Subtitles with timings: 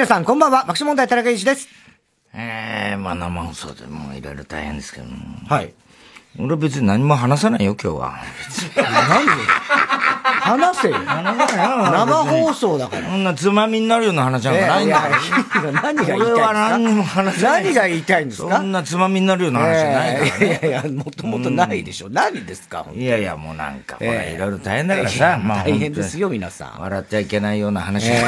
[0.00, 0.60] も皆さん、こんばんは。
[0.64, 1.68] 爆笑問題田中裕二です。
[2.32, 5.14] ええまあ生放送でもういろいろ大変ですけども。
[5.46, 5.74] はい。
[6.38, 8.18] 俺別に何も話さないよ、今日は。
[8.80, 9.32] 何で？
[10.40, 10.98] 話せよ。
[10.98, 13.08] 生放送だから。
[13.08, 15.00] そんなつまみになるような話なんかないんだよ。
[15.00, 15.08] いや
[15.62, 16.40] いや何が言いたいんです俺か？
[16.40, 17.64] は何にも話せない。
[17.64, 18.56] 何が言いたいんですか？
[18.56, 22.08] そんなつまみになるような話じゃないからいやいや、もともとないでしょ。
[22.10, 22.86] 何ですか？
[22.94, 26.80] いやいや、もうなんか、ほら、ええいろいろ大変だからさ、まあ大変ですよ、皆さん。
[26.80, 28.26] 笑っちゃいけないような話太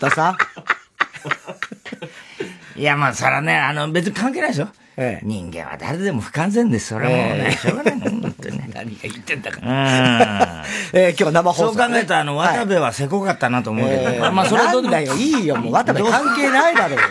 [0.00, 0.36] 田さん？
[2.80, 4.68] いや、まあ、そらね、あの、別に関係ないでしょ。
[5.02, 6.88] ええ人間は誰でも不完全です。
[6.88, 8.70] それはもうね、ええしょうがないの、 本当にね。
[8.74, 9.66] 何が言ってんだかうん。
[10.92, 11.74] えー今日は生放送。
[11.74, 17.04] そう考えたら、あの、渡部はせこかったなと思うけど、えーまあ、それはどうだよ、いいよ、もう渡部関係ないだろうが。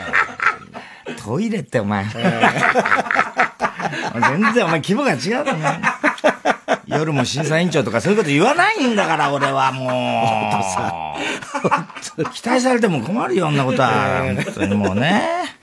[1.24, 2.06] トイレってお前。
[2.06, 2.14] 全
[4.54, 5.54] 然お前規模が違うね。
[6.86, 11.16] 夜も審査委員長とかそういうこと言わないんだから、俺はも
[12.18, 12.24] う。
[12.34, 14.24] 期待されても困るよ、そんなことは。
[14.24, 15.59] 本当にもうね。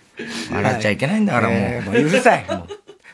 [0.50, 1.94] 笑っちゃいけないんだから、もえーもう。
[1.94, 2.44] ううるさい。
[2.48, 2.68] もう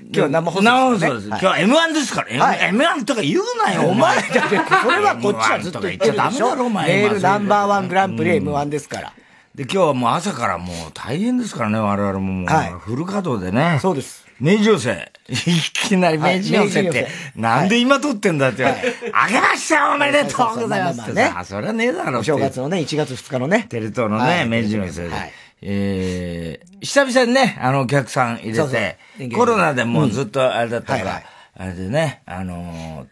[0.05, 1.29] 今日は生放送ですね送です。
[1.29, 2.45] 今日は M1 ですから。
[2.45, 6.67] はい M- M1 とか言うなよ、お前だって、それはこっちはずっと言ってるでし M1 とか言っちゃダメだろょ。
[6.67, 9.13] お前メールナンバーワングランプリ M1 ですから。
[9.55, 12.47] で、今日はもう朝からもう大変ですからね、我々ももう。
[12.47, 13.79] はいフル稼働でね。
[13.81, 14.25] そうです。
[14.41, 15.13] 明治寄せ。
[15.29, 18.65] いきなり明治寄せってなんで今撮ってんだって。
[18.65, 22.27] あげましたおめでとうございますってさ、そりゃねえだろおって。
[22.27, 23.67] 正月のね、1月2日のね。
[23.69, 25.33] テレ東のはいね、明治寄せではい。
[25.63, 28.75] えー、久々にね、あの、お客さん入れそうそう。
[28.75, 28.99] て
[29.35, 31.07] コロナでもうずっとあれだったからうん。
[31.07, 31.25] はいはい、
[31.55, 33.07] あれでね、あの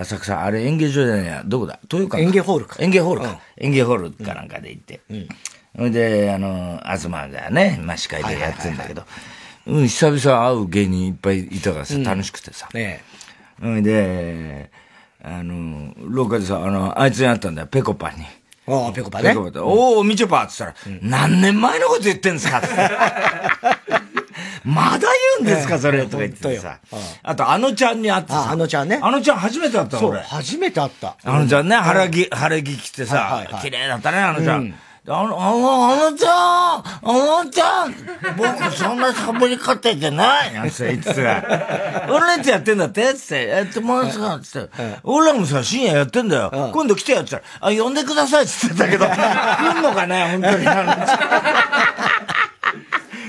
[0.00, 1.80] 浅草、あれ演芸場じゃないや、どこだ？
[1.90, 2.18] 豊川か。
[2.18, 2.76] 演芸ホールか。
[2.78, 3.40] 演芸ホールか。
[3.56, 5.00] 演芸ホールかなんかで行って。
[5.76, 9.04] それで、あの、東がね、まあ、司会でやってんだけど、
[9.66, 12.68] うん、久々会う芸人いっぱいいたからさ、楽しくてさ。
[12.72, 13.02] ね
[13.60, 14.70] それで、
[15.22, 18.24] あの、廊下でさ、あの、あいつに会ったんだよ、ペコパに。
[18.70, 22.58] おーペコパねペコパって、おー、みちょぱって言ったら、何年前のこと言ってんですか？
[22.58, 22.68] って。
[24.64, 25.08] まだ言
[25.38, 26.78] うんですか、それ、とか言ってさ。
[27.22, 28.48] あと、あのちゃんに会ってさ。
[28.48, 30.20] ああのちゃんねあのちゃん初めて会ったの、そう、俺。
[30.20, 31.16] 初めて会った。
[31.24, 34.74] あのちゃんね、晴れ着、晴れ着着てはいさ綺麗だったね、あのちゃん。
[35.10, 37.94] あの、あの、あのちゃんあのちゃん。
[38.36, 40.52] 僕そんな喋り方じゃない。
[40.52, 43.14] なんて言ってさ、俺のやつやってんだって。
[43.14, 44.70] つって、やってもらってさ、つって、
[45.02, 46.70] 俺らもさ、深夜やってんだよ。
[46.72, 50.66] 今度来てやったら、あ、呼んでくださいっつってたけど、来んのかね、本当に。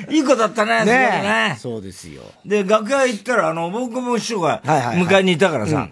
[0.17, 1.57] いい子だったね、すごいねね。
[1.59, 2.23] そうですよ。
[2.45, 5.87] で、楽屋行ったら、あの、僕も師匠が迎えにいたからさ、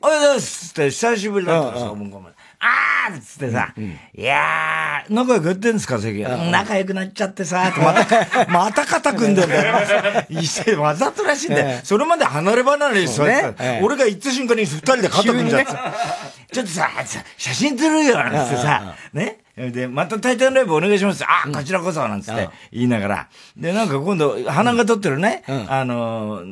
[0.00, 2.10] おはようございますって、久しぶりだったからさ、うん。
[2.10, 2.30] 僕も。
[2.60, 3.72] あーっつってさ、
[4.16, 6.50] いやー、仲良くやってんですか、関うん。
[6.50, 10.24] 仲良くなっちゃってさ、また、 また肩組んでんだよ。
[10.28, 11.68] 一斉わざとらしいんだよ。
[11.68, 11.84] ええ。
[11.84, 13.40] それまで離れ離れに座ってた。
[13.42, 13.56] そうね。
[13.60, 13.84] ええ。
[13.84, 15.94] 俺が行った瞬間に二人で肩組んじゃって急さ、
[16.52, 19.38] ちょっとさ、さ写真撮るよ、なんつってさ、ね？
[19.72, 21.24] で、またタイタンライブお願いします。
[21.24, 23.28] あ、こちらこそ、なんつって言いながら。
[23.56, 26.42] で、なんか今度、花が撮ってるね、あの、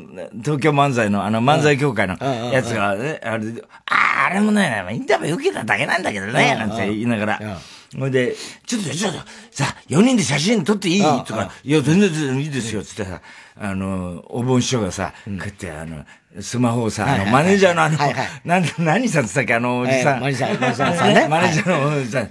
[0.43, 2.17] 東京漫才の、あの、漫才協会の
[2.53, 7.59] やつがね、あれで、あ、あれもね、インタビュー受けただけなんだけどね、なんて言いながら。
[7.99, 8.35] ほいで、
[8.67, 9.19] ちょっと、ちょっと、
[9.53, 11.03] さ、4人で写真撮っていい？
[11.25, 13.21] とか、いや、全然全然いいですよ、つってさ、
[13.59, 16.05] あの、お盆師匠がさ、こうやって、あの、
[16.41, 17.97] スマホをさ、あの、マネージャーのあの
[18.45, 20.17] なん、何さんつったっけ、あの、おじさん。
[20.17, 22.29] ええマネージャーマネージャーさん ねマネージャーのおじさん。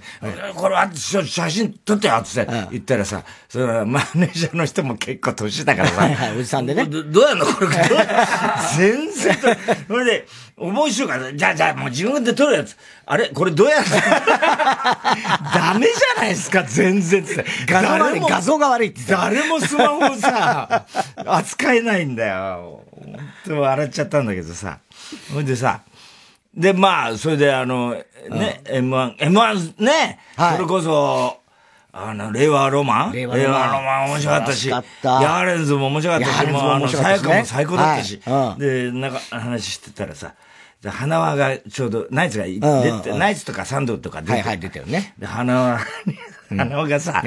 [0.54, 6.02] これは、写写真撮ってよ、つって言ったらさ、それはマネージャーの人も結構年だからさ。
[6.02, 7.68] はいはいおじさんでねどどうやんのこれ、
[8.76, 9.36] 全然。
[9.88, 10.26] それで、
[10.58, 12.76] お盆師匠が、じゃあ、じゃあ、もう自分で撮るやつ。
[13.06, 13.28] あれ？
[13.28, 13.84] これどうやる
[15.54, 17.44] ダメじゃないですか、全然つって。
[17.66, 19.00] 画像が悪い、誰も画像が悪いって。
[19.08, 22.82] 誰もスマホをさ、扱えないんだよ。
[22.90, 24.78] 本当笑っちゃったんだけどさ。
[25.32, 25.80] ほいでさ、
[26.54, 27.92] で、まあ、それであの、
[28.30, 30.56] ね、M1、M1 ね、はい。
[30.56, 31.40] それこそ、
[31.92, 33.12] あの、令和ロマン？
[33.12, 34.10] 令和ロマン。
[34.10, 35.22] 面白かったし、しかった。
[35.22, 38.62] ヤーレンズも面白かったし、ももうあの、さやかも最高だったし、はい。
[38.62, 38.92] うん。
[38.92, 40.34] で、なんか話してたらさ、
[40.82, 43.18] で花輪がちょうど、ナイツが出て、うんうんうん。
[43.18, 44.32] ナイツとかサンドとか出て。
[44.32, 45.14] はいはい、出てるね。
[45.18, 47.22] で、花輪に、花輪がさ、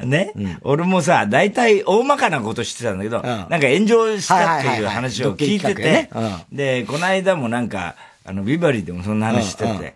[0.00, 0.32] ね、
[0.62, 6.10] 俺もさ、大体大まかなことしてたんだけど、なんか炎上したっていう話を聞いてて
[6.52, 7.94] で、この間もなんか、
[8.28, 9.94] あの、ビバリーでもそんな話してて、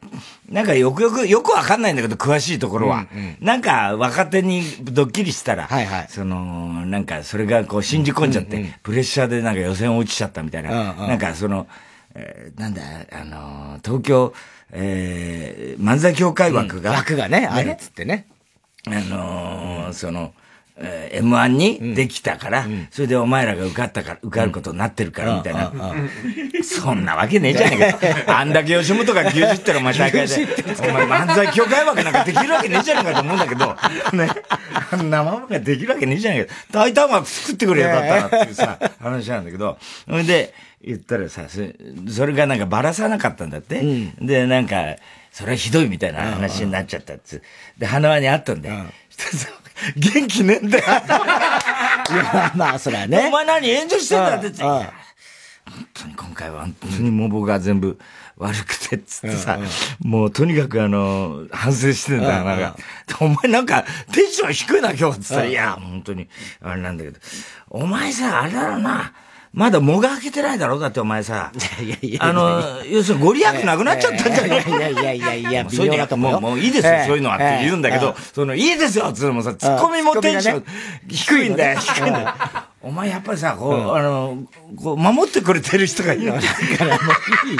[0.49, 3.07] なんかよくよく、よくわかんないんだけど、詳しいところは。
[3.41, 5.69] なんか若手にドッキリしたら、
[6.09, 11.09] その、なんかそれがこう信じ込んじゃって、プレッシャーでなんか予選落ちちゃったみたいな、うんうん。
[11.09, 11.67] なんかその、
[12.15, 12.83] えーなんだ、
[13.13, 14.33] あのー、東京、
[14.73, 18.27] えー漫才協会枠が、枠がね、あるっつってね。
[18.87, 20.33] あのーその、
[20.77, 25.73] えー、M1 にできたから、うん、それでお前らが受かったから、受かることになってるから、みたいな。
[26.63, 28.39] そんなわけねえじゃねえか。
[28.41, 30.35] あんだけ吉本が牛耳ったらお前 大会で、
[30.79, 34.31] お前漫才協会枠なんかできるわけねえじゃねえかと思うんだけど、ね。
[34.93, 36.55] あんなままができるわけねえじゃねえか。
[36.71, 39.79] 大体は作ってくれよかったなっていうさ、話なんだけど、
[40.09, 43.81] それで、言ったらさ、それがなんかばらさなかったんだって。
[43.81, 44.97] うん、で、なんか、
[45.33, 47.43] それはひどいみたいな話になっちゃったっつ。
[47.79, 48.87] で、花輪に会ったんだよ。
[49.97, 50.85] 元気ねえんだよ。
[50.85, 53.29] いや、まあ、それはね。
[53.29, 54.63] お前何炎上してんだって言って。
[55.71, 57.99] 本当に今回は本当にもう僕が全部
[58.37, 59.59] 悪くてっつってさ、
[60.01, 62.77] もうとにかくあの、反省してんだよ、なんか。
[63.21, 66.29] お前なんかテンション低いな今日っつったら、いや、本当に、
[66.61, 67.21] あれなんだけど、
[67.69, 69.13] お前さ、あれだろうな。
[69.53, 70.79] まだ藻が開けてないだろ？
[70.79, 71.51] だってお前さ。
[71.83, 80.65] いやいやあの、要するにご利益なくなっちゃったんじゃないいやいやいやいや、そういうのもう、もういいですよ、そういうのはって言うんだけど、その、いいですよつうのもさ、ツッコミもテンション
[81.09, 82.35] 低いんだよ、低いんだよ。
[82.81, 84.39] お前やっぱりさ、こう、あの、
[84.77, 87.59] こう、守ってくれてる人がいるからもういい。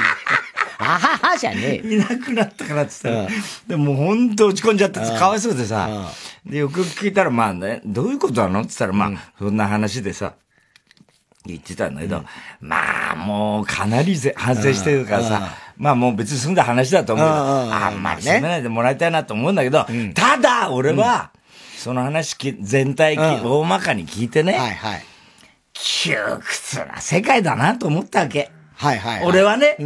[0.79, 1.93] あははじゃねえ。
[1.93, 6.09] いなくなったからって言ったら、でも本当落ち込んじゃって、かわいそうでさ、
[6.45, 8.61] で、よく聞いたら、まあね、どういうことなの？
[8.61, 10.33] って言ったら、まあ、そんな話でさ、
[11.45, 12.25] 言ってたんだけど、うん、
[12.61, 21.31] まあ、もうかなり反省してるからさ、まあもう別に済んだ話だと思うけど、あんまり責めないでもらいたいなと思うんだけど、ただ、俺は、
[21.77, 25.03] その話全体、大まかに聞いてね、はいはい。
[25.73, 28.51] 窮屈な世界だなと思ったわけ。
[28.75, 29.77] はいはい、俺はね、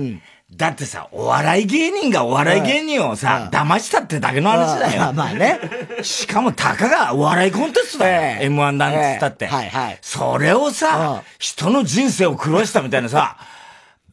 [0.52, 5.12] だってさ、お笑い芸人がお笑い芸人をさ、騙したってだけの話だよ。
[5.12, 5.60] まあね。
[6.04, 8.52] しかもたかがお笑いコンテストだよ。
[8.52, 9.48] M1 なんつったって。
[9.48, 9.98] はいはい。
[10.02, 13.38] それをさ、人の人生を狂わしたみたいなさ、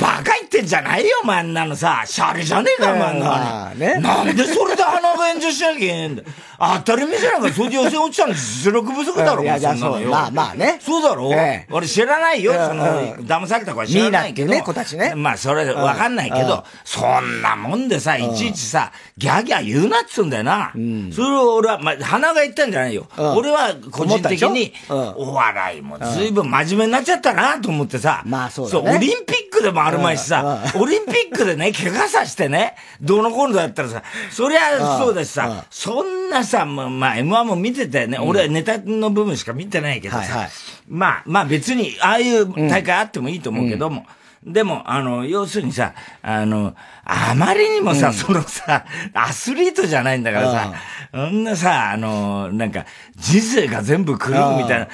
[0.02, 2.02] バカ言ってんじゃないよ、お前あんなのさ。
[2.04, 3.74] シャレじゃねえか、お前の。
[3.76, 6.22] ね、なんでそれで鼻が炎上しなきゃいけないんだ
[6.58, 10.10] 当たり前じゃないか、それで予選落ちたの実力不足だろ、いや、そんなのよ。
[10.10, 10.78] まあまあね。
[10.80, 14.50] そうだろ、え俺知らないよ、その、騙された子は知らないけど。
[14.50, 15.14] ね、子たちね。
[15.14, 20.72] まあ、それわかんないけど、そんなもんでさ、いちいちさ、ギャギャ言うなっつうんだよな。
[21.12, 23.06] それを俺は、まあ、鼻が言ったんじゃないよ。
[23.16, 28.22] 俺は個人的に、お笑いもずいぶん真面目になっちゃったなと思ってさ。
[28.24, 28.84] まあそうだね。
[28.84, 38.18] そう、オリンピックでもあるまいしさ、オリンピックでね、怪我さしてね、どうのこうのだったらさ、そりゃそうだしさ、そんなさ、まあ、まあ、M1 も見てたよね。
[38.18, 40.48] 俺はネタの部分しか見てないけどさ、
[40.88, 44.06] まあ、まあ別に、ああいう大会あってもいいと思うけども、
[44.44, 46.74] でも、あの、要するにさ、あの、
[47.04, 50.74] あまりにもさ、そのさ、アスリートじゃないんだからさ、
[51.12, 52.84] そんなさ、あの、なんか、
[53.16, 54.88] 人生が全部狂うみたいな、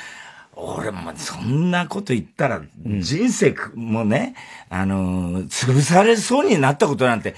[0.60, 4.34] 俺もそんなこと言ったら、人生もね、
[4.68, 7.36] あのー、潰されそうになったことなんて、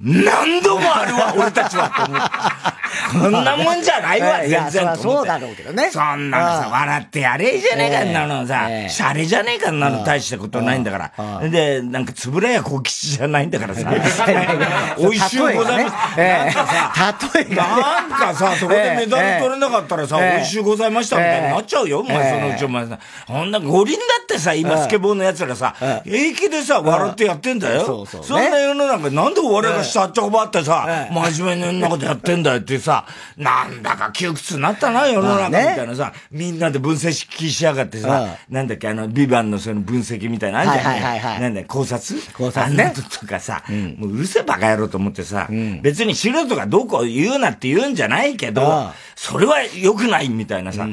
[0.00, 1.92] 何度もあるわ、 俺たちは。
[3.12, 4.96] こんなもんじゃないわ、全然。
[4.96, 5.90] そうだろうけどね。
[5.90, 11.48] そんなのさ、笑ってやれじゃねえか、んなのさ、シャレじゃねえか、んなの大したことないんだから。
[11.48, 13.90] で、なんか、つぶらや小吉じゃないんだからさ。
[14.98, 16.18] 美味しゅうございます。
[16.18, 22.98] なんかさ、例えなんかさ、そこでメダル取れなかったらさ、美味しゅうございましたみたいになっちゃうよ、お前、そのうちお前さ。
[23.26, 25.74] ほんな五輪だってさ、今スケボーの奴らさ、
[26.04, 27.84] 平気でさ、笑ってやってんだよ。
[27.84, 28.24] そうそう。
[28.24, 41.40] そんな世の中なんでお笑いが下っちゃこばってさ、真面目なことやってんだよってさ、 なんだか窮屈になったな、世の中みたいなさ、みんなで分析しやがってさ、なんだっけ、あの、ビバンのその分析みたいなあんじゃん。
[41.40, 42.20] なんだよ、考察？
[42.36, 42.92] 考察ね。
[43.20, 43.62] とかさ、
[43.98, 45.48] もううるせえバカ野郎と思ってさ、
[45.82, 50.86] 別に素人がどこ言うなって言うんじゃないけど、それは良くないみたいなさ、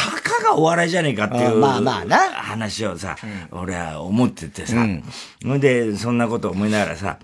[0.00, 2.18] たかがお笑いじゃねえかっていう、まあまあな。
[2.18, 3.16] 話をさ、
[3.50, 4.86] 俺は思っててさ、
[5.44, 7.18] うん、で、そんなこと思いながらさ、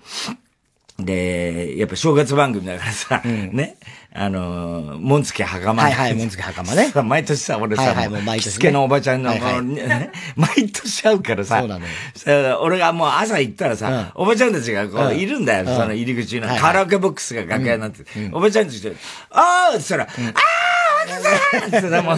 [0.99, 3.77] で、やっぱ正月番組だからさ、うん、ね、
[4.13, 5.83] あの、紋付き袴。
[5.83, 6.91] はいはい、紋付き袴ね。
[7.03, 8.71] 毎年さ、俺さ、はいはい、もう毎年、ね。
[8.71, 12.59] のおばちゃんの、はいはい、ね、 毎年会うからさ、そうなのよ。
[12.61, 18.95] 俺がもう朝行ったらさ、うん、おばちゃんたちがこう、いるんだよ、うん、その入り口の、カラオケボックスが楽屋になって、おばちゃんたちで、
[19.29, 20.66] あーって言ったら、あー
[21.07, 22.17] って、も、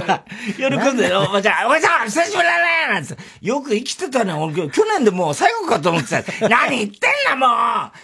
[0.57, 4.33] 喜んで、おばちゃん、おばちゃん、久しぶりだねなんつって、よく生きてたね。
[4.33, 6.49] 俺、去年でもう最後かと思ってた。
[6.49, 7.49] 何言ってんだもう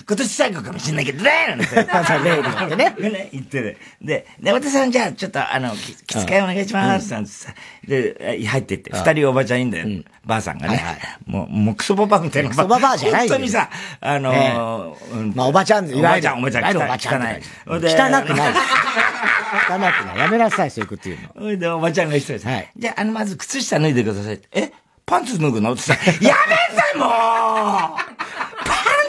[0.07, 1.75] 今年最後かもしんないけどねなんて。
[2.23, 2.95] 例に言ってね。
[3.09, 3.77] ね、言ってる。
[4.01, 7.11] で、ね、おばさんじゃあ、ちょっと、あの、きつかいお願いします。
[7.11, 7.53] なんつってさ。
[7.87, 9.87] で、入ってって、二人おばちゃんいいんだよ。
[10.25, 10.83] ばあさんがね。
[11.25, 12.49] もう、もうクソババみたいな。
[12.49, 13.69] クソババじゃない本当にさ、
[14.01, 14.97] あの
[15.35, 16.75] まあ、おばちゃん、おばちゃん、おばちゃん、汚い。
[16.75, 17.41] 汚くない。
[17.69, 20.19] 汚くない。
[20.19, 21.57] やめなさい、そういうこと言うの。
[21.57, 22.71] で、おばちゃんが言ってたはい。
[22.75, 24.39] じゃあ、あの、まず、靴下脱いでください。
[24.51, 24.71] え
[25.05, 25.73] パンツ脱ぐの？
[25.73, 27.93] ってさ、やめてもう パ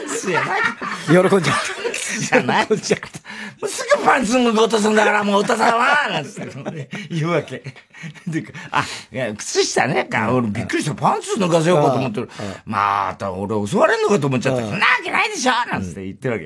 [0.05, 0.61] ンツやない
[1.07, 1.53] 喜んじゃ
[2.19, 2.21] う。
[2.21, 2.67] じゃない。
[2.69, 2.95] うす
[3.97, 7.63] ぐパンツ脱ごうとすんだから、もう太田さんはなんつって言うわけ。
[8.27, 10.93] で、あ、いや、靴下ね、か、俺びっくりした。
[10.95, 12.29] パンツ脱がせようかと思ってる。
[12.65, 14.61] また俺襲われんのかと思っちゃった。
[14.61, 16.39] そんなわけないでしょなんつって言ってるわ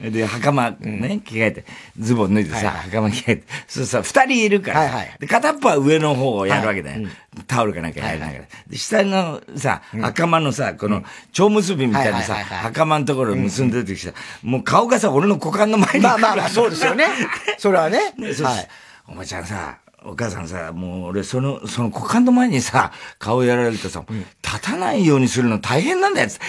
[0.00, 0.10] け。
[0.10, 1.64] で、袴ね、着替えて、
[1.98, 3.44] ズボン脱いでさ、袴着替えて。
[3.66, 5.04] そうさ、二人いるから。
[5.18, 7.06] で、片っぽは上の方をやるわけだよ。
[7.46, 8.46] タオルかなきゃ入らないから。
[8.68, 14.12] で、下のさ、袴のさ、この、蝶結びみたいなさ、袴のところ結んで出てきた。
[14.42, 16.00] もう顔がさ、俺の股間の前に。
[16.00, 17.06] まあまあまあ、そうですよね。
[17.58, 17.98] それはね。
[18.42, 18.68] はい。
[19.08, 26.26] お前ちゃんさ、お母さんさ、もう俺その、その股間の前にさ、顔やられるとさ、うん、立たないようにするの大変なんだよ。
[26.26, 26.40] 立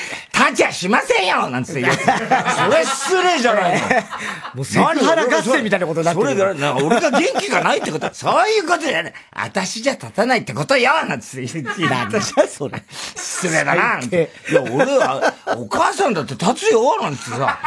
[0.56, 2.04] ちゃしませんよなんつって言って。
[2.04, 3.88] それ失礼じゃないの。
[4.56, 6.28] もうセクハラ合戦みたいなことになってる。
[6.28, 9.14] それだ、俺が元気がないってこと そういうことじゃない。
[9.32, 11.88] 私じゃ立たないってことよなんつって言って。
[11.88, 12.84] なんじゃそれ。
[13.16, 14.00] 失礼だな。
[14.00, 14.10] い
[14.54, 17.58] や、俺は、お母さんだって立つよなんつってさ。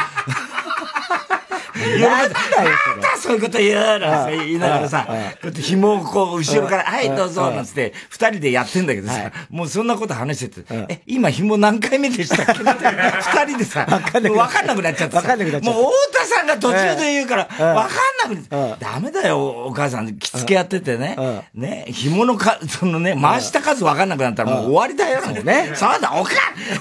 [1.75, 2.77] なんだよ、
[3.21, 12.53] そういうこと言うの言いながらさ、こうやって紐をこう、後ろから、はい、どうぞ、なんつって、二人でやってんだけどさ、もうそんなこと話してて、え、今紐何回目でしたっけ？
[12.53, 13.99] 二人でさ、わ
[14.47, 21.17] かんなくなっちゃってさ、もう太田さんが途中で言うから、わかんなくなって、ダメだよ、お母さん、着付けやっててね、
[21.53, 25.71] ね、紐のか、そのね、回した数わかんなくなったらもう終わりだよ、ね。
[25.75, 26.31] そうだ、おか、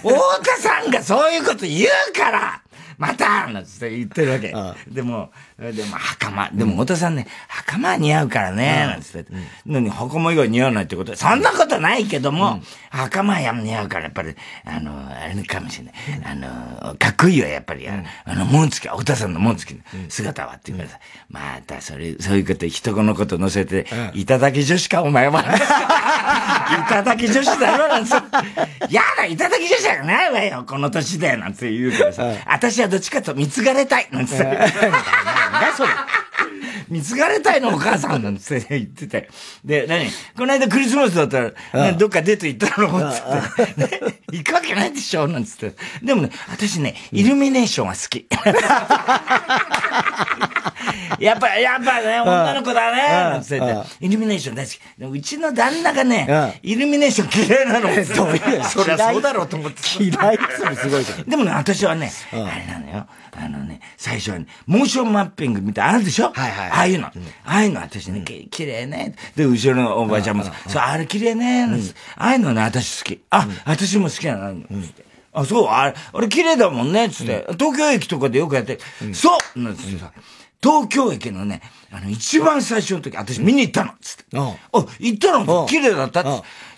[0.02, 0.10] 太
[0.44, 2.62] 田さんがそういうこと言うから
[2.98, 4.52] またなんつって言ってるわけ。
[4.92, 6.50] でも、でも、袴。
[6.52, 9.32] でも、太田さんね、袴似合うからね、なんつって。
[9.66, 12.60] のに、袴以外似合わないってことそんなことないけども、
[12.90, 15.94] 袴や似合うから、やっぱり、あの、あれかもしれない。
[16.24, 17.88] あの、かっこいいよ、やっぱり。
[17.88, 20.98] あの、紋付き、太田さんの紋付きの姿はって言うからさ。
[21.28, 25.40] また、それ、そういうこと、人のこと乗せて、いただき女子か、お前は。
[25.40, 28.94] いただき女子だろ、なんつって。
[28.94, 32.32] やだ、いただき女子じゃないわよ、この年で、なんて言うからさ。
[32.46, 34.44] 私はどっちかと貢がれたいなんつって。
[35.60, 35.88] なんだそれ。
[36.90, 39.28] 貢がれたいのお母さんなんつって言ってて。
[39.64, 40.06] で、何？
[40.36, 43.80] この間クリスマスだったら、どっかデート行ったのつって。
[43.80, 43.90] ね、
[44.32, 45.74] 行くわけないでしょなんつって。
[46.02, 48.26] でもね、私ね、イルミネーションは好き。
[51.18, 53.62] やっぱ、やっぱね、女の子だねなんつって
[54.00, 54.78] イルミネーション大好き。
[55.04, 57.88] うちの旦那がね、イルミネーション嫌いなの。
[58.14, 59.80] どういうそりゃそうだろうと思って。
[60.04, 60.38] 嫌いっ
[60.76, 61.22] つすごいじゃん。
[61.24, 62.42] でもね、私はね、あれ
[62.72, 63.06] なのよ。
[63.40, 66.32] あのね、最初はね、モーションマッピングみたいなあるでしょ？
[66.32, 66.70] はいはい。
[66.78, 67.06] ああいうの。
[67.06, 67.12] あ
[67.44, 69.14] あいうの私ね、綺麗ね。
[69.34, 71.66] で、後ろのおばちゃんもさ、そう、あれ綺麗ね。
[72.16, 73.20] ああいうのね、私好き。
[73.30, 74.62] あ、私も好きなの。
[75.32, 77.46] あ、そう、あれ、あれ綺麗だもんね、つって。
[77.58, 78.78] 東京駅とかでよくやって、
[79.12, 80.12] そうなんつってさ。
[80.60, 84.24] 東京駅のね、あの、一番最初の時、私見に行ったのつって。
[84.34, 84.56] あ、
[84.98, 86.30] 行ったの綺麗だったって。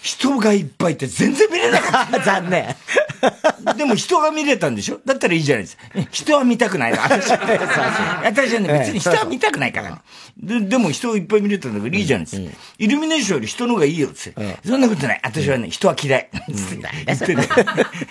[0.03, 2.21] 人がいっぱいいて全然見れなかった。
[2.25, 2.75] 残念。
[3.77, 5.01] でも人が見れたんでしょ？
[5.05, 5.83] だったらいいじゃないですか。
[6.11, 6.99] 人は見たくないの。
[7.03, 8.23] 私は。
[8.25, 10.01] 私はね、別に人は見たくないから。
[10.39, 12.51] で、でも人をいっぱい見れたんだからいいじゃないですか。
[12.79, 14.33] イルミネーションより人の方がいいよって。
[14.67, 15.21] そんなことない。
[15.23, 16.29] 私はね、人は嫌い。
[16.49, 17.49] 言ってね。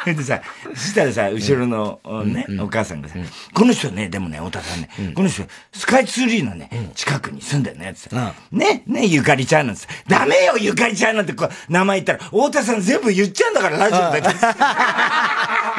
[0.06, 0.42] でさ、
[0.76, 3.16] そしたらさ、後ろのね、お母さんがさ、
[3.54, 5.44] この人ね、でもね、太田さんね、この人、
[5.74, 8.16] スカイツリーのね、近くに住んでるね、つって。
[8.52, 9.88] ね、ね、ゆかりちゃんなんです。
[10.08, 14.22] ダメよ、ゆかりちゃんなんてこう、名前言ったら、太田さん全部言っちゃうんだから、ラジオで。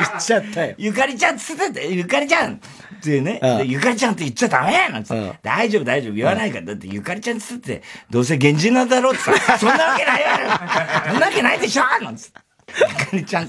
[0.00, 0.74] 言っちゃったよ。
[0.78, 2.58] ゆかりちゃんつってて、ゆかりちゃんっ
[3.02, 6.14] てね、ゆかりちゃんって言っちゃダメやなんつって、大丈夫大丈夫。
[6.14, 10.36] 言わないから、だってゆかりちゃんつって、どうせ源氏なんだろうってさ、そんなわけないわよ
[11.12, 12.49] そんなわけないでしょなんつって。
[12.78, 13.48] ゆかりちゃん、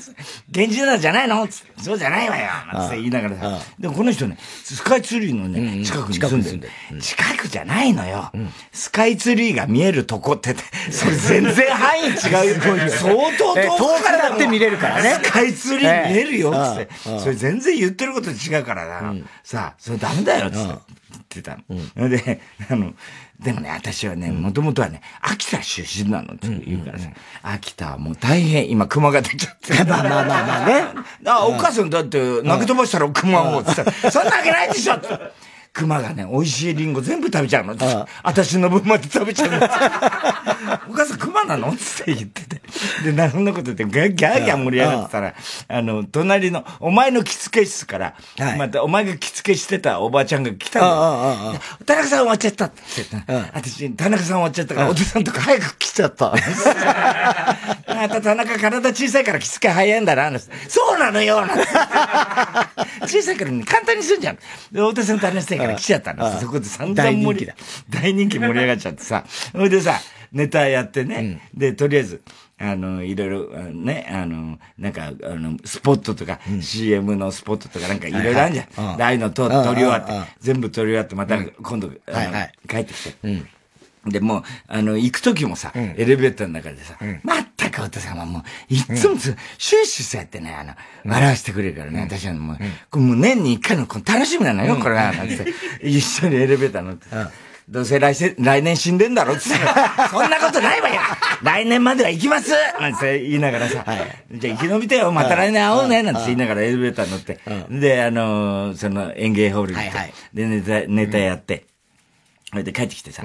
[0.53, 1.47] 源氏なんじゃないの？
[1.47, 3.59] つって、そうじゃないわよなんて言いながらさ。
[3.79, 7.01] でもこの人ね、スカイツリーのね、近くに住んでる。
[7.01, 8.31] 近くじゃないのよ。
[8.71, 10.55] スカイツリーが見えるとこって、
[10.91, 12.89] それ全然範囲違うよ。
[12.89, 15.19] 相 当遠くからだって見れるからね。
[15.23, 17.19] スカイツリー見えるよ、つって。
[17.19, 19.15] それ全然言ってること違うからな。
[19.43, 20.73] さあ、それダメだよ、つって。
[21.21, 21.57] ってた
[21.95, 22.09] の。
[22.09, 22.93] で、あの、
[23.43, 27.09] でもね、私はね、もともとはね、秋田出身なのって言うからさ、
[27.41, 29.73] 秋田はもう大変、今熊が出ちゃって。
[29.89, 30.83] まあまあまあまあね。
[31.25, 35.07] あ、お母さんだって投げ飛ばしたら熊をってさ、そんなわけないでしょって。
[35.73, 37.73] 熊がね、美味しいリンゴ全部食べちゃうの。
[37.73, 39.57] ああ私の分まで食べちゃうの。
[40.89, 41.69] お母さん熊なの？
[41.69, 42.61] って言ってて。
[43.03, 45.33] で、な、そんなこと言って、ギャーギャーギャー盛り上がってたら、
[45.67, 51.59] あの、隣の、お前の着付け室から、はい、また、お前が着付けしてたおばあちゃんが来たの。
[51.85, 56.33] 田中さん終わっちゃったって言って、私、田中さん終わっちゃったから、お父さんとか早く来ちゃった。
[57.87, 61.43] また田中体小さいから着付け早いんだな、そうなのよ、
[63.03, 64.37] 小さいからね、簡単にするじゃん。
[64.71, 66.39] で、お父さんと話してから来ちゃったの。
[66.39, 67.51] そこで散々盛り、
[67.89, 69.23] 大人気盛り上がっちゃってさ。
[69.51, 69.99] それでさ、
[70.31, 71.41] ネタやってね。
[71.53, 72.21] で、とりあえず、
[72.57, 78.67] あの、いろいろ、ね、あの、なんか、あの、スポットとか、CM のスポットとかなんかいろいろあるじゃん。
[79.01, 81.89] ああいうのと撮り終わって、全部撮り終わって、また今度、
[82.69, 83.43] 帰ってきて。
[84.05, 90.73] で、もう、あの、行く時もさ、エレベーターの中でさ、まったくお父様もう、いつも終始そうやってね、あの、
[91.05, 92.57] 笑わせてくれるからね、私はも
[92.91, 95.45] う、もう年に一回の楽しみなのよ、これは、なんて。
[95.81, 97.07] 一緒にエレベーター乗って。
[97.69, 99.43] どうせ来世、来年死んでんだろって
[100.11, 100.99] そんなことないわよ。
[101.41, 103.85] 来年までは行きますなんて言いながらさ、
[104.29, 111.65] じゃあ生き延びてよ、また来年会おうねなんて言いながらエレベーター乗って、で、あの、その演芸ホールに行って、で、ネタ、ネタやって、
[112.51, 113.23] それで帰ってきてさ、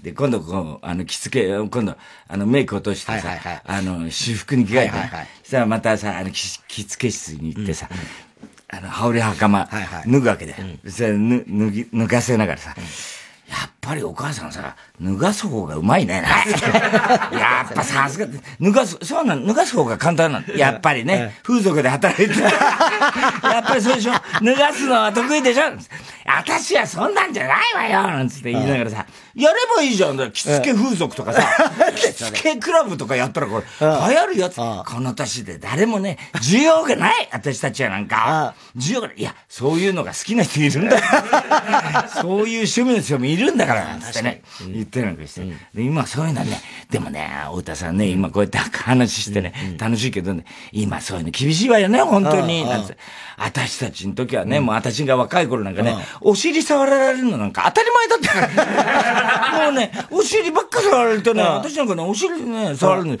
[0.00, 1.96] で、今度こう、あの、着付け、今度、
[2.28, 3.28] あの、メイク落としてさ、
[3.64, 4.90] あの、私服に着替えて、
[5.42, 7.88] そしたらまたさ、あの、着付け室に行ってさ、
[8.68, 9.68] あの、羽織袴、
[10.06, 10.54] 脱ぐわけで、
[10.88, 12.74] それ脱ぎ、脱がせながらさ、
[13.48, 16.22] やっぱりお母さんさ、脱がす方がうまいね。
[17.32, 18.26] やっぱさすが、
[18.60, 20.54] 脱がす、そうなの、脱がす方が簡単なの。
[20.54, 22.34] やっぱりね、風俗で働いて。
[22.38, 25.62] やっぱりそうでしょ脱がすのは得意でしょ
[26.26, 30.18] 私はそんなんじゃないわよなんつって言いながらさ、やればいいじゃん。
[30.32, 31.42] 着付け風俗とかさ、
[31.94, 34.56] 着付けクラブとかやったらこれ、流行るやつ。
[34.56, 37.28] この年で誰もね、需要がない。
[37.32, 39.16] 私たちはなんか、需要がない。
[39.16, 40.98] いや、そういうのが好きな人いるんだ。
[42.20, 44.42] そういう趣味の人もいるんだから、なんつってね、
[44.72, 45.42] 言ってるなんかして。
[45.74, 52.64] で、今そういうのね、でもね、太田さんね、今こうやって話してね、楽しいけどね、今そういうの厳しいわよね、本当に。
[52.64, 52.96] なんて。
[53.38, 58.18] 私たちの時はね、もう私が若い頃なんかね、お尻触られるのなんか当たり前だっ
[59.54, 63.18] た もうね、お尻ばっか触られてね、私なんかね、お尻ね、触るの全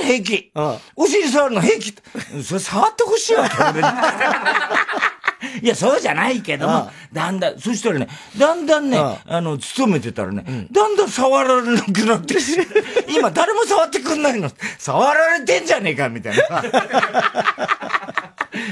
[0.00, 0.50] 然平気。
[0.96, 1.94] お尻触るの平気。
[2.42, 3.56] それ触ってほしいわけ、
[5.62, 8.08] いや、そうじゃないけども、だんだん、そしたらね、
[8.38, 12.36] だんだんね、あの、勤めてたらね、だんだん触られなくなって
[13.08, 14.50] 今誰も触ってくんないの。
[14.78, 16.62] 触られてんじゃねえか、みたいな。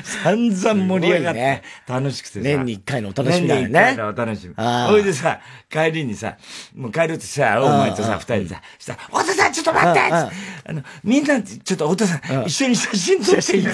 [0.02, 2.40] 散々盛り上がって、楽しくてさ。
[2.40, 3.68] 年に一回のお楽しみだよね。
[3.68, 4.54] 年に一回のお楽しみ。
[4.54, 5.40] ほいでさ、
[5.70, 6.36] 帰りにさ、
[6.74, 10.00] もう帰るとさ、お前とさ、二人でさ、したら、太田さんちょっと待って！
[10.00, 13.66] あの、みんな、ちょっと太田さん、一緒に写真撮っていい？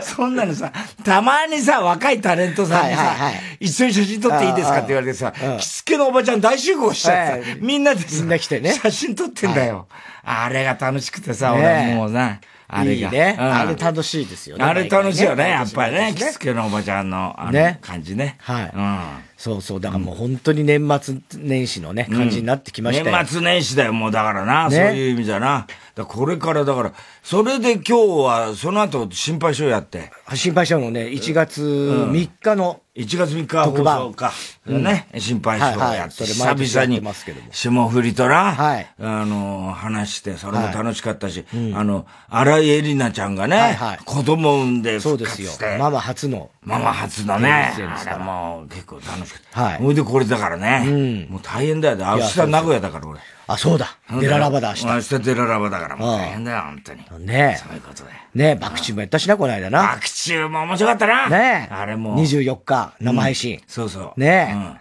[0.00, 0.72] そんなのさ、
[1.04, 3.16] たまにさ、若いタレントさんにさ、
[3.58, 4.78] 一緒に写真撮っていいですか？
[4.78, 9.88] って言われてさ、着付けのおばちゃん大集合しちゃってさ、みんなでさ、写真撮ってんだよ。
[10.22, 13.08] あれが楽しくてさ、俺もうな、あれが。
[13.08, 13.54] いいね、うん。
[13.54, 14.64] あれ楽しいですよね。
[14.64, 16.14] あれ楽しいよね、やっぱりね。
[16.16, 18.36] 着付けのおばちゃんの、あの、感じね。
[18.40, 18.72] はい。
[18.74, 19.29] うん。
[19.40, 19.80] そうそう。
[19.80, 23.16] だからもう本当に年末年始のね、感じになってきましたよ。
[23.16, 24.70] 年末年始だよ、もうだからな。
[24.70, 25.66] そういう意味じゃな。
[25.94, 30.10] だこれからだから、それで今日は、その後、心配性やって。
[30.34, 34.30] 心配性のね、1月3日の、うん、1月3日特番か。
[34.66, 37.02] うん、ね、心配性やって、久々に、
[37.50, 45.52] 霜降りとな、はい、あの、話して、それも楽しかったし、はいあの、荒井絵里奈ちゃんがね、はいはい、子供産んでそうですよ。
[45.78, 46.50] ママ初の。
[46.62, 49.62] ママ初のね、あれも結構楽しかった。
[49.62, 49.78] はい。
[49.78, 51.96] ほいでこれだからね、もう大変だよ。
[51.96, 53.18] 明日名古屋だから俺。
[53.46, 53.96] あ、そうだ。
[54.20, 54.86] デララバだ、明日。
[54.86, 57.26] 明日デララバだからもう大変だよ、本当に。
[57.26, 58.10] ねそういうことで。
[58.34, 59.94] ね爆中もやったしな、この間な。
[59.94, 61.28] 爆中も面白かったな。
[61.30, 62.14] ねあれも。
[62.20, 63.62] 24日、生配信。
[63.66, 64.20] そうそう。
[64.20, 64.78] ね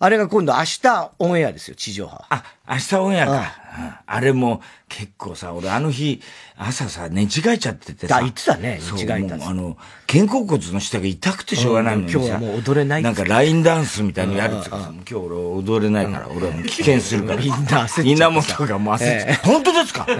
[0.00, 2.24] あれが今度明日オンエアですよ、地上波。
[2.30, 4.02] あ、明日オンエアか。
[4.06, 4.60] あれも
[4.94, 6.20] 結構さ、俺あの日、
[6.56, 8.16] 朝さ、寝違えちゃっててさ。
[8.18, 12.18] あ、いつだね、寝違えたあの、肩甲骨の下が痛くてしょうがないのにさ。
[12.18, 17.40] 今日はもう踊れないなんかラインダンスみたいにやるって今日俺踊れないから、俺はもう危険するから。
[17.40, 20.04] みんな焦っちゃ稲本がもう焦っちゃ本当ですか？
[20.04, 20.16] 本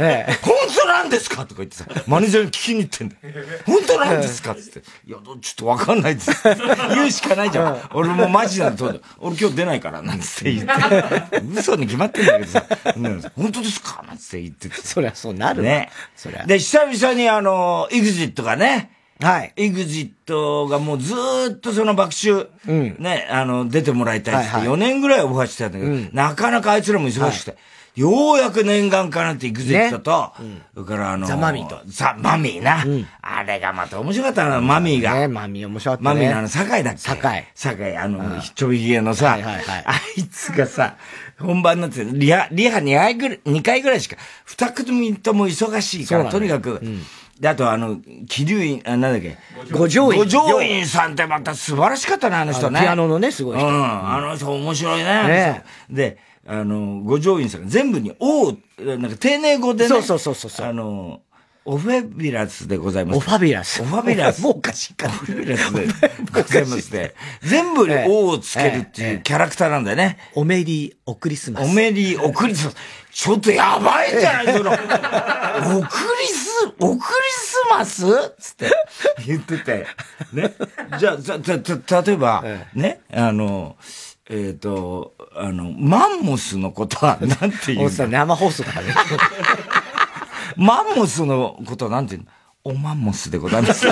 [0.74, 1.42] 当なんですか？
[1.44, 3.20] とか言ってさ、マネージャーに聞きに行ってんだよ。
[3.66, 4.52] 本当なんですか？
[4.52, 4.78] って言って。
[5.06, 6.30] いや、ちょっとわかんないです。
[6.94, 7.90] 言うしかないじゃん。
[7.92, 8.86] 俺もマジなんだ。
[9.18, 11.42] 俺今日出ないから、なんつって言って。
[11.60, 12.64] 嘘に決まってんだけどさ、
[13.36, 14.02] 本当ですか？
[14.08, 14.74] なんつって言ってて。
[14.82, 15.90] そりゃそうなるね。
[16.16, 16.44] そりゃ。
[16.44, 19.52] で、久々にあの、エグジットがね、はい。
[19.56, 21.14] エグジットがもうず
[21.52, 27.56] っとその爆臭、うん、ね、あの、出てもらいたいって、4年ぐらいオファーしてたんだけど、うん、なかなかあいつらも忙しくて、は
[27.94, 31.80] い、ようやく念願かなってエグジットと、ねうん、それからあの、ザ・マミーと。
[31.86, 33.06] ザ・マミーな、うん。
[33.20, 35.14] あれがまた面白かったな、マミーが。
[35.14, 36.14] ね、マミー面白かったね。
[36.14, 36.98] マミーのあの、酒井だっけ？
[36.98, 37.44] 酒井。
[37.54, 40.96] 酒井、あの、ちょびひげのさ、はいはいはい、あいつがさ、
[41.42, 47.02] 本番になって、リハ、リハ2回ぐらい、2回ぐらいしか、二組とも忙しいから、とにかく、うん
[47.42, 49.36] で、あとあの、気流院、あ、なんだっけ？
[49.72, 50.18] 五条院。
[50.20, 52.80] 五条院さんってまた素晴らしかったね、あの人ね。
[52.80, 53.66] ピアノのね、すごい人。
[53.66, 55.04] うん、あの人面白いね。
[55.04, 59.88] ねで、あの、五条院さんが全部に、おう、なんか丁寧語でね。
[59.88, 60.66] そうそうそうそう。
[60.66, 61.22] あの、
[61.64, 63.16] オフェビラスでございます。
[63.18, 63.82] オファビラス。
[63.82, 64.42] オファビラス。
[64.42, 65.06] もうおかしいか。
[65.06, 65.86] オファビラスで
[66.32, 67.14] ございますね。
[67.42, 70.18] 全部に O をつけるっていうキャラクターなんだよね。
[70.34, 71.64] おめり、おクリスマス。
[71.64, 72.76] おめり、おクリスマス。
[73.12, 78.06] ちょっとやばいんじゃないその、おクリス、おクリスマス
[78.40, 78.70] つって
[79.26, 79.86] 言ってて。
[80.32, 80.54] ね。
[80.98, 82.44] じゃあ、た、た、例えば、
[82.74, 83.76] ね、あの、
[84.30, 88.94] えっ、と、あの、マンモスのことはなんて言うの生放送だからね。
[90.56, 92.32] マンモスのことはなんて言うの？
[92.64, 93.86] おマンモスでございます。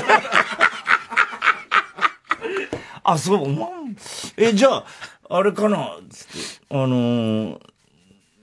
[3.02, 3.96] あ、そう、おマン、
[4.36, 4.84] え、じゃあ、
[5.28, 5.96] あれかな？
[6.10, 6.32] つって、
[6.70, 7.60] あのー、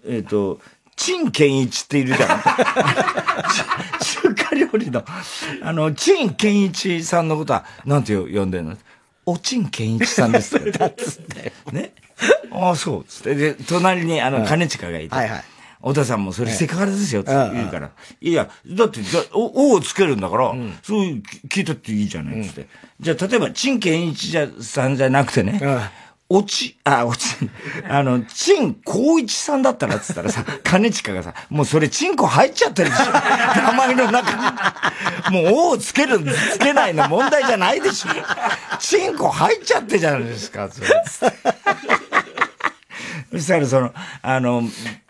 [0.05, 0.59] えっ、と、
[0.95, 2.29] 陳健一っているじゃん。
[3.99, 5.05] 中華料理の、
[5.61, 8.77] あの、陳健一さんのことは、なんて呼んでるの？
[9.25, 10.71] おちん健一さんです。
[10.71, 11.51] だっつって。
[11.71, 11.93] ね。
[12.51, 13.03] ああ、そう。
[13.03, 13.35] つって。
[13.35, 15.15] で、隣に、あの、金近がいて。
[15.15, 15.43] はいはい。
[15.81, 17.91] 小田さんもそれセクハラですよって言うから。
[18.19, 18.99] いや、だって、
[19.33, 22.67] お、おをつけるんだから、そういう聞いたっていいじゃないっつって。
[22.99, 25.61] じゃあ、例えば、陳健一さんじゃなくてね、
[26.29, 27.25] おち、あ、おち、
[27.87, 33.05] あの、チン光一さんだったらっつったらさ、 金近がさ、もうそれチンコ入っちゃってるでしょ。
[33.61, 35.43] 名前の中に。
[35.43, 38.09] もう、おをつける、つけないの問題じゃないでしょ。
[38.79, 40.87] チンコ入っちゃってじゃないですか、それ。
[43.31, 44.63] そしたらその、あの、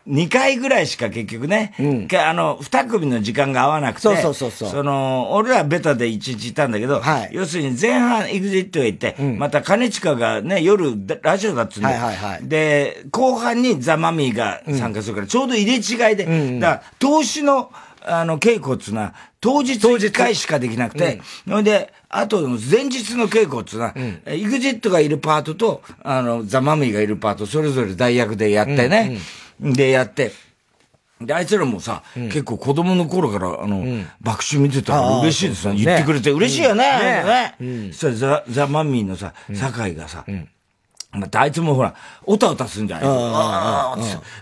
[0.08, 4.70] 2回ぐらいしか結局ね、うん、あの、2組の時間が合わなくて、そうそうそうそう。
[4.70, 17.72] その、俺らベタで1日いたんだけど、はい、要するに前半エグジットへ行って、うん、また金近がね、夜ラジオだっつうんで、はいはいはい、で、後半にザ・マミーが参加するから、ちょうど入れ違いで、うん、だから、投資の、
[18.06, 21.64] あの、稽古っつうのは、当日1回しかできなくて、ほ、うん。
[21.66, 29.22] で、あと、前日の稽古っつうのは、うん、エグジットがいるパートと、あの、ザ・マミーがいるパート、それぞれ代役でやってね、うんうん
[29.60, 30.32] で、やって、
[31.22, 35.76] で、あいつらもさ、うん、結構子供の頃から、あの、うん、爆笑見てたら嬉しいですね。
[35.76, 36.84] 言ってくれて、嬉しいよね、
[37.60, 37.88] ね。
[37.88, 37.92] ね。
[37.92, 40.26] そしたらザ、ザ・マンミーのさ、酒井がさ、
[41.12, 43.98] またあいつもほら、おたおたすんじゃないああ、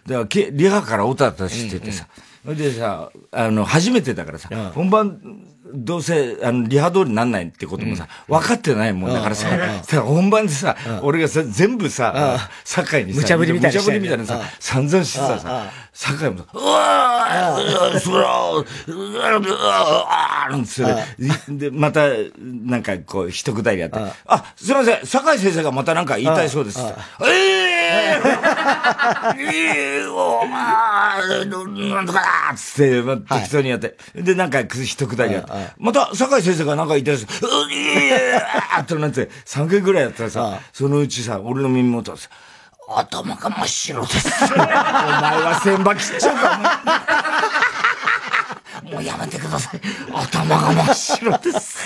[0.05, 2.07] だから、リハからおたおたしててさ、
[2.45, 9.47] でさ、あの、初めてだからさ、本番、どうせ、あの、リハ通りになんないってこともさ、分かってないもんだからさ、
[9.83, 13.79] さ、本番でさ、俺がさ、全部さ、酒井にさ、無茶ぶりみたいな。
[13.79, 20.85] 無茶ぶりみたいなさ、散々してたさ、酒井もさ、うわーそらうわーなんつっ
[21.47, 26.79] て、で、また、なんかこう、一くだりやって、あ、すいません、酒井先生がまたなんか言いたいそうです。
[26.81, 26.83] え
[27.23, 28.25] えー
[29.37, 32.19] ええお前、なんとか
[32.51, 33.95] だつって、ま適当にやって。
[34.15, 35.51] で、なんか一くだりやって。
[35.77, 37.45] また、酒井先生がなんか言ってるんです。
[37.45, 42.29] うえーってなって、3回ぐらいやったらさ、そのうちさ、俺の耳元さ、
[42.87, 44.53] 頭が真っ白です。
[44.53, 46.67] お前は千葉切っちゃうか、もう
[49.01, 49.81] やめてください。
[50.13, 51.77] 頭が真っ白です。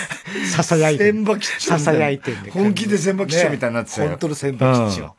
[0.52, 1.12] ささやいて。
[1.12, 1.78] 千羽切っちゃう。
[1.78, 4.10] ささやいて本気で千羽切っちゃうみたいになってたよ。
[4.10, 5.12] 本当の千羽切っちゃう。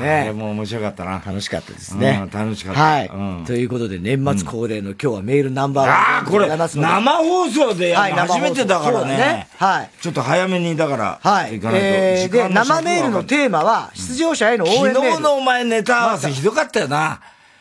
[0.00, 1.22] ねもう面白かったな。
[1.24, 2.28] 楽しかったですね。
[2.32, 2.80] 楽しかった。
[2.80, 3.10] はい。
[3.46, 5.88] ということで、年末恒例の今日はメールナンバー。
[5.88, 6.68] ああ、これ、生
[7.16, 9.48] 放送で初めてだからね。
[9.56, 9.90] はい。
[10.00, 11.60] ちょっと早めに、だから、はい。
[11.62, 14.94] えで、生メールのテーマは、出場者への応援メール。
[14.94, 17.20] 昨日のお前ネタ合わせひどかったよな。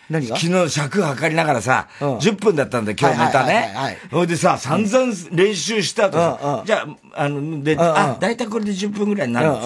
[0.09, 0.37] 何が？
[0.37, 3.73] 昨日尺測りながらさ、うん、10分だったんだ今日ネタね。
[4.11, 9.59] ほいでさ、散々練習した後さ、じゃあ、あの、で、あ、だいたいこれで10分ぐらいになるんで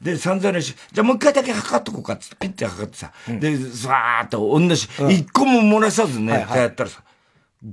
[0.00, 0.74] すで、散々練習。
[0.92, 7.02] じゃあもう一回だけ測っとこうかって、ピッて測ってさ、で、さーっと同じ、一個も漏らさずね、やったらさ、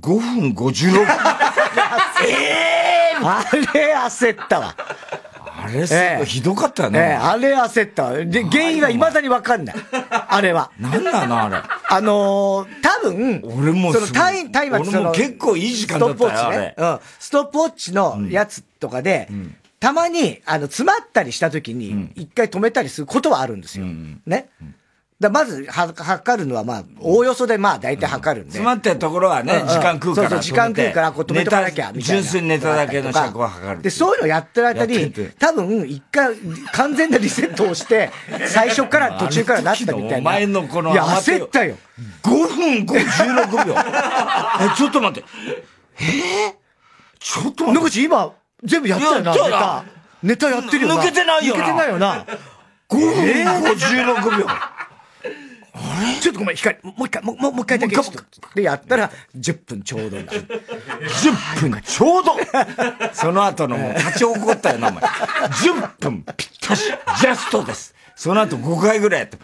[0.18, 1.04] 分56。
[2.26, 2.74] ええ
[3.22, 4.76] あれ焦ったわ。
[5.64, 6.98] あれすごいひどかったね。
[6.98, 8.12] ええ、あれ焦った。
[8.12, 9.76] で、原因は未だにわかんない。
[10.28, 10.70] あれは。
[10.78, 11.56] なんなのあれ？
[11.56, 16.74] あのー、多分、俺もそのタイ、タイマー俺も結構いい時間だったよ、ストップウォッチね。
[16.76, 16.98] うん。
[17.18, 23.84] ストップウォッチのやつとかで、うん、たまに、あの、詰まったりした時に、一回止めたりすることはあるんですよ。
[23.84, 24.48] うん、ね。
[24.60, 24.74] うん
[25.20, 28.52] だまず、は、測るのは、まあ、おおよそで、まあ、大体測るんで。
[28.52, 30.28] 詰まってるところはね、時間食うから。
[30.28, 32.22] そうそう、時間食うから、こう止めとかなきゃ、みたいな。
[32.22, 33.82] 純粋にネタだけの尺を測る。
[33.82, 36.34] で、そういうのやってる間に、多分、一回、
[36.72, 38.10] 完全なリセットをして、
[38.46, 40.18] 最初から、途中からなったみたいな。
[40.18, 41.76] お前のこの、いや、焦ったよ。
[42.24, 43.74] 5分56秒。
[44.60, 45.28] え、ちょっと待って。
[46.00, 46.54] えー、
[47.20, 47.72] ちょっと待って。
[47.72, 48.32] 野口、今、
[48.64, 49.84] 全部やったよな、ネタ。
[50.24, 51.00] ネタやってるよな。
[51.00, 51.62] 抜けてないよな。
[51.62, 52.26] 抜けてないよな。
[52.88, 53.14] 5分
[53.72, 54.46] 56秒。
[56.20, 57.96] ちょっとごめん、光、もう一回、もう、もう一回だけ。
[58.54, 60.22] で、やったら、10分ちょうどな。
[60.32, 62.36] 10分ちょうど
[63.12, 65.02] その後のもう立ち起こったよな、お前。
[65.02, 67.94] 10分ぴったし、ジャストです。
[68.14, 69.38] その後5回ぐらいやって、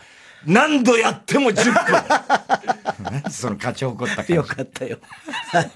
[0.47, 1.73] 何度やっても10
[3.25, 3.31] 分。
[3.31, 4.99] その勝ち誇ったよかったよ。
[5.53, 5.71] はい。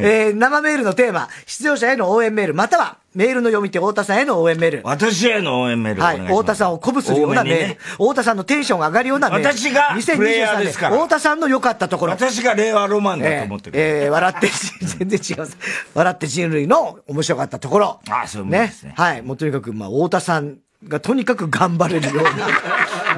[0.00, 4.80] えー、生メールのテーマ、出場者への応援メール、または、メールの読み手、太田さんへの応援メール。
[4.84, 6.02] 私への応援メール。
[6.02, 6.20] はい。
[6.20, 7.68] 太田さんを鼓舞するようなメール。
[7.68, 9.44] ね、太田さんのテンションが上がるようなメール。
[9.44, 10.96] 私がプレイヤーですから。
[10.96, 12.12] 太田さんの良かったところ。
[12.12, 13.78] 私が令和ロマンだと思ってる。
[13.78, 14.48] えー、えー、笑って、
[14.98, 15.48] 全然違う。
[15.94, 18.00] 笑って人類の面白かったところ。
[18.08, 18.88] あ、そうですね。
[18.90, 18.94] ね。
[18.96, 19.22] はい。
[19.22, 22.30] もうとにかく、まあ、太田さんがとにかく頑張れるような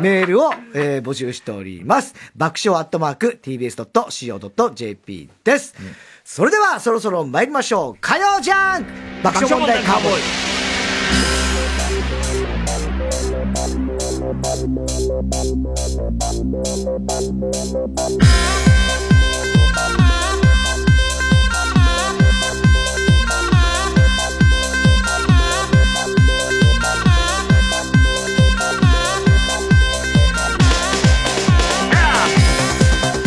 [0.00, 2.14] メールを、えー、募集しております。
[2.36, 5.74] 爆笑アットマーク tbs.co.jp です。
[5.78, 5.86] うん
[6.24, 8.86] それではそろそろ参りましょう火曜じゃん
[9.22, 10.12] 爆笑問題カーボー
[18.80, 18.83] イ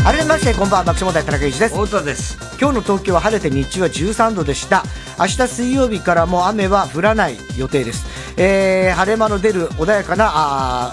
[0.08, 1.76] 改めましてこんばんは爆笑問題田中裕二です。
[1.76, 2.38] 太田です。
[2.58, 4.84] 今日の東京は晴れて日中は13度でした。
[5.20, 8.06] 明日水曜日からも雨は降らない予定です。
[8.38, 10.30] えー、晴れ間の出る穏やかな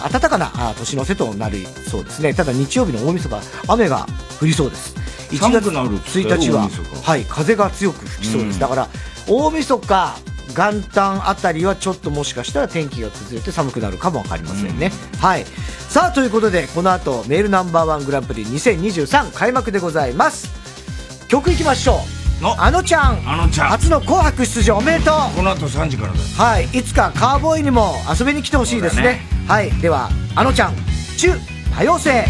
[0.04, 2.34] あ暖かなあ年の瀬となりそうですね。
[2.34, 4.04] ただ日曜日の大晦日雨が
[4.40, 4.96] 降りそうです。
[5.30, 6.68] 1月1日は
[7.04, 8.88] はい風が強く吹きそうです、だから
[9.28, 10.18] 大晦日
[10.54, 15.44] 元旦あたりはちょっともしかしたら天気が崩れて寒くなるかもわかりませんね、うん、はい。
[15.88, 20.48] さあということでこの後メールナンバーワングランプリ2023開幕でございます。
[21.28, 21.96] 曲いきましょう。
[22.58, 23.28] あのちゃん。
[23.28, 23.68] あのちゃん。
[23.68, 25.36] 初の紅白出場おめでとう。
[25.36, 26.64] この後3時からですはい。
[26.66, 29.70] いつかカーボーイにも遊びに来てほしいですね、ね、はい。
[29.80, 30.74] ではあのちゃん。
[31.16, 31.30] 中
[31.74, 32.24] 多様性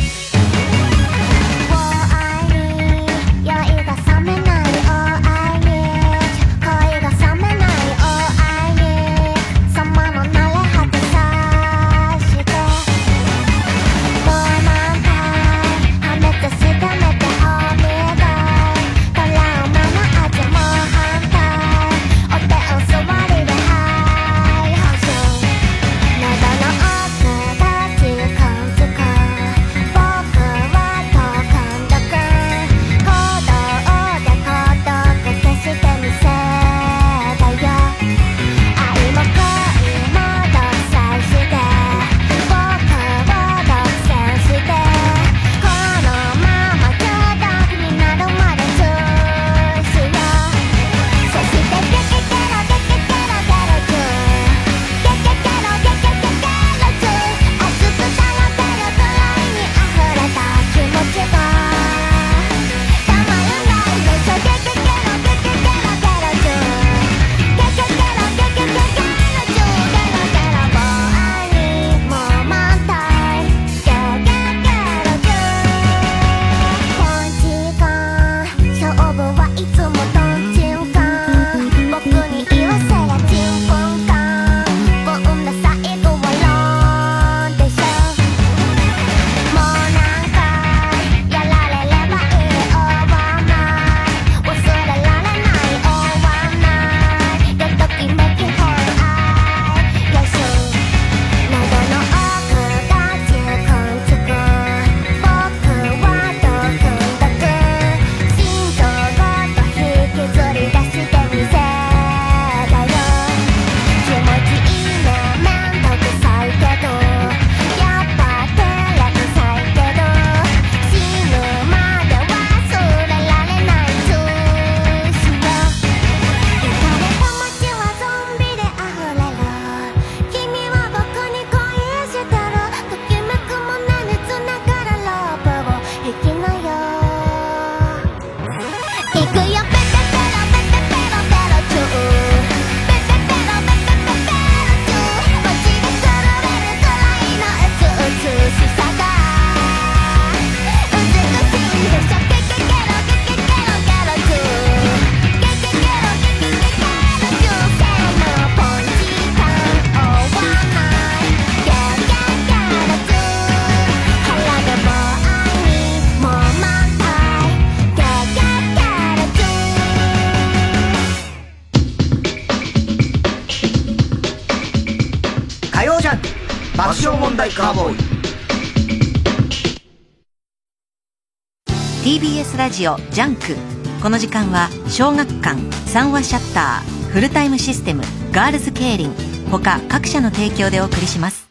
[182.74, 183.54] ジオジャンク。
[184.02, 185.56] この時間は小学館
[185.86, 189.14] 三和シャッターフルタイムシステムガールズケイリン。
[189.48, 191.48] 他各社の提供でお送りします。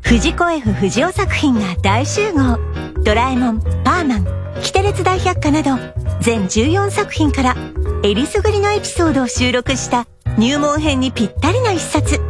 [0.00, 2.56] 藤子 F 不二雄作品が大集合
[3.02, 4.26] ドラえもんパーマン
[4.62, 5.72] キテレツ大百科など
[6.20, 7.56] 全14作品から
[8.04, 10.06] えりすぐりのエピソードを収録した
[10.38, 12.20] 入門編にぴったりな一冊。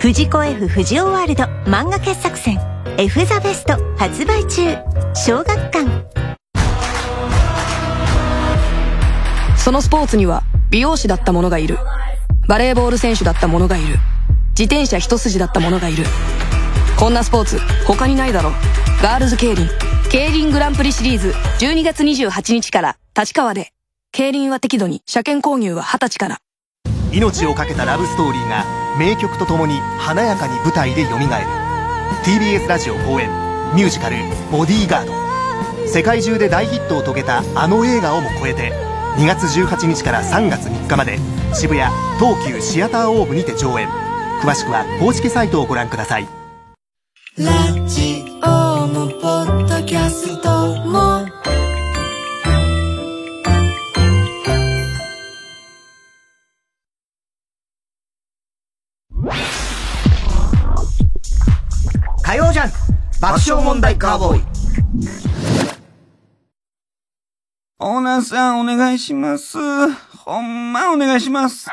[0.00, 2.58] 藤子 F 不二雄ワールド漫画傑作選
[2.96, 4.78] F ザベスト発売中。
[5.14, 5.67] 小学
[9.68, 11.76] そのスポーツには美容師だった者がいる。
[12.48, 13.98] バレーボール選手だった者がいる。
[14.52, 16.04] 自転車一筋だった者がいる。
[16.98, 18.50] こんなスポーツ他にないだろ。
[19.02, 19.68] ガールズケイリン
[20.10, 21.34] 競輪グランプリシリーズ。
[21.60, 22.96] 12月28日から。
[23.14, 23.74] 立川で。
[24.10, 26.38] 競輪は適度に車検購入は20歳から。
[27.12, 28.64] 命を懸けたラブストーリーが
[28.98, 31.24] 名曲とともに華やかに舞台で蘇る。
[32.24, 33.28] TBS ラジオ公演。
[33.74, 34.16] ミュージカル
[34.50, 35.12] 「ボディーガード」
[35.86, 38.88] 世界中で大ヒットを遂げたあの映画をも超えて。
[39.16, 41.18] 2月18日から3月3日まで
[41.54, 43.88] 渋谷東急シアターオーブにて上演。
[44.42, 46.28] 詳しくは公式サイトをご覧ください。
[47.36, 47.52] ラ
[47.86, 50.48] ジオもポッドキャスト
[50.86, 51.26] も。
[62.22, 62.76] 火曜ジャンク
[63.20, 65.77] 爆笑問題カーボーイ
[67.80, 69.56] オーナーさんお願いします。
[70.16, 71.68] ほんまお願いします。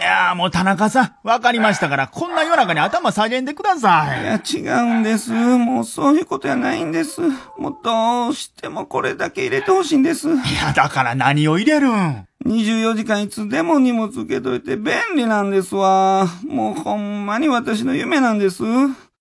[0.00, 4.22] いやーもう田中さん、わかりましたから、こんな夜中に頭下げんでください。
[4.22, 5.32] いや、違うんです。
[5.32, 7.20] もうそういうことやないんです。
[7.58, 10.28] もうどうしてもこれだけ入れてほしいんです。
[10.28, 16.28] いや、だから何を入れるん ?24 時間いつでも荷物受けといて便利なんですわ。
[16.46, 18.62] もうほんまに私の夢なんです。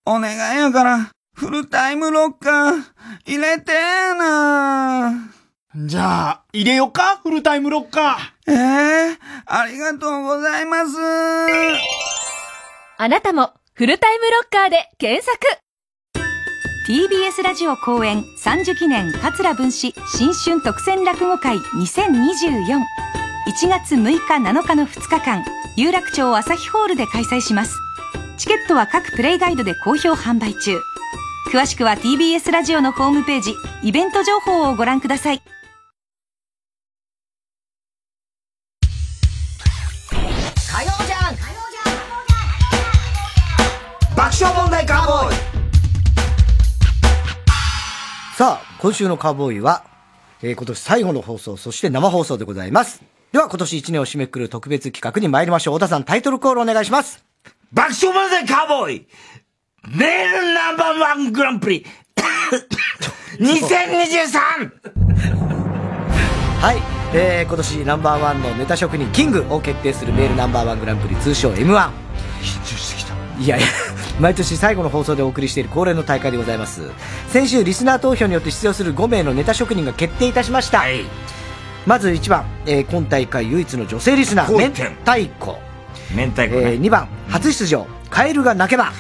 [0.06, 2.84] お願いやから、フルタイムロッカー、
[3.26, 5.34] 入れてーな
[5.76, 8.52] じゃあ、入れよかフルタイムロッカー。
[8.52, 10.98] ええー、ありがとうございます。
[12.98, 15.40] あなたも、フルタイムロッカーで検索。
[16.88, 22.82] TBS ラジオ公演30記念桂文史新春特選落語会20241
[23.70, 25.44] 月6日7日の2日間
[25.78, 27.76] 有楽町朝日ホールで開催します。
[28.38, 30.80] チケットは各プレイガイドで好評販売中。
[31.54, 35.42] 詳しくは TBS ラジオのホームページイベント情報をご覧ください
[44.24, 45.36] 爆笑問題カーボーイ
[48.38, 49.84] さあ、今週のカーボーイは、
[50.42, 53.04] えー今年最後の放送、そして生放送でございます。
[53.34, 55.74] では、今年1年を締めくくる特別企画に参りましょう。
[55.74, 57.26] 太田さん、タイトルコールお願いします。
[57.74, 59.08] 爆笑問題カーボーイ
[59.90, 61.86] メールナンバーワングランプリ
[63.42, 63.52] 2023!
[66.62, 66.78] はい。
[67.14, 71.56] えー、今年ナンバーワンのネタ職人キングを決定するメールナンバーワングランプリ通称 M1。
[71.56, 73.14] 緊張してきた。
[73.40, 73.68] いやいや、
[74.20, 76.92] 毎年最後の放送でお送りしている恒例の大会でございます。
[77.30, 80.84] 先週リスナー投票によって出場する5名のネタ職人が決定いたしました。
[81.86, 85.60] まず1番、えー今大会唯一の女性リスナー、明太子。
[86.16, 86.74] 明太子ね。
[86.74, 88.92] えー2番、初出場、カエルが鳴けば。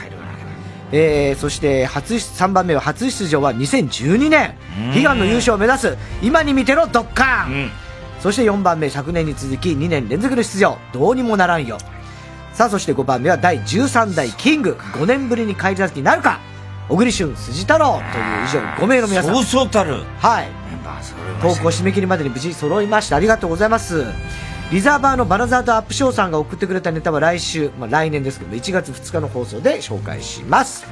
[0.91, 4.55] えーそして初出3番目は初出場は2012年
[4.93, 7.71] うん悲願の優勝を目指す今に見てろドッカーン、
[8.19, 11.77] そして4番目昨年に続き2年連続の出場どうにもならんよ
[12.53, 16.39] さあそして5番目は第13代キング5年ぶりに返り咲きになるか
[16.87, 19.33] 小栗旬辻太郎という以上5名の皆さん。
[19.33, 20.03] そうそうたる。
[20.19, 20.49] はい。
[21.41, 23.15] 投稿締め切りまでに無事揃いました。
[23.15, 24.05] ありがとうございます。
[24.71, 30.85] リザーバーのバナザードアップショーさんが送ってくれたネタは来週、まあ、来年ですけど1月2日の放送で紹介します。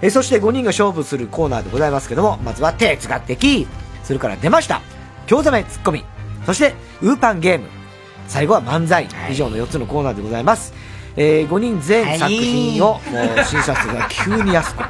[0.00, 3.68] えそして5人が勝負するコーナーでございますけどもまずは哲学的
[4.02, 4.82] それから出ました
[5.26, 6.04] 京ざめツッコミ。
[6.46, 7.68] そしてウーパンゲーム
[8.32, 10.72] 最後は漫才以上の4つのコーナーでございます、
[11.16, 14.82] え5人全作品をもう審査するのは急に安く、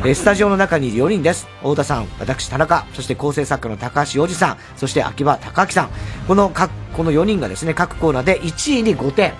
[0.00, 5.90] えースタジオの中にいる4人です太田さん私田中そして構成作家の高橋洋二さんそして秋葉隆明さん
[6.28, 9.32] この各この4人がですね各コーナーで1位に5点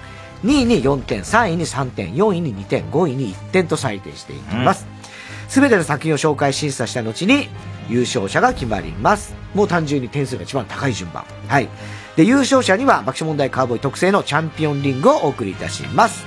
[0.43, 4.87] 2位に4点3位に3点4位に2点5位に1点と採点していきます、
[5.49, 7.49] すべての作品を紹介審査した後に
[7.89, 9.35] 優勝者が決まります。
[9.55, 11.25] もう単純に点数が一番高い順番。
[11.47, 11.69] はい。
[12.17, 16.25] で、優勝者には爆笑問題カーボーイ特製のチャンピオンリングをお送りいたします。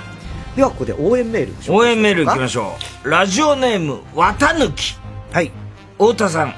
[0.54, 3.08] では、ここで応援メールしま応援メール行きましょう。
[3.08, 4.98] ラジオネーム、綿抜き。
[5.32, 5.50] はい。
[5.92, 6.54] 太田さん、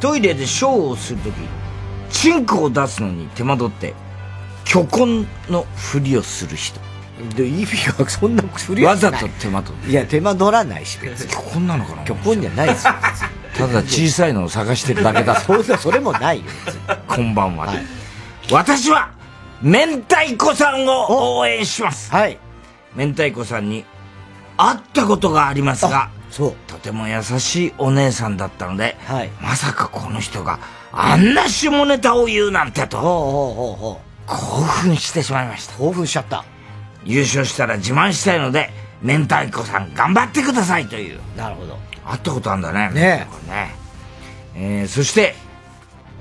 [0.00, 1.34] トイレでショーをするとき、
[2.10, 3.94] チンコを出すのに手間取って、
[4.64, 6.78] 虚婚のふりをする人。
[7.34, 9.90] で、意味がそんなふりわざと手間取って。
[9.90, 11.32] いや、手間取らないし、別に。
[11.32, 12.02] 虚婚なのかな？
[12.06, 12.92] 虚婚じゃないですよ。
[13.56, 15.34] ただ小さいのを探してるだけだ。
[15.34, 16.44] そそれもないよ。
[17.08, 17.97] こんばんはで。
[18.50, 19.10] 私は、
[19.60, 22.10] 明太子さんを応援します。
[22.10, 22.38] はい。
[22.94, 23.84] 明太子さんに
[24.56, 26.54] 会ったことがありますが、そう。
[26.66, 29.30] とても優しいお姉さんだったので、はい。
[29.40, 30.58] まさかこの人が
[30.92, 35.74] あんな下ネタを言うなんてと、ほうほうほうほ興奮してしまいました。
[35.74, 36.44] 興奮しちゃった。
[37.04, 38.70] 優勝したら自慢したいので、
[39.02, 41.20] 明太子さん頑張ってくださいという。
[41.36, 41.78] なるほど。
[42.04, 42.90] 会ったことあるんだね。
[42.92, 43.50] ねえ。
[43.50, 43.74] ね
[44.54, 45.34] えー、そして、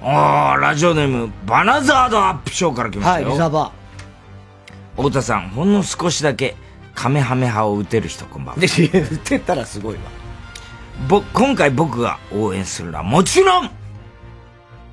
[0.01, 3.29] ああ、ラジオネーム、バナザードアップショーから来ましたはい、よ。
[3.29, 3.71] リザバ
[4.95, 6.55] 太田さん、ほんの少しだけ、
[6.95, 8.61] カメハメハを打てる人、こんばんは。
[8.61, 10.01] で、言ってたらすごいわ。
[11.07, 13.69] ぼ、今回僕が応援するのは、もちろん、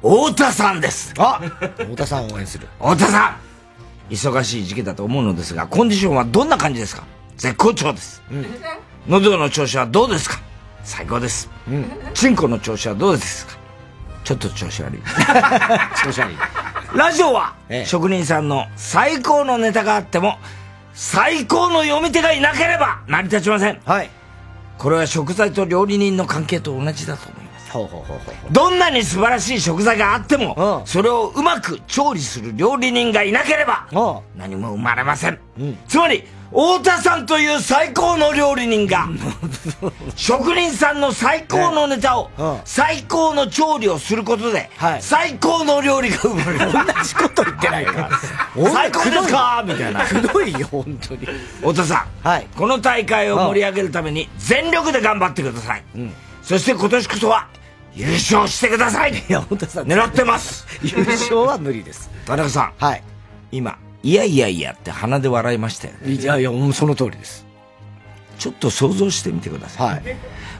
[0.03, 1.15] 太田さんです。
[1.17, 1.41] あ
[1.79, 2.69] 太田さんを応援する。
[2.79, 3.37] 太田さ
[4.11, 7.05] ん忙しい時期だと思うのですが、コンディションはどんな感じですか？
[7.39, 8.23] 絶好調です。
[8.31, 8.47] うん。
[9.09, 10.41] 喉の調子はどうですか？
[10.83, 11.49] 最高です。
[11.67, 11.87] うん。
[12.13, 13.57] チンコの調子はどうですか？
[14.25, 15.01] ちょっと調子悪い。
[16.03, 16.37] 調子悪い。
[16.97, 20.39] ラジオは、ええ職人さんの最高のネタがあっても、
[20.95, 23.81] 最高の読み手がいなければ成り立ちません。
[23.85, 24.11] はい。
[24.79, 27.71] これは食材と料理人の関係と同じだと思います。
[27.71, 28.53] ほうほうほうほう。
[28.53, 33.87] どんなに素晴らしい食材があっても、それをうまく調理する料理人がいなければ、
[34.37, 35.39] 何も生まれません。
[35.89, 36.25] つまり、
[36.55, 39.09] 太田さんという最高の料理人が、
[40.15, 42.31] 職人さんの最高のネタを、
[42.65, 46.59] 最高の調理をすることで、最高の料理が生まれる。
[46.73, 48.09] 同じこと言ってないか。
[48.73, 49.65] 最高ですか？
[49.67, 50.05] みたいな。
[50.07, 51.27] くどいよ、本当に。
[51.59, 55.83] 太田さん、はい、この大会を盛り上げるために全力で頑張ってください。
[56.43, 57.49] そして今年こそは
[57.97, 59.13] 優勝してください。
[59.13, 59.87] いや、太田さん。
[59.87, 60.67] 狙ってます。
[60.85, 62.11] 優勝は無理です。
[62.27, 62.73] 田中さん。
[62.79, 63.03] はい。
[63.51, 66.13] 今、いやいやいやって鼻で笑いましたよね。
[66.13, 67.47] いやいや、もうその通りです。
[68.39, 69.95] ちょっと想像してみてください。
[69.95, 70.03] はい。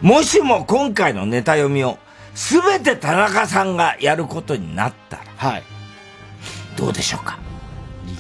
[0.01, 1.99] もしも今回のネタ読みを、
[2.35, 5.63] すべて田中さんがやることになったら、はい。
[6.75, 7.39] どうでしょうか？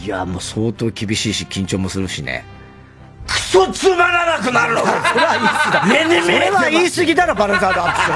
[0.05, 2.45] いや、もう相当厳しいし、緊張もするしね。
[3.27, 5.87] クソつまらなくなるのそれは言い過ぎだ。
[5.87, 8.14] ねねねそれは言い過ぎだろ、バルザードアップショ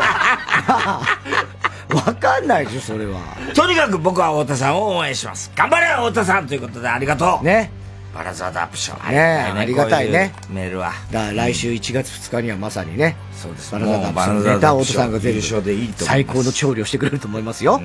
[1.24, 1.57] ー。
[1.94, 3.20] わかんないでしょ、それは。
[3.54, 5.50] とにかく僕は太田さんを応援します。
[5.56, 7.44] 頑張れ太田さんということでありがとう。
[7.44, 7.70] ね。
[8.14, 9.12] バラザードアップショー。
[9.12, 9.18] ね
[9.56, 10.32] ありがたいね。
[10.50, 10.92] メールは。
[11.12, 13.16] だから来週1月2日にはまさにね。
[13.32, 13.72] そうです。
[13.72, 17.80] バラザードアップショーのネタを太田さんが全部最高の調理をしてくれると思いますよ。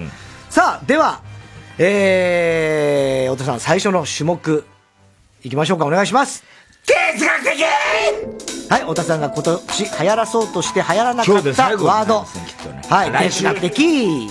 [0.49, 1.22] さあ、では、
[1.78, 4.66] えー、太田さん最初の種目、
[5.43, 5.86] いきましょうか。
[5.86, 6.43] お願いします。
[6.86, 12.26] 哲学的はい、太田さんが今年流行らそうとして流行らなかったワード。
[12.89, 14.30] はい、哲学的。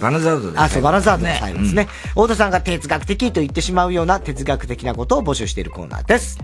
[0.00, 1.88] バナザードあ、そう、バナザードの最後ですね。
[2.10, 6.38] 太田さんが哲学的と言ってしまうような哲学的なことを募集しているコーナーです。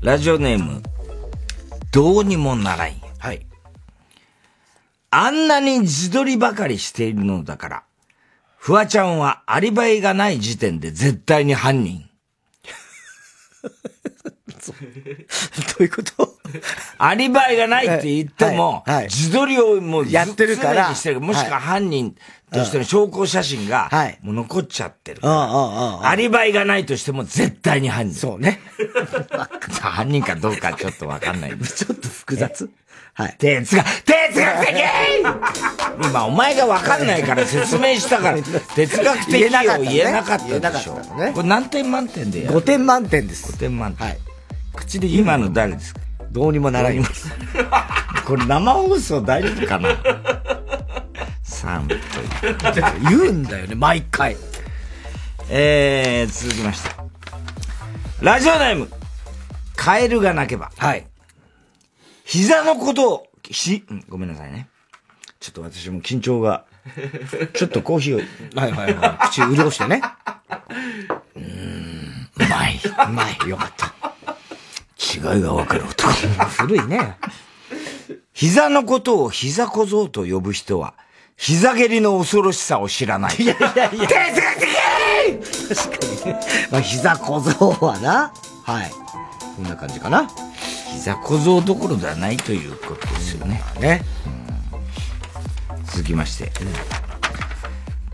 [0.00, 0.82] ラジオネーム、
[1.92, 2.94] どうにもならんよ。
[3.18, 3.46] はい。
[5.10, 7.82] あんなに自撮りばかりしているのだから、
[8.56, 12.08] フワちゃんはアリバイがない時点で絶対に犯人。
[14.72, 14.78] ど
[15.80, 16.34] ういうこと？
[16.98, 20.88] アリバイがないって言っても、自撮りをもうやってるから。
[20.88, 21.02] もし
[21.44, 22.14] くは犯人
[22.52, 23.90] としての証拠写真が、
[24.22, 25.20] もう残っちゃってる。
[25.22, 28.14] アリバイがないとしても絶対に犯人。
[28.14, 28.60] そうね。
[29.80, 31.50] 犯人かどうかちょっとわかんない。
[31.58, 32.68] ちょっと複雑。
[33.16, 33.36] はい。
[33.38, 34.74] 哲学、哲学的
[36.04, 38.38] 今お前がわかんないから説明したから、
[38.74, 40.48] 哲学的を言えなかったでしょ。
[40.48, 43.52] 言えなかったねこれ何点満点でやる ?5 点満点です。
[43.52, 44.06] 5点満点。
[44.08, 44.18] はい。
[44.76, 46.00] 口で今の誰ですか？
[46.30, 47.00] どうにもならない。
[48.26, 49.90] これ生放送大丈夫かな
[51.44, 52.00] ?3 分。
[53.08, 54.36] 言うんだよね、毎回。
[55.48, 56.90] えー、続きまして。
[58.20, 58.88] ラジオネーム、
[59.76, 60.72] カエルが鳴けば。
[60.76, 61.06] はい。
[62.24, 64.68] 膝のことを、ひ、うんごめんなさいね。
[65.38, 66.64] ちょっと私も緊張が、
[67.52, 68.60] ちょっとコーヒーを。
[68.60, 69.28] はいはいはい。
[69.28, 70.00] 口潤してね。
[71.36, 72.80] うーん、うまい。
[73.08, 73.48] うまい。
[73.48, 73.92] よかった。
[75.04, 76.12] 違いがわかる男。
[76.64, 77.16] 古いね。
[78.32, 80.94] 膝のことを膝小僧と呼ぶ人は、
[81.36, 83.36] 膝蹴りの恐ろしさを知らない。
[83.38, 84.06] いやいやいや。
[84.08, 86.40] 哲学的確かにね。
[86.70, 88.32] まあ、膝小僧はな。
[88.64, 88.90] はい。
[89.56, 90.28] こんな感じかな。
[90.92, 93.62] 膝小僧どころではないということですよね。
[93.80, 94.02] ね。
[95.86, 96.50] 続きまして。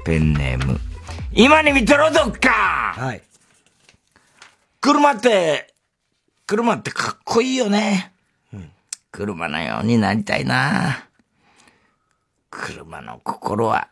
[0.05, 0.81] ペンネーム。
[1.33, 2.51] 今に見てろどっか
[2.97, 3.23] はい。
[4.81, 5.70] 車って、
[6.51, 8.13] 車ってかっこいいよね。
[8.53, 8.73] うん
[9.13, 11.07] 車のようになりたいな。
[12.51, 13.87] 車の心は、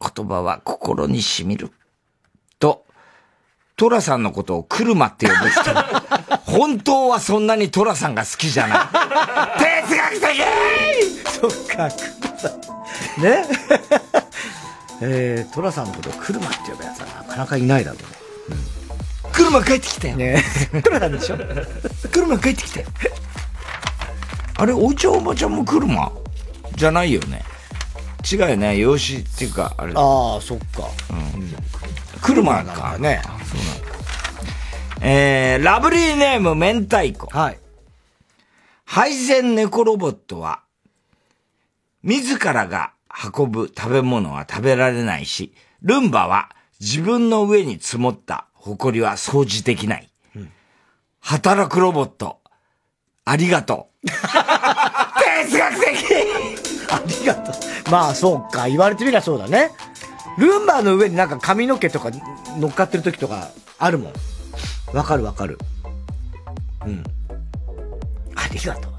[0.00, 1.72] 言葉は心に染みる。
[2.58, 2.86] と、
[3.76, 5.60] トラさんのことを車って呼ぶ人。
[6.50, 8.78] 本当はそんなにトラさんが好きじゃない。
[9.58, 10.40] 哲学的
[11.28, 13.22] そっか、車さん。
[13.22, 13.44] ね？
[15.02, 18.24] えー、トラさんのことを車って呼ぶやつはなかなかいないだろうね。
[19.34, 20.16] 車帰ってきたよ。
[20.16, 20.42] ね
[20.84, 21.36] トラなんでしょ？
[22.10, 22.86] 車帰ってきたよ。
[24.56, 26.12] あれ、おいちゃんおばちゃんも車？
[26.76, 27.42] じゃないよね。
[28.30, 28.78] 違うよね。
[28.78, 29.92] 養子っていうか、あれ。
[29.96, 30.88] ああ、そっか。
[32.22, 32.96] 車か。
[32.98, 33.20] ね。
[33.24, 33.82] そうなん
[35.00, 35.06] だ。
[35.06, 37.26] えー、ラブリーネーム明太子。
[37.36, 37.58] はい。
[38.84, 40.62] 配膳猫ロボットは、
[42.02, 42.92] 自らが
[43.34, 50.08] 運ぶ食べ物は食べられないし、ルンバは自分の上に積もった埃は掃除できない。
[51.20, 52.40] 働くロボット、
[53.24, 54.06] ありがとう。
[54.10, 56.04] 哲学的
[56.90, 57.54] ありがとう。
[57.90, 58.68] まあ、そうか。
[58.68, 59.70] 言われてみりゃそうだね。
[60.36, 62.10] ルンバの上になんか髪の毛とか
[62.58, 63.48] 乗っかってる時とか
[63.78, 64.12] あるもん。
[64.96, 65.58] わかるわかる。
[66.86, 67.04] うん。
[68.34, 68.94] ありがとう。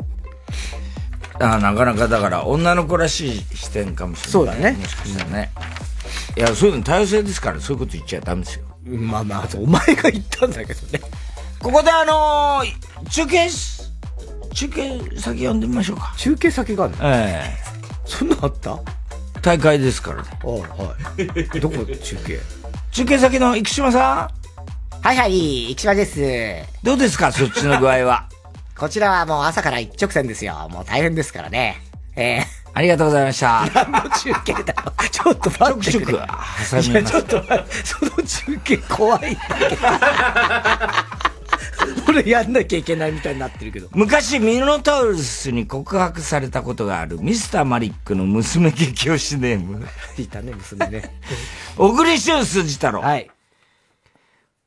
[1.40, 4.32] あなかなかだから女の子らしい視点かもしれない。
[4.32, 5.52] そうだねもしかしたらね。
[6.38, 8.66] いや、そういうの多様性ですから、そういうこと言っちゃダメですよ。
[8.86, 11.02] まあまあ、お前が言ったんだけどね。
[11.60, 13.82] ここであのー、中継し、
[14.54, 16.14] 中継先呼んでみましょうか。
[16.18, 17.00] 中継先があるの？
[17.04, 17.76] ええ
[18.06, 18.80] そんなあった？
[19.42, 20.30] 大会ですからね。
[20.44, 21.60] あはい。
[21.60, 22.40] どこ中継？
[22.92, 24.30] 中継先の生島さ
[25.02, 26.20] はいはい、生島です。
[26.22, 28.28] ん、どうですか、そっちの具合は。
[28.78, 30.68] こちらはもう朝から一直線ですよ。
[30.72, 31.82] もう大変ですからね。
[32.16, 33.66] ええありがとうございました。
[33.74, 34.94] 何の中継だよ。
[35.10, 36.18] ちょっと待ってくれ。
[36.18, 37.42] ちょくちょっと
[37.86, 39.82] その中継怖いんだけど。
[42.10, 43.88] 俺やんなきゃいけないみたいになってるけど。
[43.94, 49.88] 昔、ミノタウルスに告白されたことがある、ミスターマリックの娘激推しネーム。
[50.18, 51.16] いたね、娘ね。
[51.78, 53.00] 小栗旬筋太郎。
[53.02, 53.32] はい。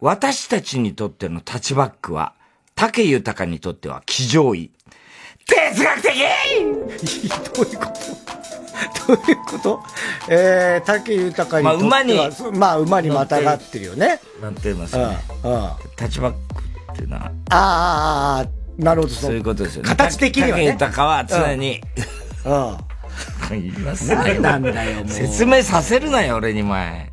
[0.01, 2.33] 私たちにとってのタッチバックは、
[2.75, 4.71] 竹豊にとっては騎乗位。
[5.49, 6.13] 哲学的
[7.57, 9.09] どういうこと？
[9.15, 9.83] どういうこと？
[10.29, 12.15] えー、竹豊にまあ馬に
[12.53, 14.21] まあ、馬にまたがってるよね。
[14.43, 15.03] なってますうん。
[15.03, 15.11] うん。
[15.45, 16.39] あタッチバック
[16.93, 18.47] っていうのは、あ、ああ、ああ、
[18.79, 19.89] なるほど、そういうことですよね。
[19.89, 21.81] 形的にはね竹豊は常に、
[22.45, 22.77] うん。
[23.51, 25.09] 言いますね何なんだよ、もう。
[25.09, 27.11] 説明させるなよ、俺に前。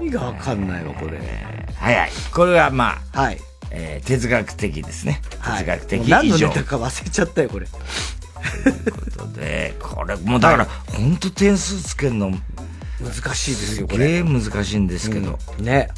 [0.00, 1.18] 意味がわかんないわ、これ。
[1.78, 2.10] はいはい。
[2.32, 3.38] これはまあ、はい。
[3.70, 5.20] えー哲学的ですね。
[5.44, 6.48] 哲学的以上。
[6.48, 7.66] のネタか忘れちゃったよ、これ。
[9.36, 12.30] で、これ、もうだから、本当点数つけるの、
[13.00, 14.08] 難しいですよ、こすれ。
[14.08, 15.38] げえ難しいんですけど。
[15.58, 15.88] ね。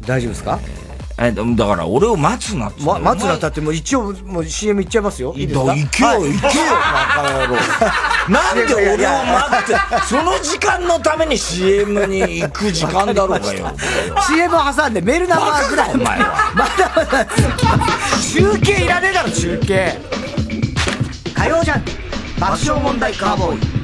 [0.00, 0.60] 大丈夫ですか？
[0.62, 0.85] え、で
[1.18, 5.32] もだから、俺を待つなっつってま、松野だってもう一応、もう CM いっちゃいますよ。
[5.34, 5.74] いいですか？
[5.74, 7.56] 行けよ、はい行けよ、バカ野郎。
[8.28, 9.76] なんで俺を待って、
[10.08, 13.72] その時間のために CM に行く時間だろうがよ。
[14.28, 15.90] CM を挟んでメールナンバーぐらい。
[15.94, 16.52] お前は。
[16.54, 17.26] まだまだ
[18.32, 19.98] 中継いらねえだろ、中継。
[21.34, 21.84] 火曜じゃん。
[22.38, 23.75] 爆笑問題カーボーイ。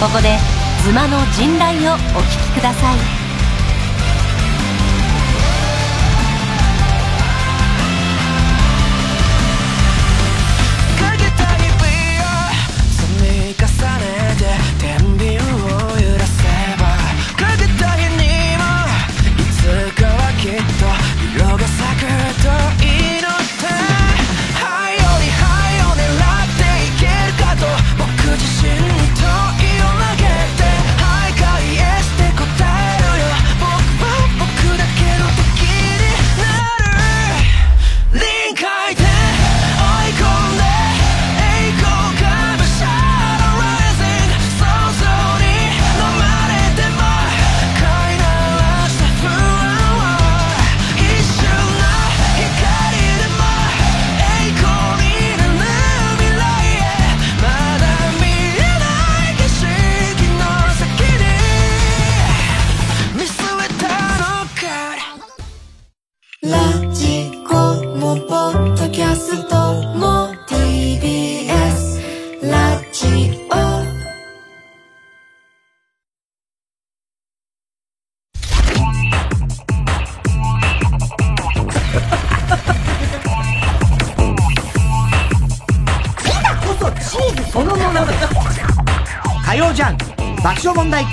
[0.00, 0.38] ここで
[0.82, 3.19] ズマの陣雷をお聞きください。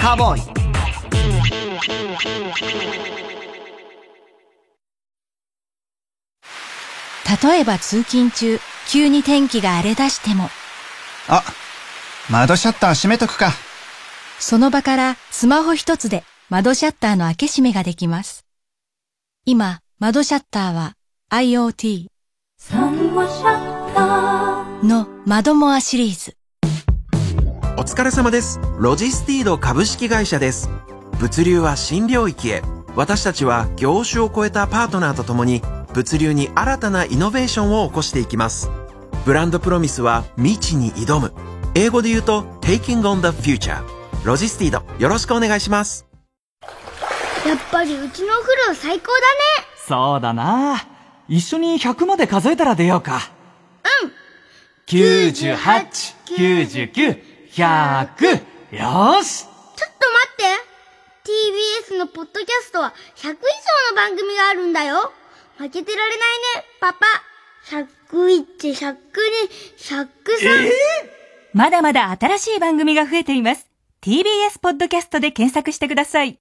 [0.08, 0.42] カーボーイ
[7.44, 10.46] 例えば通勤中、急に天気が荒れ出しても、
[11.28, 11.44] あ、
[12.32, 13.52] 窓シャッター閉めとくか。
[14.40, 18.46] その場からスマホ一つで窓シャッターの開け閉めができます。
[19.44, 20.94] 今、窓シャッターは
[21.32, 22.06] IoT
[24.84, 26.37] の窓モアシリーズ。
[27.80, 28.60] お疲れ様です。
[28.80, 30.68] ロジスティード株式会社です。
[31.20, 32.64] 物流は新領域へ。
[32.96, 35.62] 私たちは業種を超えたパートナーと共に
[35.94, 38.72] 物流に新たなイノベーションを起こしていきます。
[39.26, 41.34] ブランドプロミスは未知に挑む。
[41.76, 43.78] 英語で言うと Taking on the Future。
[44.26, 46.08] ロジスティードよろしくお願いします。
[47.46, 49.24] やっぱりうちのお風呂最高だね
[49.86, 50.84] そうだな。
[51.28, 53.20] 一緒に100まで数えたら出ようか。
[54.02, 54.12] うん
[54.88, 57.27] 98、99、
[57.58, 58.36] 100。
[58.36, 59.46] よーし。
[59.46, 60.44] ちょっと待って
[61.92, 65.12] TBS のポッドキャストは100以上の番組があるんだよ
[65.58, 66.20] 負けてられない
[66.60, 67.06] ね、パパ。
[67.66, 68.96] 101、102、
[69.78, 70.72] 103。
[71.54, 73.68] まだまだ新しい番組が増えています。
[74.02, 76.40] TBS ポッドキャストで検索してください。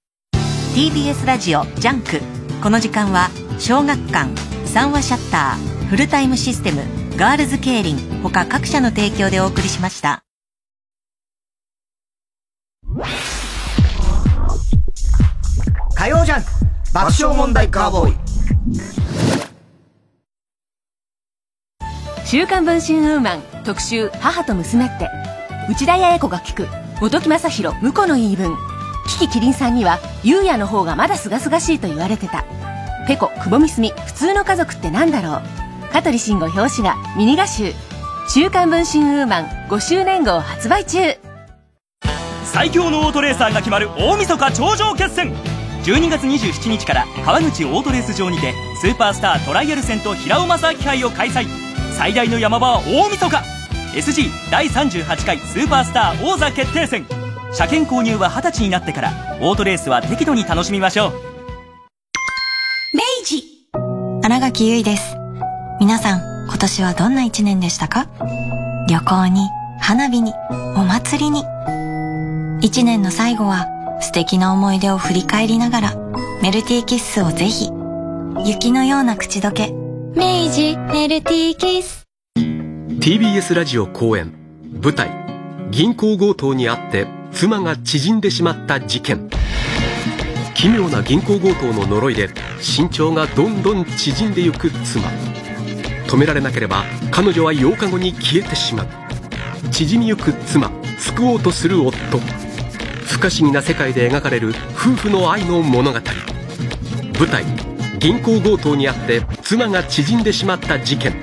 [0.75, 2.21] TBS ラジオジャンク
[2.61, 4.29] この時間は小学館
[4.67, 6.83] 三話シャッターフルタイムシステム
[7.17, 10.26] ガールズケイリン他各社の提供でお送りしました
[15.95, 16.49] 火曜ジャンク
[16.93, 18.17] 爆笑問題カーボーイ。
[22.25, 25.09] 週刊文春ウーマン特集母と娘って。
[25.69, 26.67] 内田彩子が聞く。
[26.99, 28.55] 本木正宏婿の言い分。
[29.07, 32.43] キキキリンさんには優也の方がまだ清々しいと言われてた。
[33.07, 35.41] ペコ久保みすみ普通の家族ってなんだろ
[35.89, 35.93] う。
[35.93, 37.73] 香取慎吾表紙がミニ画集。
[38.27, 41.26] 週刊文春ウーマン5周年号発売中。
[42.53, 45.33] 最強のオートレーサーが決まる大晦日頂上決戦。
[45.83, 51.45] 12月27日から川口オートレース場にてスーパースタートライアル戦と平尾正明杯を開催。
[51.91, 53.37] 最大の山場は大晦日。
[53.95, 57.05] SG 第38回スーパースター王座決定戦。
[57.53, 61.13] 車検購入は20歳になってからオートレースは適度に楽しみましょう。
[62.93, 63.43] 明治。
[64.23, 65.15] 新垣結衣です。
[65.79, 68.07] 皆さん今年はどんな一年でしたか？
[68.89, 69.47] 旅行に
[69.79, 70.33] 花火に
[70.75, 71.43] お祭りに。
[72.59, 73.67] 一年の最後は
[74.01, 75.95] 素敵な思い出を振り返りながら
[76.41, 77.69] メルティーキッスをぜひ
[78.45, 79.71] 雪のような口どけ。
[80.15, 84.33] 明治メルティーキッス TBS ラジオ公演。
[84.81, 85.11] 舞台
[85.69, 89.29] 銀行強盗にあって妻が縮んでしまった事件。
[90.55, 92.29] 奇妙な銀行強盗の呪いで
[92.59, 95.07] 身長がどんどん縮んでゆく妻。
[96.07, 98.87] 止められなければ彼女は8日後に消えてしまう。
[99.69, 102.19] 縮みゆく妻救おうとする夫
[103.07, 105.99] 不可思議な世界で描かれる夫婦の愛の物語。
[107.19, 107.43] 舞台
[107.99, 111.13] 銀行強盗にあって妻が縮んでしまった事件。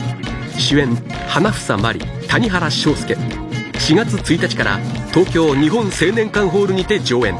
[0.58, 0.96] 主演
[1.28, 3.14] 花房真理谷原章介。
[3.14, 4.78] 4月1日から
[5.12, 7.38] 東京日本青年館ホールにて上演。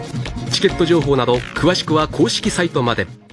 [0.53, 3.24] チケット情報など詳しくは公式サイトまで。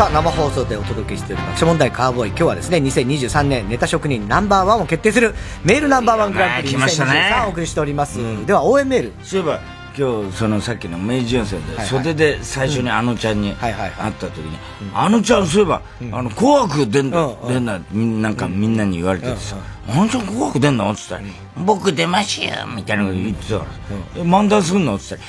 [0.00, 2.30] さあ、生放送でお届けしている爆笑問題カーボーイ。
[2.30, 7.30] 今日はですね、2023年ネタ職人ナンバーワンを決定するメールナンバーワングランプリ来ましたね。
[7.34, 8.18] 2023をお送りしております。
[8.46, 9.12] では、応援メール。
[9.22, 9.60] そういえば
[9.94, 14.56] 今日そのさっきの明治純正ではい袖で最初にあのちゃんに会った時に
[14.94, 15.82] あのちゃんそういえば
[16.12, 20.90] あの紅白出んの出んなみんなんかみんなに言われててさあのちゃん紅白出んの？
[20.90, 21.22] っつったら
[21.66, 23.70] 僕出ますよみたいなこと言ってたから
[24.16, 24.94] え漫談すんの？
[24.94, 25.22] っつった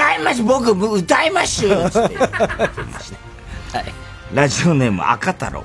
[0.00, 1.76] ら違います僕歌いますよ。
[1.86, 2.16] っつって
[4.34, 5.64] ラジオネーム赤太郎。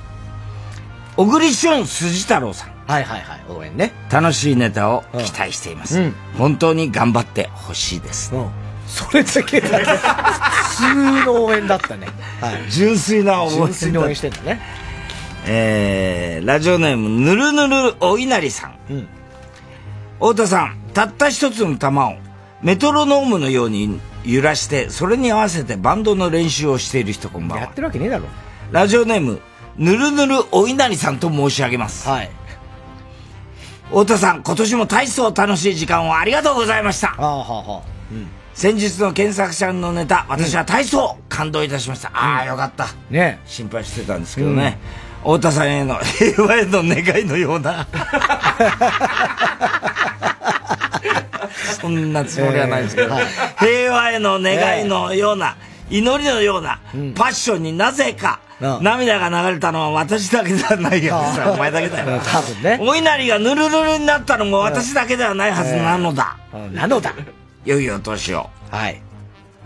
[1.16, 2.72] 小栗旬筋太郎さん。
[2.86, 3.92] はいはいはい、応援ね。
[4.10, 6.14] 楽しいネタを期待しています、うん。
[6.36, 8.32] 本当に頑張ってほしいです、
[8.86, 12.08] それだけだ普通の応援だったね。
[12.40, 12.70] はい。
[12.70, 14.60] 純粋な応援純粋に応援してんだね。
[15.46, 18.76] えー、ラジオネームぬるぬるお稲荷さん、
[20.18, 22.16] 太田さんたった一つの玉を
[22.62, 27.64] メトロノームのように揺らしてそれに合わせてバンドの練習をしている人こんばんは。
[27.64, 28.26] やってるわけねえだろ。
[28.72, 29.40] ラジオネーム
[29.76, 32.08] ぬるぬるお稲荷さんと申し上げます。
[32.08, 32.30] はい。
[33.88, 37.14] 太田さん今年も大層楽しい時間をありがとうございました。
[37.18, 37.82] ああ、はあ、はあ。
[38.10, 38.28] うん。
[38.54, 42.86] 先日の検索者のネタ私は大層感動いたしました、ああよかった。
[43.10, 43.40] ね。
[43.44, 44.78] 心配してたんですけどね、
[45.20, 47.86] 太田さんへの平和への願いのような。
[51.80, 53.26] そんなつもりはないですけど、えーはい。
[53.58, 55.56] 平和への願いのような、
[55.90, 56.80] 祈りのような、
[57.14, 58.40] パッションになぜか、
[58.80, 62.20] 涙が流れたのは私だけではないやつだお前だけだよ。
[62.20, 62.78] 多分ね。
[62.80, 66.36] お稲荷がぬるぬるになったのも私だけではないはずなのだ。
[66.72, 67.14] なのだ。
[67.64, 68.48] 良いお年を。
[68.70, 69.00] はい。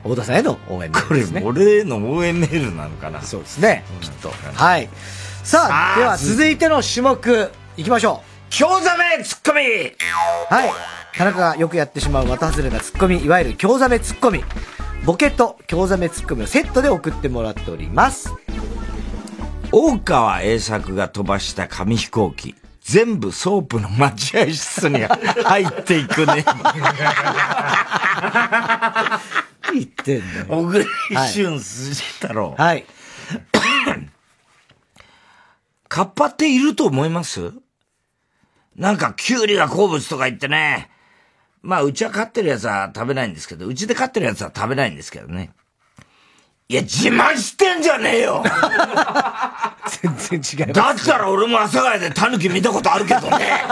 [0.03, 1.41] 太田さんへの応援メールですね。
[1.43, 3.21] これ、俺への応援メールなのかな。
[3.23, 3.85] そうですね。
[4.01, 4.31] きっと。
[4.55, 4.89] はい。
[5.43, 8.37] さあ、では続いての種目、いきましょう。
[8.51, 10.71] 興ざめツッコミはい。
[11.17, 14.45] 田中がよくやってしまう的外れなツッコミ、いわゆる京ザメツッコミ。
[15.05, 18.33] ボケと興ざめツッコミをセットで送ってもらっております。
[19.79, 22.55] 大川栄作が飛ばした紙飛行機。
[22.81, 26.47] 全部ソープの待合室に入っていくね。
[29.75, 30.47] 言ってんだよ。
[30.49, 30.87] 小栗
[31.31, 32.55] 旬筋太郎。
[32.57, 32.87] はい。
[35.89, 37.53] カッパっていると思います？
[38.77, 40.91] なんか、キュウリが好物とか言ってね。
[41.61, 45.51] まあ、うちは飼ってるやつは食べないんですけど、うちで飼ってるやつは食べないんですけどね。
[46.69, 48.43] いや、自慢してんじゃねえよ
[50.03, 53.63] 全然違いだったら俺も阿佐ヶ谷でタヌキ見たことあるけどね。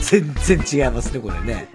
[0.00, 1.68] 全然違いますね、これね。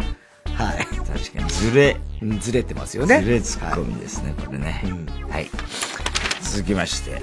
[0.55, 0.85] はい。
[0.85, 1.97] 確かにずれ。
[2.39, 3.21] ずれてますよね。
[3.21, 4.83] ずれツッコミですね、これね。
[5.29, 5.49] はい。
[6.41, 7.21] 続きまして。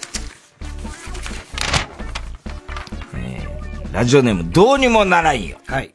[3.16, 5.56] えーラジオネーム、どうにもならんよ。
[5.66, 5.94] はい。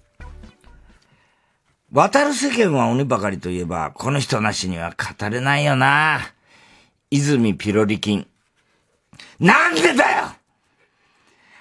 [1.92, 6.33] 渡る世間は鬼ばかりといえば、この人なしには語れないよな。
[7.18, 8.26] 泉ピロリ菌。
[9.40, 10.24] なんでだよ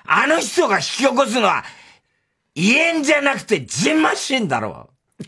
[0.05, 1.65] あの人が引き起こすのは、
[2.55, 4.91] 胃炎じゃなくてジンマシンだろ
[5.21, 5.25] い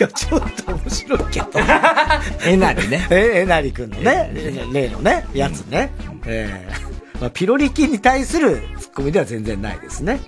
[0.00, 1.48] や、ちょっと面白いけど。
[2.44, 3.06] えなりね。
[3.10, 4.30] え、えなりくんのね、
[4.72, 5.90] 例のね、やつね。
[6.26, 6.88] ええ
[7.20, 10.20] まあ、ピロリ菌に対するツッコミでは全然ないですね。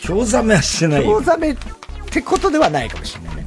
[0.00, 1.56] 京ザメはしてないよ京ザメっ
[2.10, 3.39] てことではないかもしれないね。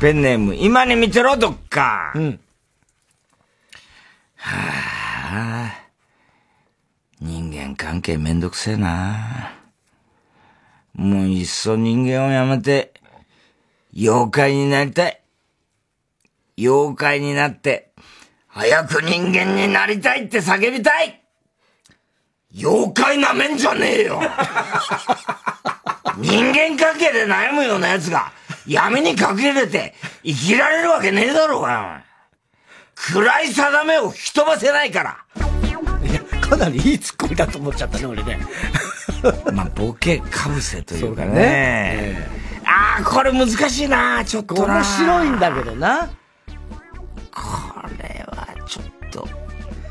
[0.00, 2.12] ペンネーム、今に見てろ、どっか。
[2.14, 2.40] うん。
[4.36, 4.52] は
[5.32, 5.72] あ、
[7.20, 9.52] 人間関係めんどくせえな。
[10.94, 12.92] もういっそ人間をやめて、
[13.96, 15.20] 妖怪になりたい。
[16.58, 17.90] 妖怪になって、
[18.46, 21.22] 早く人間になりたいって叫びたい
[22.56, 24.20] 妖怪なめんじゃねえよ
[26.18, 28.32] 人間関係で悩むような奴が
[28.68, 32.04] 闇に隠れて生きられるわけねえだろうが。
[32.94, 35.24] 暗い定めを吹き飛ばせないから。
[36.40, 38.38] かなりいいツッコミだと思っちゃったね、俺ね。
[39.52, 41.32] まあ、ボケかぶせというかね。
[41.32, 42.28] ね
[42.64, 44.76] ああ、これ難しいな、ちょっとな。
[44.76, 46.08] 面白いんだけどな。
[47.30, 49.28] これはちょっと、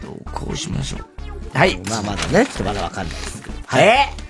[0.02, 1.58] どうこうしましょう。
[1.58, 1.78] はい。
[1.90, 3.56] まあまだね、ちょっとまだわかんないですけど。
[3.78, 4.27] え？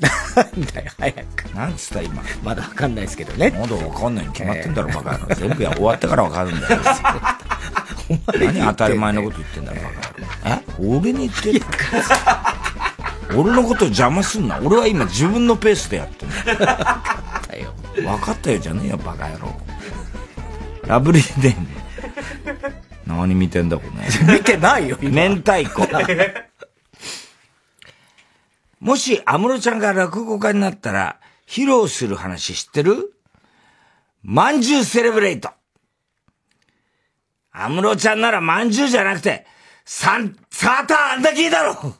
[0.00, 1.42] なんだよ、早く。
[1.54, 2.22] なんつった今。
[2.42, 3.50] まだわかんないですけどね。
[3.58, 5.34] まだわかんないに決まってんだろ、バカ野郎。
[5.34, 6.80] 全部や終わってからわかるんだよ。
[8.26, 10.62] 何当たり前のこと言ってんだろ、バカ野郎。
[10.62, 10.62] え？
[11.00, 11.62] 俺に言ってる
[13.34, 14.60] 俺のこと邪魔すんな。
[14.62, 16.36] 俺は今自分のペースでやってんだ。
[16.44, 17.72] 分かったよ。
[17.96, 19.52] 分かったよじゃねえよ、バカ野郎。
[20.86, 21.66] ラブリーデーム。
[23.06, 24.34] 何見てんだ、これ。
[24.34, 25.86] 見てないよ、明太子。
[28.80, 33.14] もし、安室ちゃんが落語家になったら、披露する話知ってる？
[34.22, 35.50] まんじゅうセレブレイト。
[37.52, 39.46] 安室ちゃんならまんじゅうじゃなくて、
[39.84, 41.94] サン、サーターアンダギーだろ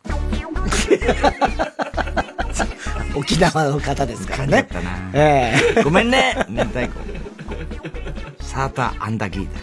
[3.14, 4.68] 沖縄の方ですからね。
[5.14, 8.44] ええごめんね、明太子。
[8.44, 9.60] サーターアンダギーだ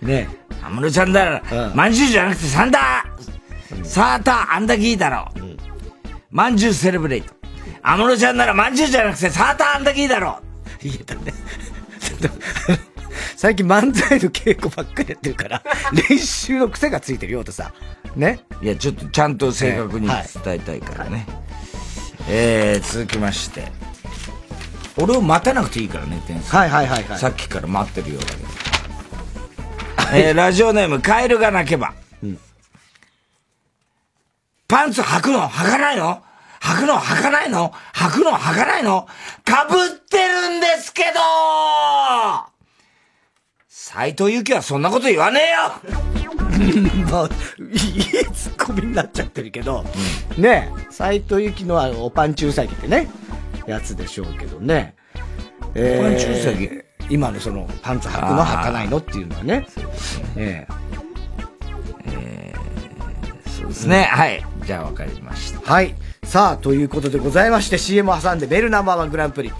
[0.00, 0.08] ろ。
[0.08, 0.28] ね
[0.62, 1.42] 安室ちゃんなら、
[1.74, 5.28] まんじゅうじゃなくてサンダー、サーターアンダギーだろ。
[6.30, 7.32] まんじゅうセレブレイト。
[7.82, 10.40] 安室ちゃんならまんじゅうじゃなくてサーターアンダギーだろ。
[10.82, 11.32] 言えたね。
[13.36, 15.62] 最近漫才の稽古ばっかりやってるから、
[16.08, 17.72] 練習の癖がついてるよ、とさ。
[18.16, 18.40] ね？
[18.62, 21.26] いや、ちょっとちゃんと正確に伝えたいからね。
[22.28, 23.70] えー、続きまして。
[24.96, 26.70] 俺を待たなくていいからね、天才。
[26.70, 27.18] はいはいはいはい。
[27.18, 28.46] さっきから待ってるようだけど。
[30.14, 31.92] えー、ラジオネーム、カエルが鳴けば。
[34.68, 36.22] パンツ履くの履かないの？
[36.60, 37.72] 履くの履かないの？
[37.94, 39.06] 履くの履かないの？
[39.44, 41.20] 被ってるんですけど！
[43.68, 45.96] 斎藤由貴はそんなこと言わねえよ！
[47.10, 47.28] まあ、
[47.62, 47.80] いい
[48.32, 49.84] ツッコミになっちゃってるけど、
[50.38, 53.08] ねえ、斎藤由貴のあの、おパンチウサギってね、
[53.66, 54.96] やつでしょうけどね。
[55.74, 56.68] えパンチウサギ？
[57.08, 59.66] 今のその、パンツ履くの履かないのっていうのはね。
[60.36, 60.66] え
[63.46, 64.04] そうですね。
[64.04, 64.44] はい。
[64.66, 65.72] じゃあ分かりました。
[65.72, 65.94] はい。
[66.24, 69.52] さあ、ということでございまして、CM を挟んでベルナンバーワングランプリ。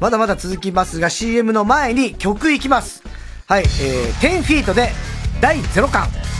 [0.00, 3.02] まだまだ続きますが、CM の前に曲いきます。
[3.46, 4.90] はい、えー、10フィートで
[5.40, 6.35] 第0巻。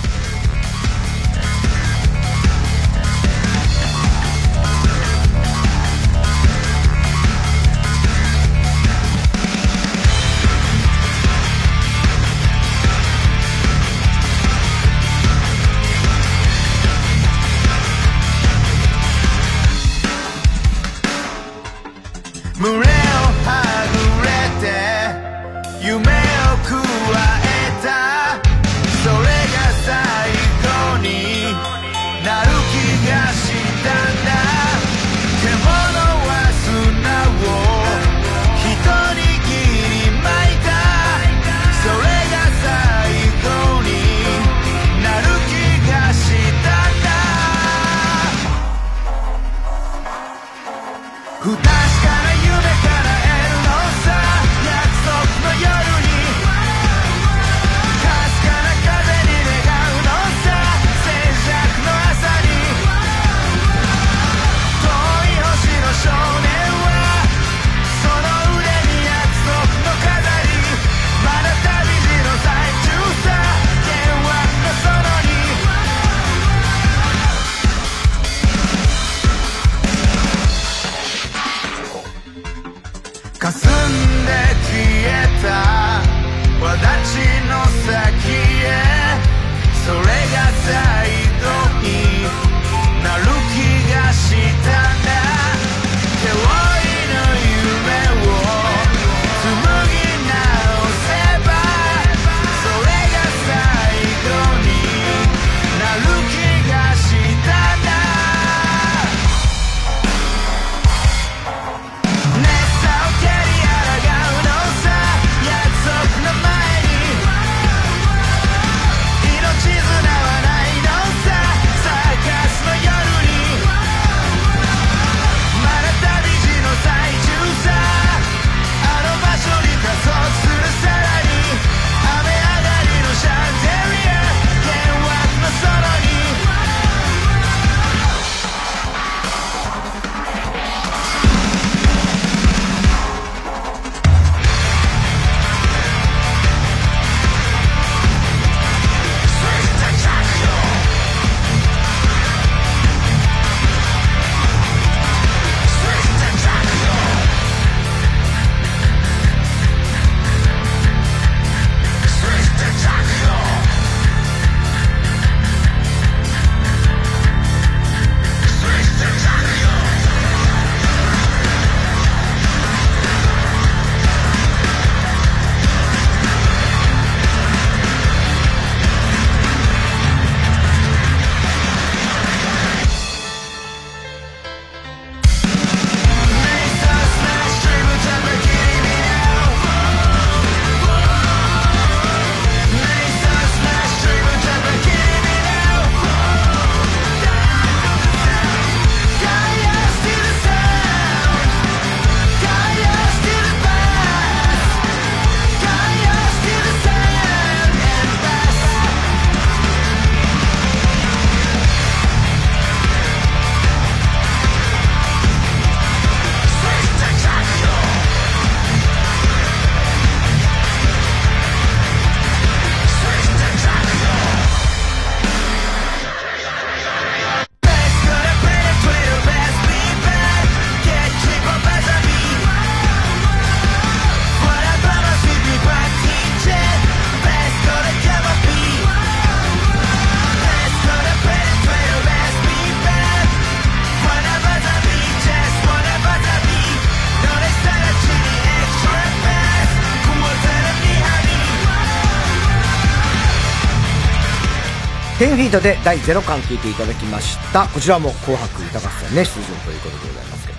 [255.47, 257.69] 10フィートで第0巻聞いていただきました。
[257.69, 260.59] こちらも紅白歌合戦ね、出場ということでございますけど。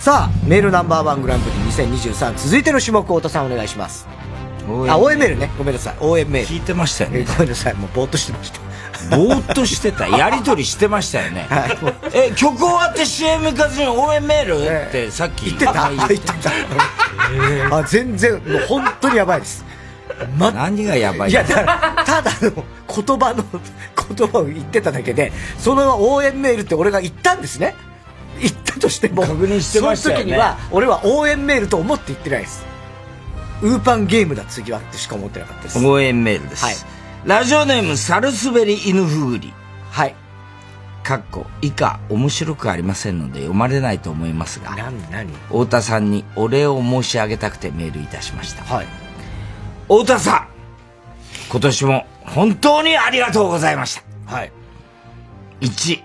[0.00, 1.56] さあ、メールナンバーワングランプリ
[1.86, 4.08] 2023続いての種目、太田さんお願いします。
[4.88, 5.50] あ、応援メールね。
[5.56, 5.96] ごめんなさい。
[6.00, 6.48] 応援メール。
[6.48, 7.24] 聞いてましたよね。
[7.24, 7.74] ごめんなさい。
[7.74, 8.60] もうぼーっとしてました。
[9.16, 10.08] ぼーっとしてた。
[10.08, 11.46] やりとりしてましたよね。
[12.12, 14.88] え、曲終わって CM 行かずに応援メール？
[14.88, 16.50] ってさっき言ってた言ってた。
[17.76, 19.64] あ、全然、もう本当にやばいです。
[20.38, 23.44] ま、何がやばいいや、だから、ただの言葉の、
[24.14, 27.74] 言葉を言ってただけで、その応援メールって俺が言ったんですね。
[28.40, 32.64] 言ったとしても、確認してましたよねその時には、俺は応援メールと思って言ってないです。
[33.62, 35.86] ウーパンゲームだ次はってしか思ってなかったです。
[35.86, 36.64] 応援メールです。
[36.64, 36.74] はい。
[37.24, 39.52] ラジオネーム、サルスベリ犬ふぐり。
[39.90, 40.14] はい。
[41.02, 45.32] かっこ、以下、面白くありませんので読まれないと思いますが、何、何？
[45.48, 48.64] 太田さんにお礼を申し上げたくてメールいたしました。
[48.64, 48.86] はい。
[49.82, 50.48] 太田さん、
[51.50, 54.02] 今年も本当にありがとうございました。
[54.26, 54.52] はい。
[55.60, 56.02] 1、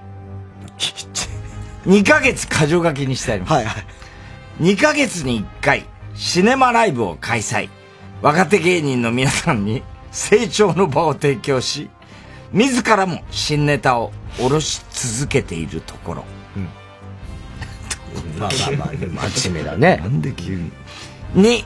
[1.86, 3.54] 2ヶ月箇条書きにしてあります。
[3.54, 3.86] はいはい。
[4.62, 7.70] 2ヶ月に1回、シネマライブを開催。
[8.22, 11.90] 若手芸人の皆さんに成長の場を提供し、
[12.52, 16.26] 自らも新ネタを下ろし続けているところ。
[18.38, 19.98] まあまあまあ、真面目だね。
[19.98, 20.72] なんで急に。
[21.36, 21.64] 2、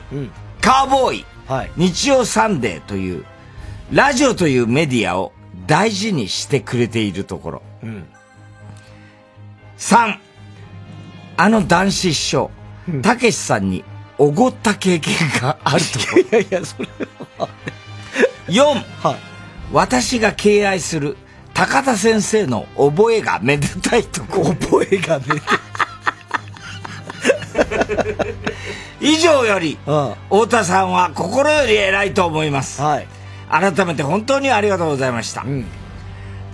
[0.60, 1.24] カーボーイ、
[1.76, 3.24] 日曜サンデーという、
[3.92, 5.32] ラジオというメディアを
[5.66, 7.62] 大事にしてくれているところ。
[7.82, 8.06] うん。
[9.78, 10.18] 3、
[11.36, 12.50] あの男子師匠、
[13.02, 13.84] たけしさんに
[14.18, 16.22] おごった経験があるところ。
[16.22, 16.88] いやいや、それ
[17.38, 17.48] は。
[18.46, 18.84] 4、
[19.72, 21.16] 私が敬愛する
[21.54, 24.44] 高田先生の覚えがめでたいとこ。
[24.44, 25.58] 覚えがめでたい。
[29.00, 32.80] 以上より、太田さんは心より偉いと思います。
[33.50, 35.44] 改めて本当にありがとうございました。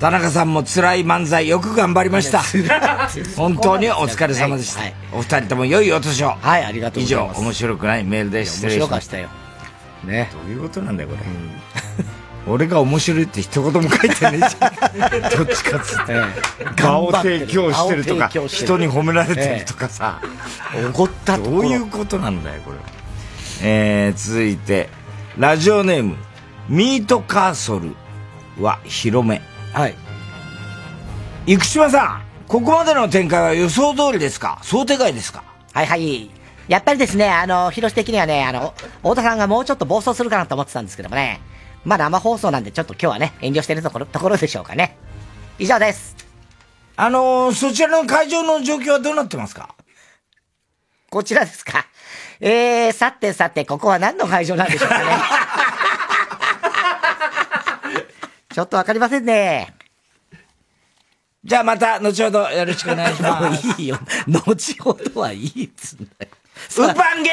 [0.01, 2.43] 田中さんも辛い漫才よく頑張りました。
[3.37, 4.81] 本当にお疲れ様でした。
[5.13, 6.35] お二人とも良いお年を。
[6.41, 7.41] はい、ありがとう以上ございま、す。
[7.43, 8.89] 面白くないメールで失礼しまし。
[8.89, 9.29] 面白かったたよ。
[10.05, 10.31] ね。
[10.33, 11.21] どういうことなんだよ、これ。
[12.51, 15.21] 俺が面白いって一言も書いてねえじゃん。
[15.37, 16.83] どっちかっつって。
[16.83, 20.21] 場を提供してるとか、人に褒められてるとかさ。
[20.95, 22.79] 怒ったどういうことなんだよ、これ。
[23.63, 24.89] えー、続いて、
[25.37, 26.17] ラジオネーム、
[26.71, 27.97] ミートカーソル
[28.63, 29.43] は広め。
[29.73, 29.95] はい。
[31.45, 34.61] 生島さん、ここまでの展開は予想通りですか？
[34.63, 35.43] 想定外ですか？
[35.73, 36.31] はいはい。
[36.69, 41.41] やっぱりですね、あの、広瀬的にはね、あの、太田さんがもうちょっと暴走するかなと思ってたんですけどもね。
[41.85, 44.97] まあ生放送なんでちょっと今日はね、遠慮してるところ、ところでしょうかね。
[45.59, 46.15] 以上です。
[46.95, 49.75] あのー、そちらの会場の状況はどうなってますか？
[51.11, 51.87] こちらですか。
[52.39, 55.05] えー、さてさて、ここは何の会場なんでしょうかね。
[58.53, 59.75] ちょっとわかりませんね。
[61.43, 63.67] じゃあまた、後ほどよろしくお願いします。
[63.81, 63.99] いいよ。
[64.27, 66.33] 後ほどはいいっつうんだよ。
[66.79, 67.31] ウーパンゲ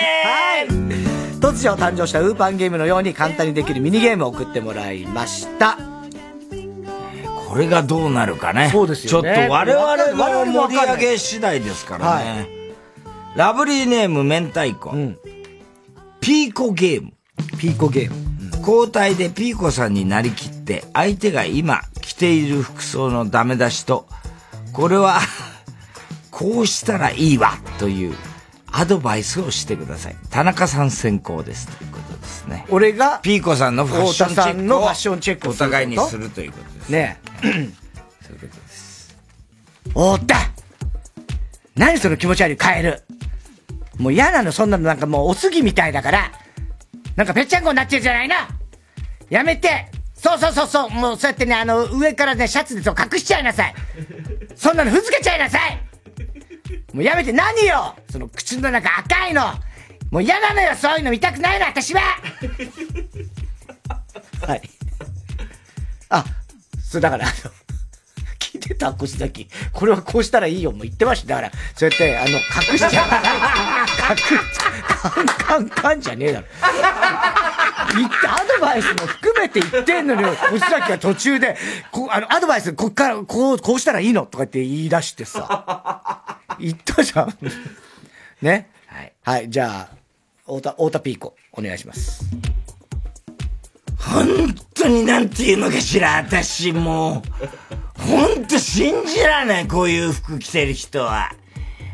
[0.69, 0.93] ーム
[1.39, 5.77] 突如誕生したウーパンゲームのように簡単にできるミニゲームを送ってもらいました。
[7.49, 8.69] これがどうなるかね。
[8.71, 9.97] そうですよねちょっと我々
[10.45, 12.31] の盛り上げ次第ですからね。
[12.39, 12.57] はい
[13.37, 14.91] ラブリーネーム明太子。
[16.19, 17.11] ピーコゲーム。
[17.59, 18.36] ピーコゲーム。
[18.59, 24.07] 交代でピーコさんになりきって、相手が今着ている服装のダメ出しと、
[24.73, 25.19] これは、
[26.31, 28.15] こうしたらいいわ、という
[28.71, 30.15] アドバイスをしてください。
[30.29, 31.67] 田中さん先行です。
[31.67, 32.65] ということですね。
[32.69, 36.89] 俺が、ピーコさんのファッションチェックんのファッションチェックお互いにするということです。
[36.89, 37.75] ねそういうこ
[38.31, 39.17] とです。
[39.95, 40.35] おった
[41.75, 43.03] 何その気持ち悪いカエル
[43.97, 46.31] もう嫌なの、そんなのなんかもうおすぎみたいだから、
[47.17, 48.35] なんかぺっちゃんこになってるじゃないの
[49.29, 49.89] やめて。
[50.13, 50.89] そうそうそうそう。
[50.91, 53.73] もうそうやってね、あの、上からね、シャツで隠しちゃいなさい。
[54.55, 55.81] そんなのふざけちゃいなさい。
[56.93, 57.33] もうやめて。
[57.33, 57.95] 何よ。
[58.09, 59.41] その口の中赤いの。
[60.11, 60.75] もう嫌なのよ。
[60.75, 62.01] そういうの見たくないの私は。
[64.47, 64.61] はい。
[66.09, 66.23] あ、
[66.83, 67.33] そうだから、あの、
[68.57, 69.47] いてた腰崎。
[69.71, 70.71] これはこうしたらいいよ。
[70.71, 71.29] もう言ってました。
[71.29, 73.07] だから、そうやって、あの、隠しちゃう。
[74.11, 74.23] 隠し
[74.87, 76.47] カンカンカンじゃねえだろ。
[77.95, 81.55] 言って、アドバイスも含めて言ってんのに、腰崎が途中で、
[81.91, 86.37] こあの、アドバイス、こっから、こう、こうしたらいいのとかって言い出してさ。
[86.59, 87.37] 言ったじゃん。
[88.41, 88.69] ね。
[88.87, 89.13] はい。
[89.23, 89.95] はい、じゃあ、
[90.45, 92.25] 太田、太田ピーコ、お願いします。
[94.07, 101.31] 本当になんて言うのかしら、私もう、本当信じられない、こういう服着てる人は。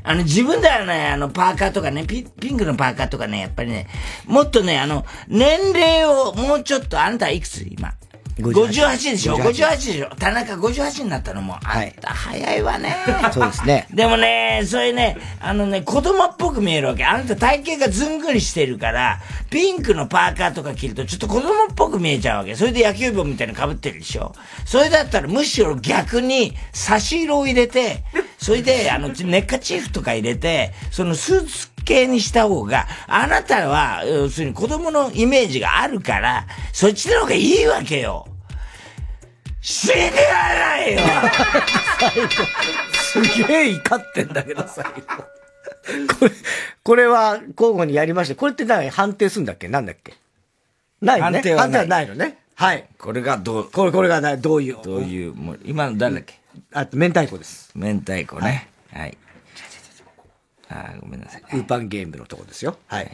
[0.03, 3.87] あの、自分ではね、あの、パーカーとかね、ピピンクのパーカーとかね、やっぱりね、
[4.25, 7.93] もっとね、あの、年齢をもうちょっと、あんたはいくつ今？
[8.39, 10.09] 58でしょ？58 ?58 でしょ？
[10.17, 12.95] 田中58になったのも、あんた早いわね。
[13.31, 13.87] そうですね。
[13.93, 17.05] でもね、それね、あのね、子供っぽく見えるわけ。
[17.05, 19.19] あなた体型がずんぐりしてるから、
[19.49, 22.55] ピンクのパーカーとか着るとちょっと子供っぽく見えちゃうわけ。
[22.55, 24.33] それで野球帽みたいなの被ってるでしょ？
[24.65, 28.03] それだったらむしろ逆に差し色を入れて、
[28.39, 38.27] それで、あの、 ネッカチーフとか入れて、そのスーツ系にした方が、あなたは、要するに子供のイメージがあるから、そっちの方がいいわけよ。
[39.61, 40.99] 死にやないよ
[42.93, 44.91] すげえ怒ってんだけど、最後。
[46.19, 46.31] これ、
[46.83, 49.67] これは交互にやりまして、これって何判定するんだっけ？
[49.69, 50.13] なんだっけ？
[51.01, 51.39] ないよね。
[51.39, 52.37] 判定はない判定はないのね。
[52.55, 52.85] はい。
[52.97, 54.77] これがどう、これ、これがどういう。
[54.83, 56.39] どういう、もう、今の誰だっけ？
[56.73, 57.71] あと、明太子です。
[57.75, 58.67] 明太子ね。
[58.91, 59.17] はい。
[60.73, 61.43] あーごめんなさい。
[61.53, 62.75] ウーパンゲームのとこですよ。
[62.87, 63.11] はい。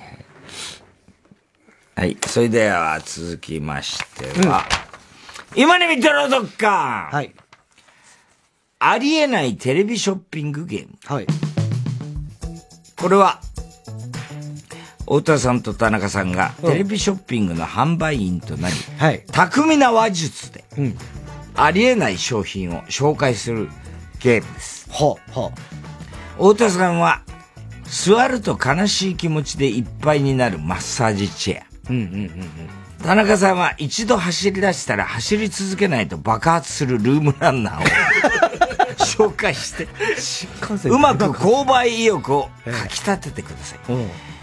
[1.95, 2.17] はい。
[2.25, 4.63] それでは続きましては、
[5.55, 7.33] 今に見てろ、どっかはい。
[8.79, 10.97] ありえないテレビショッピングゲーム。
[11.03, 11.27] はい。
[12.95, 13.41] これは、
[15.01, 19.25] 太田さんと田中さんがテレビショッピングの販売員となり、はい。
[19.31, 20.97] 巧みな話術で、うん。
[21.55, 23.67] ありえない商品を紹介する
[24.19, 24.87] ゲームです。
[24.89, 25.51] ほう、ほ
[26.37, 26.53] う。
[26.53, 27.23] 太田さんは、
[27.89, 31.65] 座ると悲しい気持ちでいっぱいになるマッサージチェア。
[31.89, 32.29] うんうんうんうん。
[33.03, 37.85] 田中さんは一度走り出したら走り続けないと爆発するルームランナーを
[39.29, 39.87] 紹介して、
[40.89, 43.79] うまく購買意欲をかき立ててください。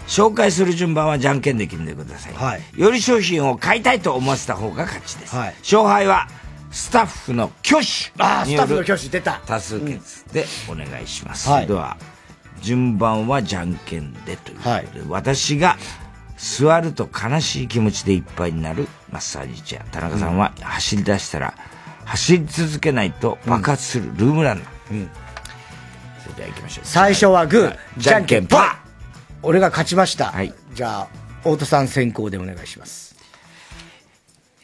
[0.07, 2.33] 紹介する順番はじゃんけんで決めてください。
[2.33, 5.35] はいより商品を買いたいと思わせた方が勝ちです。
[5.35, 6.27] 勝敗は
[6.71, 9.41] スタッフの挙手ああ、スタッフの挙手出た。
[9.45, 11.49] 多数決でお願いします。
[11.49, 11.97] はいでは、
[12.67, 15.77] 順番はじゃんけんでということで、私が
[16.35, 19.85] 座ると悲しい気持ちでいっぱいになるマッサージチェア。
[19.85, 21.53] 田中さんは走り出したら
[22.03, 25.07] 走り続けないと爆発するルームランナー。
[26.21, 26.85] それでは行きましょう。
[26.85, 28.75] 最初はグー、じゃんけんパパー
[29.43, 30.33] 俺が勝ちました。
[30.73, 31.07] じゃあ、
[31.39, 33.15] 太田さん先行でお願いします。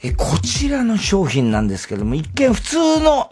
[0.03, 3.29] え、こちらの商品なんですけども、一見普通の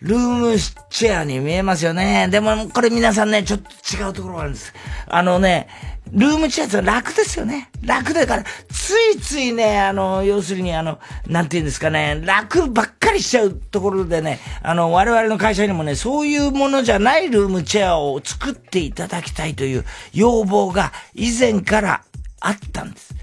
[0.00, 0.56] ルーム
[0.90, 2.28] チェアに見えますよね。
[2.30, 4.72] でも、これ皆さんね、ちょっと違うところがあるんです。
[5.08, 5.68] あのね、
[6.12, 7.68] ルームチェアって楽ですよね。
[7.84, 22.02] 楽だから、ついついね、あの、要するにあの、なんて言うんですかね、楽ばっかりしちゃうところでね、あの、我々の会社にもね、そういうものじゃないルームチェアを作っていただきたいという要望が以前から
[22.40, 23.14] あったんです。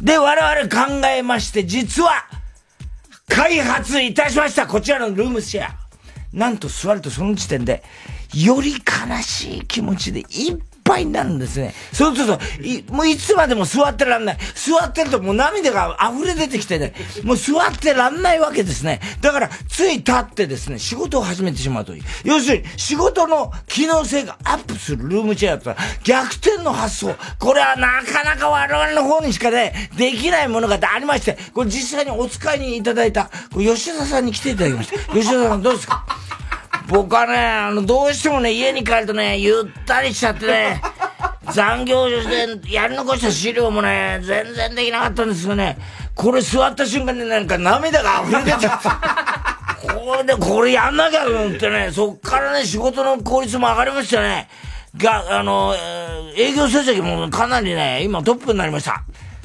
[0.00, 2.24] で、我々考えまして、実は、
[3.28, 5.81] 開発いたしましたこちらのルームシェア。
[6.32, 7.82] なんと座るとその時点で、
[8.34, 11.74] より悲しい気持ちでいっぱいになるんですね。
[11.92, 14.38] そうすると、いもういつまでも座ってらんない。
[14.54, 19.00] 座ってるともう涙が溢れ出てきてね、もう座ってらんないわけですね。
[19.20, 22.02] だから、つい立ってですね、仕事を始めてしまうという。
[22.24, 27.14] 要するに、仕事の機能性がアップするルームチェアとは逆転の発想。
[27.38, 34.98] これはなかなか我々の方にしかね、できないものがありまして、これ実際にお使いにいただいた、吉田さんに来ていただきました。
[35.14, 36.04] 吉田さんどうですか？
[36.88, 40.80] 僕はね、あの、どうしてもね、家に帰るとね、ゆったりしちゃってね、
[41.52, 42.26] 残業し
[42.64, 45.78] てやり残した資料もね、全然できなかったんですよね。
[46.14, 48.88] これ座った瞬間になんか涙が溢れ出ちゃって。
[49.94, 54.48] これで、これやんなきゃと思ってね、そっからね、仕事の効率も上がりましたね。
[54.96, 55.74] が、あの、
[56.36, 59.02] 営業成績もかなりね、今トップになりました。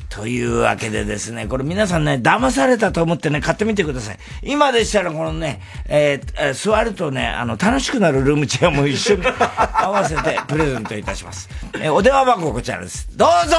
[0.10, 4.18] というわけでですね、これ皆さんね、騙されたと思ってね、買ってみてください。
[4.42, 11.50] 今でしたらこのね、えーえー座るとね、あの、楽しくなるルームチェアも一緒に 合わせてプレゼントいたします。
[11.76, 13.08] えーお電話番号こちらです。
[13.16, 13.58] どうぞ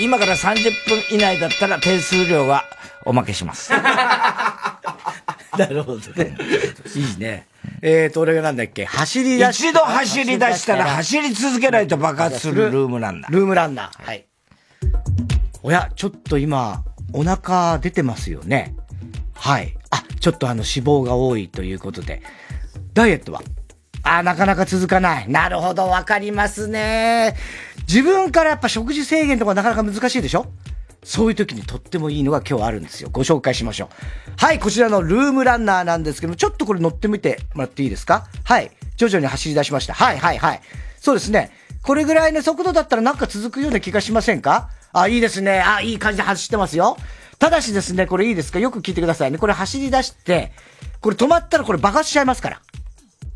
[0.00, 0.54] 今から30
[0.88, 2.64] 分以内だったら手数料が
[3.04, 3.72] おまけします。
[3.72, 6.36] なるほどね。
[6.94, 7.46] いいね。
[7.82, 8.84] えーと、俺がなんだっけ？
[8.84, 13.32] 走り出し一度走り出したら走り続けないと爆発するルームランナー。
[13.32, 14.04] ルームランナー。
[14.06, 14.24] はい。
[15.62, 18.74] おや、ちょっと今、お腹出てますよね。
[19.34, 19.76] はい。
[19.90, 22.22] あ、ちょっとあの脂肪が多いということで。
[22.94, 23.42] ダイエットは？
[24.02, 25.28] あ、なかなか続かない。
[25.28, 27.34] なるほど、わかりますね。
[27.88, 30.46] 自分からやっぱ食事制限とかなかなか難しいでしょ？
[31.02, 33.08] そういう時にとってもいいのが今日あるんですよ。
[33.10, 33.88] ご紹介しましょう。
[34.36, 38.26] はい、こちらのルームランナーなんですけども、ちょっとこれ乗ってみてもらっていいですか？
[38.44, 38.70] はい。
[38.96, 39.94] 徐々に走り出しました。
[39.94, 40.60] はい、はい、はい。
[41.00, 41.52] そうですね。
[41.82, 44.70] これぐらいの速度だったらなんか続くような気がしませんか？
[45.00, 45.60] あ、いいですね。
[45.60, 46.96] あ、いい感じで走ってますよ。
[47.38, 48.58] ただしですね、これいいですか？
[48.58, 49.38] よく聞いてくださいね。
[49.38, 50.52] これ走り出して、
[51.00, 52.60] これ止まったらこれ爆発しちゃいますから。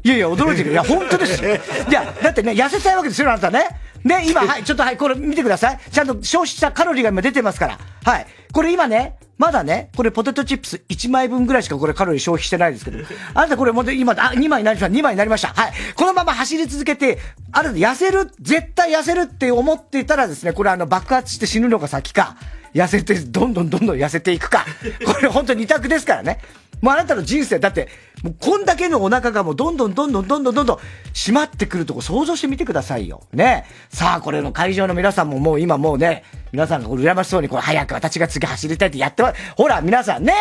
[0.04, 0.72] いやいや、驚いてる。
[0.72, 1.54] いや、本当ですよ。
[1.54, 3.64] いや、だってね、痩せたいわけですよ、あなたね。
[4.04, 5.79] ね、今、はい、ちょっとはい、これ見てください。
[5.91, 7.79] ちゃんと消費したカロリーが今出てますから。
[8.04, 8.26] はい。
[8.53, 12.99] これ今ね、まだね、これポテトチップス1枚分ぐらいしかこれカロリー消費してないですけど、
[13.34, 15.49] あなたこれもう今、あ、2枚になりました、2枚になりました。
[15.49, 15.72] はい。
[15.96, 17.18] このまま走り続けて、
[17.50, 22.37] ある痩せる、絶対痩せるって思ってたらですね、これあの爆発して死ぬのが先か、
[22.74, 24.64] 痩せて、どんどんどんどん痩せていくか。
[25.04, 26.38] これ本当に二択ですからね。
[26.83, 27.88] もうあなたの人生、だって、
[28.25, 30.79] もうこんだけのお腹がもうどんどんどんどんどんどんどんどん
[31.14, 33.22] 閉まってくるとこ想像してみてくださいよ。
[33.33, 33.64] ね。
[33.88, 39.22] さあ、これの会場の皆さんももう今もうね、皆さんが羨ましそうにこれ早く私が次走りたいってやって。
[39.57, 40.34] ほら、皆さんね。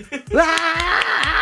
[0.30, 0.44] うわ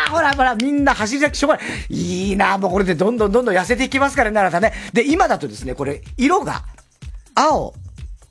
[0.07, 1.65] ーほらほら、みんな走りたくしょうがない。
[1.89, 4.71] いいなもうこれでどんどんどんどん痩せていきますからね、あなたね。
[4.93, 6.63] で、今だとですね、これ、色が、
[7.35, 7.73] 青、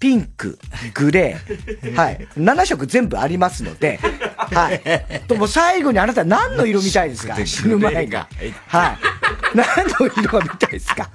[0.05, 0.59] ピンク、
[0.93, 2.29] グレー、 はい。
[2.37, 3.99] 7色全部ありますので、
[4.37, 4.83] はい。
[5.27, 7.35] ともう最後にあなた何の色見たいですか？
[7.47, 8.15] 死ぬ前に。
[8.15, 8.29] はい。
[9.55, 9.67] 何
[9.99, 11.09] の色が見たいですか？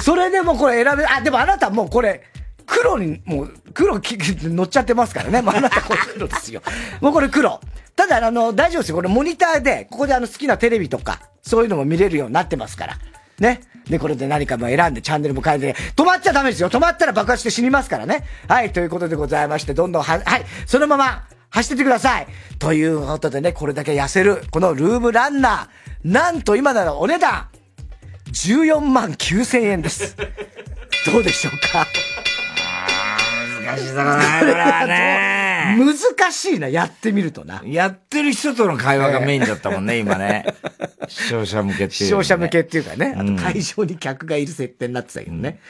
[0.00, 2.22] それでもこれ選べ、あ、でもあなたもうこれ、
[2.64, 5.42] 黒に、もう、黒き乗っちゃってますからね。
[5.42, 6.62] もうあなたこれ黒ですよ。
[7.02, 7.60] もうこれ黒。
[7.94, 8.96] ただ、あの、大丈夫ですよ。
[8.96, 12.96] これモニターで、ここであの好きなテレビとか、そういうのも見れるようになってますから。
[13.38, 13.60] ね。
[13.88, 16.70] で、これで何かも選んで、チャンネルも変えて、止まっちゃダメですよ。
[16.70, 18.24] 止まったら爆発して死にますからね。
[18.48, 22.26] はい、ということでございまして、どんどんは、はい、そのまま走っててください。
[22.58, 27.48] ということでね、これだけ痩せる、このルームランナー、なんと今ならお値段、
[28.32, 30.16] 14万9000円です。
[31.04, 31.86] どうでしょうか？
[33.64, 35.76] 難しいだろうな、これはね。
[35.78, 37.62] 難しいな、やってみるとな。
[37.64, 40.46] やってる人との会話がメインだったもんね、今ね。
[41.08, 45.60] 視聴者向けっていう、視聴者向けっていうかね、あと会場に客がいる設定になってたけどね。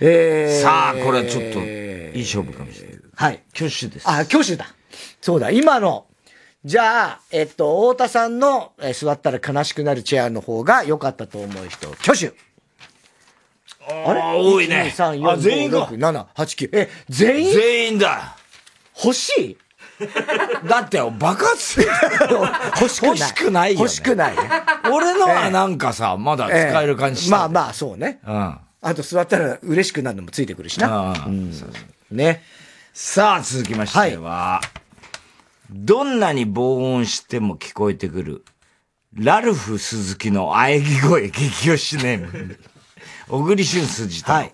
[0.00, 2.98] えー、さあ、これはちょっと、いい勝負かもしれない。
[3.14, 3.40] はい。
[3.54, 4.08] 挙手です。
[4.08, 4.66] あ、挙手だ。
[5.20, 6.06] そうだ、今の、
[6.64, 12.32] じゃあ、えっと、太田さんの、えー座ったら悲しくなるチェアの方が良かったと思う人、挙手。
[13.88, 14.20] あれ？
[14.22, 16.70] 多いね ?1、2、3、4、あ全員か5、6、7、8、9。
[16.72, 17.52] え、全員？
[17.54, 18.36] 全員だ。
[19.02, 19.56] 欲しい？
[20.68, 21.86] だって、爆発する。
[22.80, 23.18] 欲しくない。
[23.18, 24.50] 欲しくないよね欲しくないね。
[24.90, 27.36] 俺のはなんかさ、まだ使える感じした。
[27.36, 28.20] まあまあ、そうね。
[28.26, 28.58] うん。
[28.82, 31.12] あと座ったら嬉しくなるのもついてくるしな。
[31.26, 31.52] うん
[32.10, 32.42] ね。
[32.94, 34.60] さあ、続きましては、
[35.70, 38.44] どんなに防音しても聞こえてくる、
[39.14, 42.58] ラルフ鈴木の喘ぎ声激推しネーム。
[43.30, 44.52] 小栗旬筋と、はい、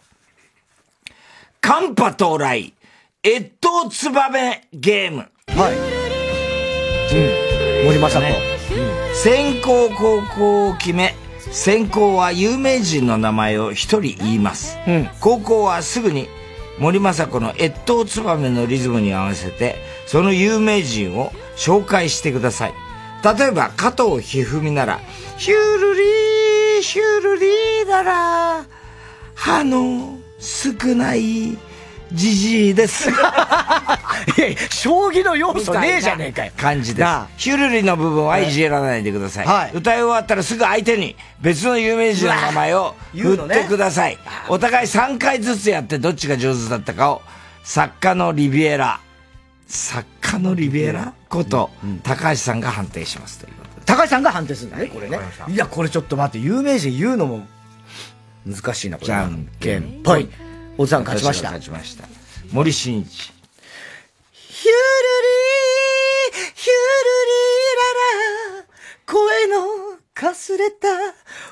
[1.63, 2.75] 寒波到来、
[3.23, 5.29] 越冬ツバメゲーム。
[5.49, 5.97] はい。
[7.17, 7.87] うん。
[7.87, 8.27] 森正子。
[9.15, 11.15] 先行高校を決め、
[11.51, 14.77] 先行は有名人の名前を一人言います。
[15.21, 16.29] 高校はすぐに
[16.79, 19.77] 森昌子の越冬ツバメのリズムに合わせて、
[20.07, 22.75] その有名人を紹介してください。
[23.25, 25.01] 例えば、加藤一二三なら、
[25.39, 28.36] ヒュールリー、ヒュールリーなら、
[29.47, 31.57] 歯の少ない
[32.11, 33.09] じじいです。
[34.37, 36.53] いやいや、将棋の要素ねえじゃねえかよ。
[36.57, 37.09] 感じです。
[37.37, 39.47] ヒュルリの部分はいじらないでください。
[39.47, 44.19] はい歌い終わったらすぐ相手に別の有名人の名前を振っ言うのねてください。
[44.49, 47.23] お互い3回ずつやってどっちが上手だったかを、
[47.63, 48.99] 作家のリビエラ、
[49.69, 51.71] 作家のリビエラこと、
[52.03, 53.87] 高橋さんが判定しますということで。
[53.87, 55.21] 高橋さんが判定するんだね、これね。
[55.47, 57.47] いや、これちょっと待って、有名人言うのも
[58.47, 59.07] 難しいな、これ。
[59.07, 60.29] じゃんけんぽい。
[60.79, 61.49] おじさん勝ちました。
[61.49, 62.05] 勝ちました。
[62.53, 63.33] 森進一。
[64.33, 64.77] ヒュル
[66.37, 67.77] リー、ヒュルリー
[68.55, 68.67] ララ、
[69.07, 70.87] 声のかすれた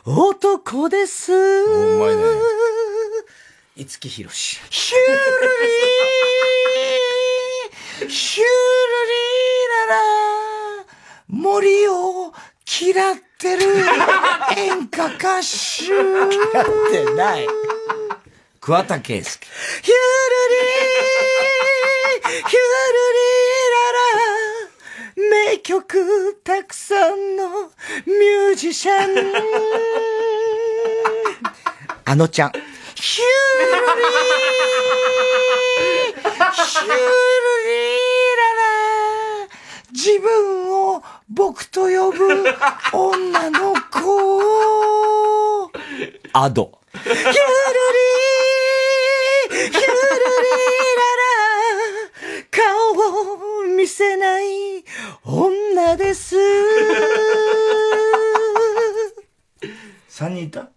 [0.07, 1.33] 男です。
[1.33, 2.23] うまいね。
[3.77, 4.61] 五木ひろし。
[4.71, 5.13] ヒュル
[8.03, 10.87] リー、ヒュルリーララ、
[11.29, 12.33] 森を
[12.81, 13.63] 嫌ってる
[14.57, 15.85] 演歌歌手。
[15.85, 15.95] 嫌
[16.63, 17.47] ってない。
[18.61, 19.23] 桑田佳祐。
[19.23, 19.99] ヒュル
[20.51, 23.71] リー、ヒュルリー
[25.19, 27.71] ララ、名曲たくさんの
[28.07, 29.09] ミュージシャン。
[32.07, 32.53] あのちゃん。
[32.95, 33.25] ヒュ
[33.67, 36.95] ルリー、ヒュル
[37.67, 38.14] リー
[39.95, 42.27] 自分を僕と呼ぶ
[42.93, 45.71] 女の子。
[46.33, 46.81] アド。
[46.93, 49.87] ヒュルリー、ヒュルリー
[52.21, 52.59] ララ、顔
[53.63, 54.85] を見せない
[55.25, 56.35] 女です。
[60.11, 60.71] 3人いた？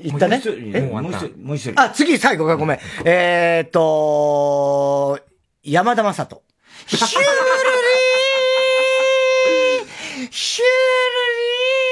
[0.00, 0.78] 言ったねもう一人？
[0.78, 0.80] え？
[0.82, 1.80] もう一人、もう一人。
[1.80, 2.78] あ、次、最後がごめん。
[3.04, 5.18] えーっと、
[5.64, 6.42] 山田正人。
[6.86, 7.18] ヒュルリー、
[10.28, 10.68] ヒュル
[11.36, 11.46] リ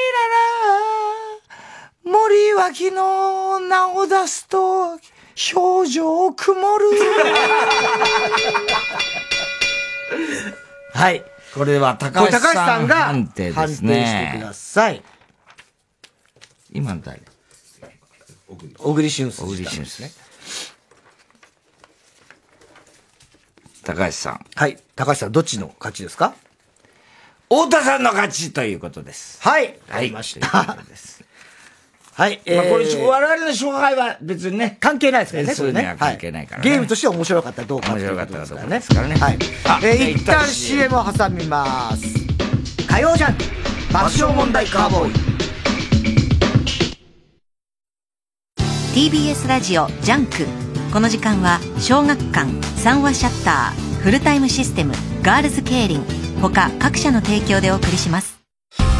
[0.04, 0.12] ー
[2.04, 4.98] ララ、森脇の名を出すと、
[5.54, 6.86] 表情曇る。
[10.92, 11.24] はい。
[11.54, 14.42] これは高橋ささんんが判定です判定してねく。
[14.42, 15.02] ださい。
[16.70, 17.22] 今の誰？
[18.76, 19.46] 小栗旬さん。
[19.46, 20.10] 小栗旬ですね。
[23.84, 24.44] 高橋さん。
[24.54, 24.76] はい。
[24.94, 26.34] 高橋さん、どっちの勝ちですか？
[27.50, 29.38] 太田さんの勝ちということです。
[29.42, 29.78] はい。
[29.88, 30.08] はい。
[30.08, 30.48] りました。
[32.14, 32.40] はい。
[32.46, 34.76] まあこれ、我々の勝敗は別にね。
[34.80, 36.70] 関係ないですからね、それには関係ないからね。
[36.70, 38.78] ゲームとして面白かったらどうか面白かったらどうかね。
[38.78, 39.14] ですからね。
[39.14, 39.38] はい。
[39.64, 42.02] あえー一旦 CM を挟みます。
[42.88, 43.44] 火曜ジャンク
[43.92, 45.38] 爆笑問題カーボーイ。
[48.94, 50.44] TBS ラジオジャンク
[50.92, 54.92] この時間は小学館三和シャッターフルタイムシステム
[55.22, 56.04] ガールズケイリン
[56.40, 58.38] 他各社の提供でお送りします。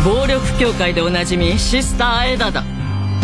[0.05, 2.65] 暴力協会でおなじみシスターエダだ。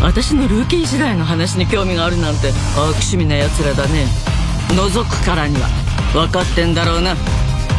[0.00, 4.06] 私のルーキー時代の話に興味があるなんて悪趣味な奴らだね。
[4.68, 5.68] 覗くからには。
[6.12, 7.16] 分かってんだろうな。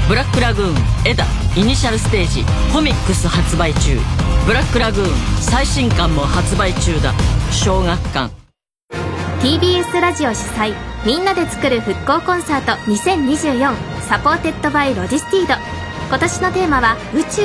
[0.09, 2.43] ブラックラグーンエダイニシャルステージ
[2.73, 3.97] コミックス発売中。
[4.45, 7.13] ブラックラグーン最新刊も発売中だ。
[7.49, 8.33] 小学館。
[9.39, 13.75] TBS ラジオ主催みんなで作る復興コンサート2024
[14.07, 15.53] supported by ロジスティード。
[16.07, 17.41] 今年のテーマは宇宙。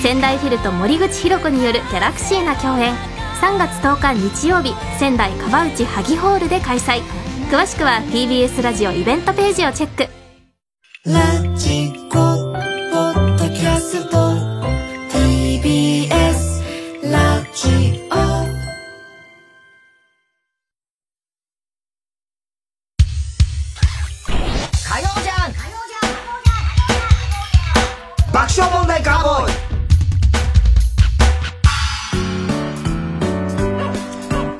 [0.00, 2.94] 仙台フィルと森口博子によるギャラクシーな共演。
[3.40, 7.02] 3月10日日曜日仙台川内萩ホールで開催。
[7.50, 10.06] 詳しくは TBS ラジオイベントページをチェック。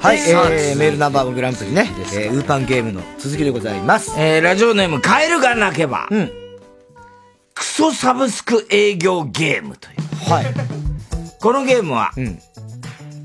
[0.00, 4.14] はい、えー、メールナンバーワングランプリね、えー、ウーパンゲームの続きでございます。
[4.16, 6.06] えー、ラジオネーム、カエルが鳴けば。
[6.10, 6.30] うん。
[7.52, 10.30] クソサブスク営業ゲームという。
[10.30, 10.46] はい。
[11.40, 12.12] このゲームは、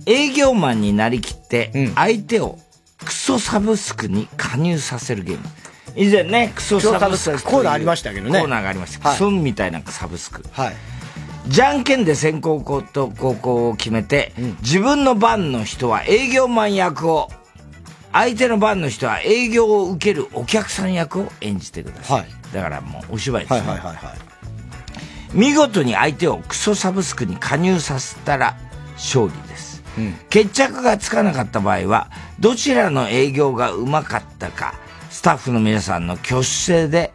[0.08, 2.58] 営業マンになりきって、相手を
[3.06, 5.44] クソサブスクに加入させるゲーム。
[5.96, 7.44] 以前ね、クソサブスク。
[7.44, 9.10] コーナーありましたけどねコーナーがありました。
[9.10, 10.44] はいクソみたいなサブスク。
[10.52, 10.76] はい。
[11.48, 17.30] じゃんけんで先行校と高校を決めて、自分の番の人は営業マン役を、
[18.12, 22.28] 相手の番の人は営業を受けるお客さん役を演じてください。
[22.54, 23.60] だからもうお芝居ですね。
[23.60, 24.18] はいはいはいはい。
[25.34, 28.56] 見事に相手をクソサブスクに加入させたら
[28.94, 29.84] 勝利です。
[30.30, 32.10] 決着がつかなかった場合は、
[32.40, 34.76] どちらの営業がうまかったか、
[35.10, 37.12] スタッフの皆さんの挙手制で、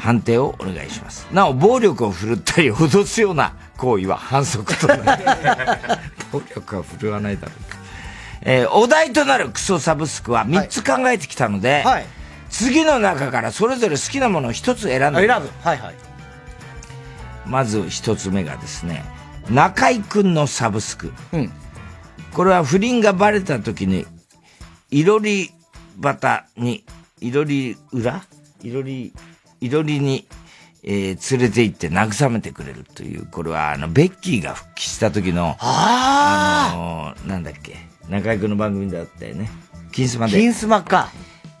[0.00, 1.26] 判定をお願いします。
[1.32, 5.24] なお、暴力を振るったり脅すような行為は反則となる。
[6.32, 7.78] 暴力は振るわないだろうか。
[8.42, 11.84] えーお題となるクソサブスクは3つ考えてきたので、
[12.48, 15.26] 次の中からそれぞれ好きなものを1つ選んで。
[15.26, 15.50] 選ぶ。
[15.62, 15.94] はいはい。
[17.46, 19.04] まず一つ目がですね、
[19.50, 21.12] 中井くんのサブスク。
[22.32, 24.06] これは不倫がバレた時に、
[24.90, 25.52] いろり
[26.02, 26.84] 旗に、
[27.20, 28.22] いろり裏？
[28.62, 29.12] いろり、
[29.60, 30.26] いろりに、
[30.82, 37.76] えー連れて行って慰めてくれるという、これはあの、ベッキーが復帰した時の、あのーなんだっけ、
[38.08, 39.50] 中井くんの番組だったよね。
[39.92, 40.32] 金スマで。
[40.32, 41.10] 金スマか。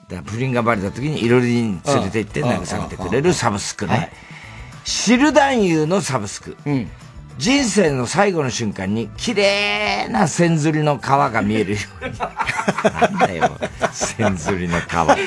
[0.08, 4.10] だから不倫がバレた時にいろりに連れて行って慰めてくれるサブスクね。
[4.84, 6.56] 知る男優のサブスク。
[7.40, 12.18] 人生の最後の瞬間に綺麗な線ずりの川が見えるように。
[12.18, 12.28] な
[13.08, 13.58] んだよ、
[13.92, 15.16] 線ずりの川。
[15.18, 15.22] 意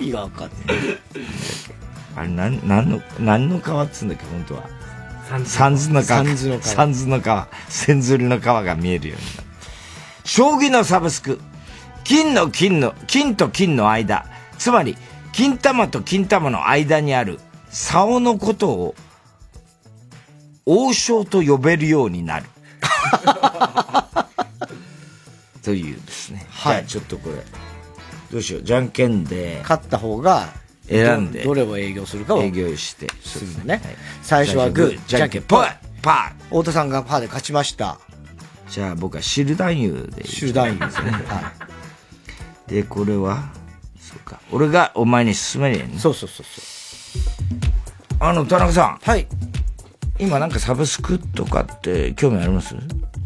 [0.00, 0.52] 味が分かんない。
[2.14, 4.68] あれ、なん、なんの、何の川っつうんだっけ、本当は。
[5.46, 6.24] 三途の川。
[6.26, 7.48] 三途の川三途の川。
[7.70, 9.48] 線ずりの川が見えるようになる。
[10.24, 11.40] 将棋のサブスク。
[12.04, 14.26] 金の金の、金と金の間。
[14.58, 14.98] つまり、
[15.32, 17.40] 金玉と金玉の間にある
[17.70, 18.94] 竿のことを、
[20.66, 22.46] 王将と呼べるようになる。
[25.62, 26.46] というですね。
[26.50, 27.36] はいじゃあちょっとこれ、
[28.30, 28.62] どうしよう。
[28.62, 29.58] じゃんけんで。
[29.62, 30.48] 勝った方が、
[30.88, 33.08] 選んでどどれを営業するかを営業して。
[33.24, 33.82] するんでね。
[34.22, 35.66] 最初はグー、じゃんけんぽい。
[36.02, 36.48] パー。
[36.48, 37.98] 太田さんがパーで勝ちました。
[38.68, 40.24] じゃあ僕は知る男優で。
[40.24, 41.10] 知る男優ですね。
[41.28, 41.52] は
[42.68, 42.70] い。
[42.70, 43.50] で、これは、
[44.00, 44.40] そうか。
[44.50, 45.98] 俺がお前に勧めりゃね。
[45.98, 48.16] そうそうそうそう。
[48.18, 48.98] あの、田中さん。
[49.02, 49.26] はい。
[50.18, 52.74] 今なんかサブスクとかって興味あります？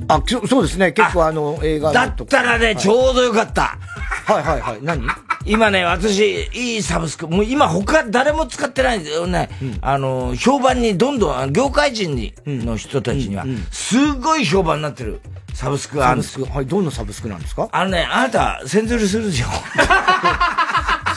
[0.08, 0.92] あ、そうですね。
[0.92, 3.78] 結構あの、映画だったらね、ちょうどよかった。
[4.26, 4.78] はいはいはい。
[4.82, 5.02] 何？
[5.44, 9.48] 今ね、私、いいサブスク、もう今他誰も使ってないんだよね。
[9.80, 15.20] あの、評判にどんどん、業界人に、の人たちには、すごい評判になってる。
[15.54, 17.68] サブスクがあるんですサブスクはい、どんなサブスクなんですか？
[17.72, 19.46] あのね、あなた、先ずりするでしょ。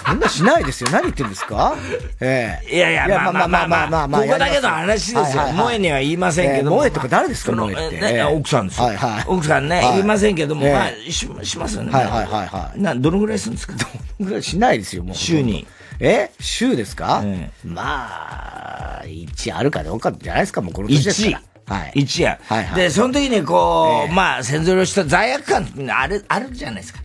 [0.09, 0.89] そんなしないですよ。
[0.91, 1.75] 何言ってるんですか？
[2.19, 5.43] ええいやいや、まあまあまあまあまあ、ここだけの話ですよ。
[5.53, 6.77] 萌えには言いませんけども。
[6.77, 7.99] 萌えとか誰ですか、萌えって。
[7.99, 8.89] ね、奥さんですよ。
[9.27, 11.91] 奥さんね、言いませんけども、まあ、ししますよね。
[11.91, 12.81] はいはいはいはい。
[12.81, 13.73] な、どのぐらいするんですか？
[13.73, 13.85] ど
[14.19, 15.15] のぐらいしないですよ、もう。
[15.15, 15.67] 週に。
[15.99, 17.23] え週ですか？
[17.63, 21.75] まあ、1あるかどうかじゃないですか、もうこの年ですから。
[21.75, 21.91] はい。
[21.95, 22.39] 一夜。
[22.47, 22.81] はいはい。
[22.81, 26.99] で、その時にこう、まあ、先祖をした罪悪感ある、あるじゃないですか。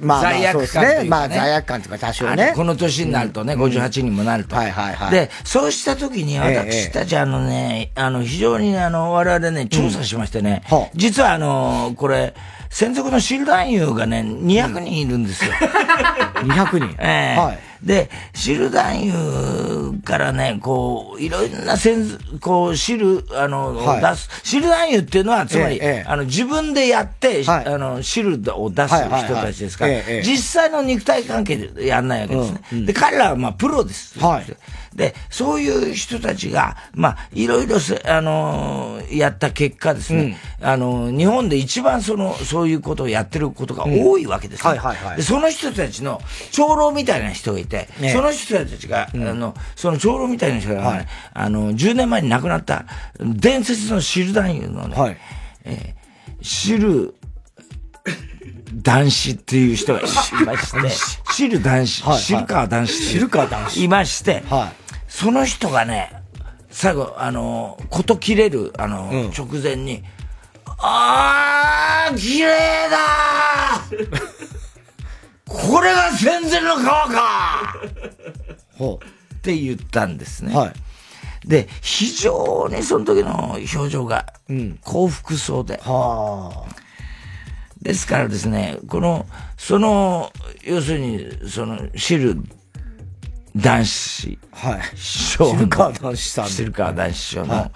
[0.00, 1.08] まあ、罪悪感というか、ね。
[1.08, 2.52] まあ、罪悪感とか多少ね。
[2.56, 4.56] この年になるとね、58にもなると。
[4.56, 5.10] はいはいはい。
[5.10, 10.62] で、そうした時に私たちあのね、あの、非常にあの、我々ね、調査しましてね、
[10.94, 12.34] 実はあの、これ、
[12.70, 15.52] 専属のシール男優がね、200人いるんですよ。
[16.42, 17.69] 200人ええはい。
[17.82, 19.12] で、シル男優
[20.04, 24.00] からね、こう、いろんなセンス、こう、シル、あの、はい。
[24.02, 24.28] 出す。
[24.44, 26.04] シル男優っていうのは、つまり、ええええ。
[26.06, 29.24] あの、自分でやって、あの、シルを出すはいはいはい。
[29.24, 32.86] 人たちですから、実際の肉体関係でやんないわけですね。
[32.86, 34.18] で、彼らは、まあ、プロです。
[34.94, 45.16] で、そういう人たちが、まあ、いろいろせ、あのーやった結果ですね、あのー日本で一番その、そういうことをやってることが多いわけですね、はいはいはい。
[45.16, 48.12] で、その人たちの長老みたいな人がいて、ね。
[48.12, 52.84] その人たちが、あの、その長老みたいな人が、ねあの、10年前に亡くなった、
[53.20, 55.18] 伝説のシル男優のね、
[55.64, 56.00] えー
[56.42, 57.14] シル、
[58.72, 60.90] 男子っていう人がいまして、
[61.32, 62.22] シル男子、はいはい。
[62.22, 62.92] シルカー男子。
[62.92, 63.84] シルカー男子。
[63.84, 64.42] いまして、
[65.08, 66.12] その人がね、
[66.70, 70.04] 最後、あの、こと切れる、あの、直前に、
[70.78, 74.40] あー、綺麗だー。
[75.46, 77.74] これが戦前の川か
[78.84, 78.98] っ
[79.42, 80.54] て言ったんですね。
[81.44, 84.32] で、非常にその時の表情が
[84.82, 85.80] 幸福そうで。
[87.82, 89.26] ですからですね、この、
[89.56, 90.32] その、
[90.64, 92.36] 要するに、その、知る
[93.56, 94.96] 男子、はい。
[94.96, 97.70] 師匠のシルカー男子さんシルカー男子師匠の、はい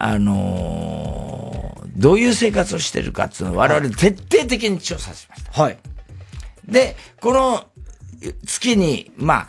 [0.00, 5.62] あのーどういう生活をしてるかっていうのを我々徹底的に調査しました。
[5.62, 5.78] はい。
[6.64, 7.64] で、この
[8.46, 9.48] 月に、ま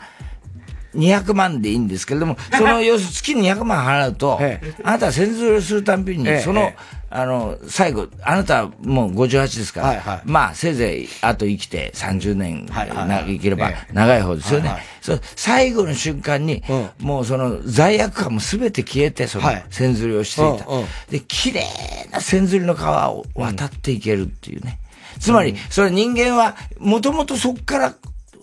[0.94, 4.40] 200万でいいんですけれども、 その、要するに月に200万払うと、
[4.82, 13.92] あなたは先祖をするたんびにええ、その、ええあの、最後、あなたはもう58ですから、まあ、せいぜい、あと生きて30年な生きればええ。
[13.92, 14.68] 長い方ですよね。
[14.68, 14.86] はいはい。
[15.00, 16.62] そう最後の瞬間に、
[17.00, 19.64] もうその罪悪感もすべて消えて、そのはい。
[19.70, 20.66] 線ずりをしていた。
[20.66, 20.86] うんうん。
[21.10, 21.64] で、綺麗
[22.12, 24.78] な線ずりの川を渡っていけるっていうね。
[25.18, 27.94] つまり、それ人間は、もともとそっから、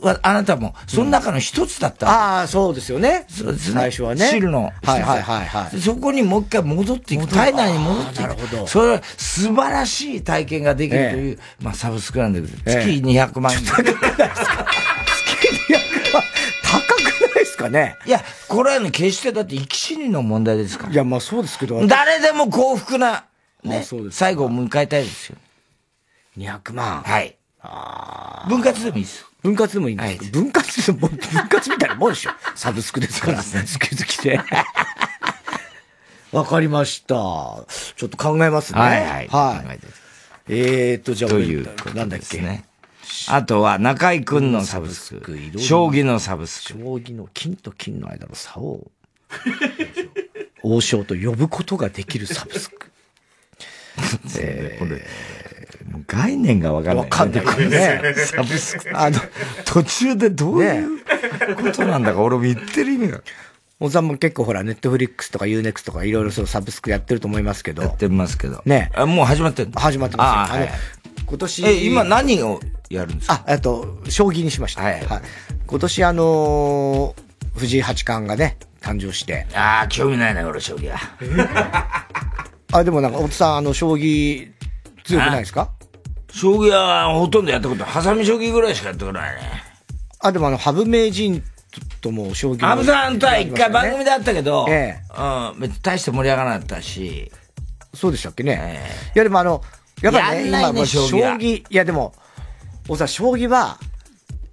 [0.01, 2.07] はあなたも、その中の一つだった。
[2.09, 3.25] ああ、そうですよね。
[3.29, 3.73] そうですね。
[3.73, 4.27] 最初はね。
[4.29, 4.71] 汁の。
[4.83, 5.75] はいはいはいはい。
[5.75, 7.27] でそこにもう一回戻っていく。
[7.27, 8.21] 体内に戻っていく。
[8.21, 13.59] なるほどそれは素晴らしい体験ができるという、まあサブスクなんだけど、ええ月200万円。
[13.65, 14.27] 高くない
[17.39, 20.93] ですかねいや、これはね、決してだって生き死にの問題ですから。
[20.93, 21.85] いや、まあそうですけど。
[21.87, 23.25] 誰でも幸福な、
[23.63, 25.37] ねあそうです最後を迎えたいですよ。
[26.37, 27.01] 200万。
[27.01, 27.35] はい。
[28.47, 29.25] 分割でもいいです。
[29.47, 31.17] 分割でもいいんですか、分割でも、 分
[31.49, 32.31] 割みたいなもんでしょ。
[32.55, 33.37] サブスクですから。
[33.37, 33.43] 好
[33.79, 34.39] き好きで。
[36.33, 37.13] わかりました。
[37.15, 38.79] ちょっと考えますね。
[38.79, 39.79] はいはいはい。
[40.49, 41.65] えーっと、じゃあ、という
[41.95, 42.41] なんだっけ？
[42.41, 42.65] ね。
[43.29, 45.37] あとは、中井くんのサブスク。
[45.59, 46.79] 将棋のサブスク。
[46.79, 48.91] 将棋の金と金の間の差を、
[50.61, 52.91] 王将と呼ぶことができるサブスク。
[54.39, 55.01] えー、
[56.07, 58.89] 概念がわかんない、わかんないねサブスク。
[58.97, 59.19] あの、
[59.65, 60.99] 途中でどういう
[61.55, 63.21] ことなんだか、俺も言ってる意味が。
[63.79, 67.83] 小さんも結構ほら、ネットフリックスとか UNEXT とかいろいろそのサブスクやってると思いますけど。
[67.83, 68.61] やってますけど。
[68.65, 68.91] ね。
[68.95, 70.55] あもう始まってる始まってますよ。
[70.55, 70.69] あはい、
[71.27, 71.65] 今年。
[71.67, 72.59] え、今何を
[72.89, 73.43] やるんですか？
[73.45, 74.81] あ、えっと、将棋にしました。
[74.81, 75.05] はい。
[75.67, 77.27] 今年あのー
[77.59, 79.47] 藤井八冠がね、誕生して。
[79.55, 80.97] ああ、興味ないな、俺、将棋は。
[82.71, 84.49] あ、でもなんか、おつさん、あの、将棋、
[85.03, 85.71] 強くないですか？
[86.37, 89.41] 将棋はほとんどやったこと、ハサミ将棋ぐらいしかやったことないね。
[90.19, 91.43] あ、でもあの、羽生名人
[92.01, 97.31] とも将棋アブさんとは一回番組でだ会ったけど、えうん、別に大して盛り上がらなかったし。
[97.93, 98.85] そうでしたっけね。
[99.15, 99.63] いや、でもあの、
[100.01, 102.13] やっぱりね、ね今もう将棋いや、でも、
[102.87, 103.79] おさ、将棋は、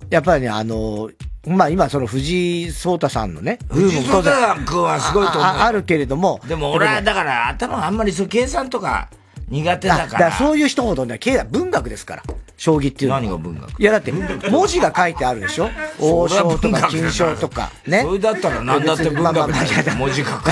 [0.09, 1.11] やっぱりね、あの、
[1.47, 4.31] まあ今その藤井聡太さんのね、藤井聡太
[4.65, 6.41] 君はすごいと思うあああるけれども。
[6.49, 9.11] でも俺はだから頭あんまりそう計算とか
[9.49, 10.27] 苦手だから。
[10.29, 12.23] あそういう人ほどね、経済文学ですから。
[12.57, 13.21] 将棋っていうのは。
[13.21, 13.81] 何が文学？
[13.81, 15.69] いや、だって、文字が書いてあるでしょ？
[16.01, 17.71] 王将とか金将とか。
[17.87, 18.03] ね？
[18.03, 19.97] それだったら何だって文学だよ。
[19.97, 20.51] 文字書く。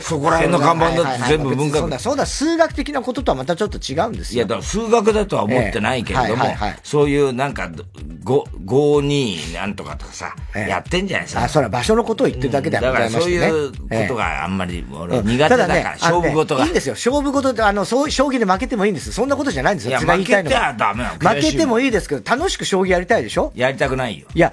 [0.00, 1.78] そこら辺の看板だって全部文学。
[1.78, 4.36] そうだ、そうだ、数学的なこととはまたちょっと違うんですよ。
[4.36, 6.44] いや、だから数学だとは思ってないけれども、
[6.82, 7.70] そういうなんか、
[8.24, 11.24] 5、5、2なんとかとかさ、やってんじゃない？
[11.24, 11.44] ですか。
[11.44, 16.64] あ、それは場所のことを言ってるだけではだからそういうことがあんまり俺苦手だから、勝負事が。
[16.64, 16.94] いいんですよ。
[16.94, 19.90] 勝負事って、あの、そう、将棋で負けてもいいんですそんなことじゃないんですよ。
[19.90, 21.04] いや、負けてはダメ
[21.46, 23.52] 負けてもいいですけど、楽しく将棋やりたいでしょ？
[23.54, 24.26] やりたくないよ。
[24.34, 24.52] いや、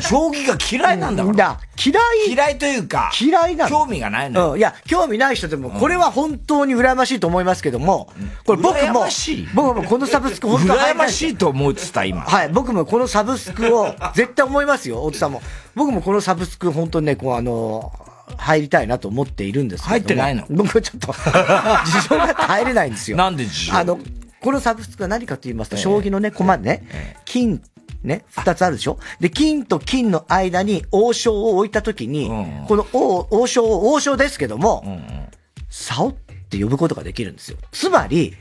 [0.00, 1.60] 将棋が嫌いなんだから。
[1.84, 4.56] 嫌い嫌いというか、嫌いな興味がないのよ。
[4.56, 8.10] いや、興味ない人でも、これは本当に羨ましいと思いますけども、
[8.44, 9.06] これ僕も、
[9.54, 12.22] 僕もこのサブスク本当羨ましいと思うってた、今。
[12.22, 15.42] はい、僕もこのサブスクを 絶対思いますよ、大津さんも。
[15.74, 17.92] 僕もこのサブスク本当にね、こうあの、
[18.36, 20.44] 入りたいなと思っているんですけど入ってないの？
[20.50, 21.12] 僕ちょっと、
[21.86, 23.16] 事情が入れないんですよ。
[23.16, 23.76] なんで事情？
[23.76, 23.98] あの、
[24.40, 27.62] このサブスクは何かと言いますと、将棋のね、駒ね、金、
[28.02, 28.98] ね、二つあるでしょ？
[29.18, 32.28] で、金と金の間に王将を置いたときに、
[32.68, 34.84] この王、王将を王将ですけども、
[35.68, 36.12] 竿っ
[36.48, 37.58] て呼ぶことができるんですよ。
[37.72, 38.34] つまり、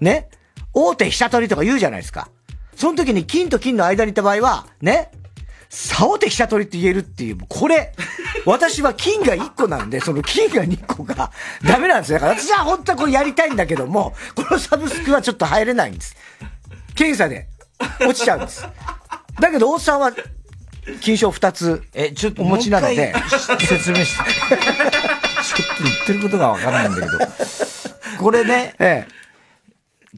[0.00, 0.28] ね、
[0.72, 2.28] 大手飛車取りとか言うじゃないですか。
[2.74, 5.12] その時に金と金の間にいた場合は、ね、
[5.74, 7.92] 竿手飛車取りって言えるっていう、これ、
[8.46, 11.32] 私は金が1個なんで、その金が2個が
[11.64, 12.20] ダメなんですよ。
[12.20, 16.16] だから私は本当はこれやりたいんだけども、このサブスクはちょっと入れないんです。
[16.94, 17.48] 検査で
[18.00, 18.64] 落ちちゃうんです。
[19.40, 20.12] だけど、大津さんは、
[21.00, 23.12] 金賞2つ、え、ちょっとお持ちなので、
[23.66, 24.30] 説明して。
[24.30, 27.18] ちょっと言ってることがわからないんだけど。
[28.18, 29.23] これね、ええ、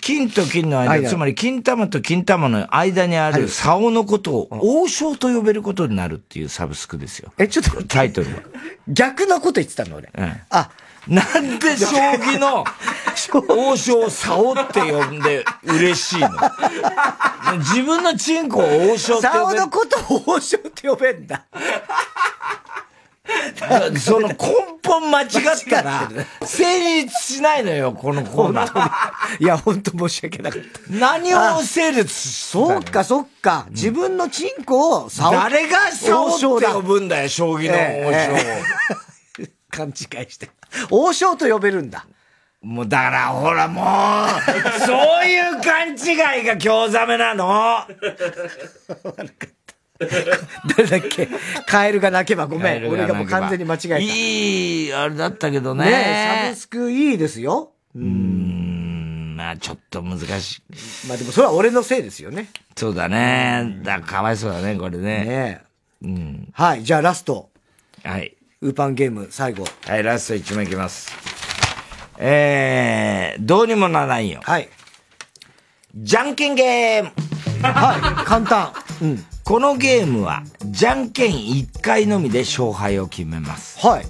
[0.01, 7.33] 金と金の間、つまり金玉と金玉の間にある竿のことを王将と呼べることになるっていうサブスクですよ。
[7.39, 8.43] え、ちょっとタイトルは。
[8.89, 10.11] 逆のこと言ってたの俺。
[10.17, 10.71] うん、あ、
[11.09, 12.65] なんで将棋の
[13.49, 16.29] 王将竿って呼んで嬉しいの？
[17.59, 21.45] 自分のチンコを王将って呼べ竿のことを王将って呼べんだ。
[23.99, 24.37] その根
[24.83, 25.29] 本間違っ
[25.69, 26.09] たら、
[26.45, 29.41] 成立しないのよ、このコーナー。
[29.43, 30.69] いや、本当申し訳なかった。
[30.91, 33.67] 何を成立そうか、そっか。
[33.71, 39.47] 自分のチンコを、竿誰が竿って呼ぶんだよ、将棋の王将を。
[39.71, 40.51] 勘違いして。
[40.91, 42.07] 王将と呼べるんだ。
[42.63, 47.85] もうだから、ほらもう、そういう勘違いが興ざめなの。
[50.77, 51.29] 誰だっけ？
[51.67, 52.89] カエルが鳴けばごめん。
[52.89, 53.99] 俺がもう完全に間違えた。
[53.99, 55.85] いい、あれだったけどね。
[55.87, 57.73] ねサブスクいいですよ。
[57.95, 61.09] うん、まあちょっと難しい。
[61.09, 62.49] まあでもそれは俺のせいですよね。
[62.77, 63.79] そうだね。
[63.83, 65.25] だかわいそうだね、これね。
[65.25, 65.63] ね
[66.03, 66.49] うん。
[66.53, 67.49] はい、じゃあラスト。
[68.05, 68.37] はい。
[68.61, 69.65] ウーパンゲーム最後。
[69.87, 71.11] はい、ラスト1枚いきます。
[72.19, 74.41] えー、どうにもならないよ。
[74.43, 74.69] はい。
[75.95, 77.11] じゃんけんゲーム
[77.63, 78.73] はい、簡単。
[79.01, 79.25] うん。
[79.47, 83.79] このゲームは、じゃんけん1回のみで勝敗を決めます。
[83.79, 84.07] はい。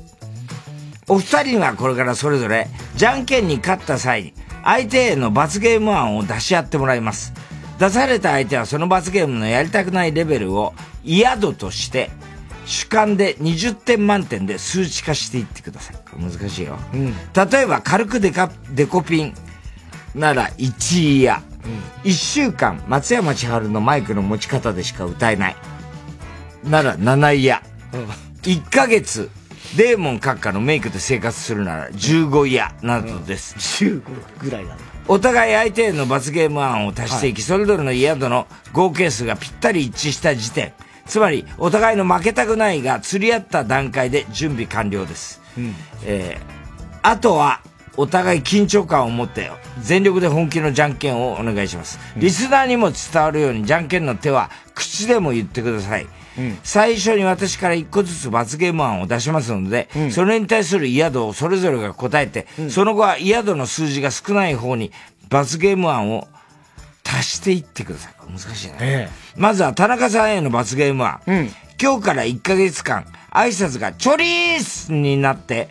[1.08, 4.32] お二人はこれからそれぞれ、じゃんけんに勝った際に、
[4.64, 7.34] 相手への罰ゲーム案を出し合ってもらいます。
[7.78, 10.72] 出された相手はその罰ゲームのやりたくないレベルを
[11.04, 12.10] 嫌度として、
[12.64, 15.96] 主観で20点満点で数値化していってください。
[16.18, 16.78] 難しいよ。
[16.94, 17.14] うん。
[17.34, 19.34] 例えば軽くデカ、デコピン
[20.14, 21.42] なら1位や、
[22.04, 25.56] 1週間松山千春のマイクの持ち方でしか歌えない。
[26.64, 27.62] なら7位や。
[28.42, 29.30] 1ヶ月、
[29.76, 33.56] デーモン閣下のメイクで生活するなら15位や、などです。
[33.84, 34.02] 15
[34.40, 34.84] ぐらいなんだ。
[35.08, 40.72] お互い相手への罰ゲーム案を足していき、それぞれの嫌度の合計数がぴったり一致した時点。
[41.06, 45.40] つまり、お互いの負けたくないが釣り合った段階で準備完了です。
[45.56, 45.74] うん。
[46.04, 47.60] えー、あとは、
[47.96, 49.50] お互い緊張感を持って、
[49.80, 51.98] 全力で本気のじゃんけんをお願いします。
[52.16, 56.06] リスナーにも伝わるように、じゃんけんの手は口でも言ってください。
[56.38, 64.92] うん最初に私から一個ずつ罰ゲーム案を出しますので、それに対する嫌度をそれぞれが答えて、その後は嫌度の数字が少ない方に
[65.30, 66.28] 罰ゲーム案を
[67.04, 68.12] 足していってください。
[68.30, 68.76] 難しいね。
[68.80, 71.20] えまずは田中さんへの罰ゲーム案。
[71.26, 75.68] うん今日から1ヶ月間、挨拶がチョリースになって、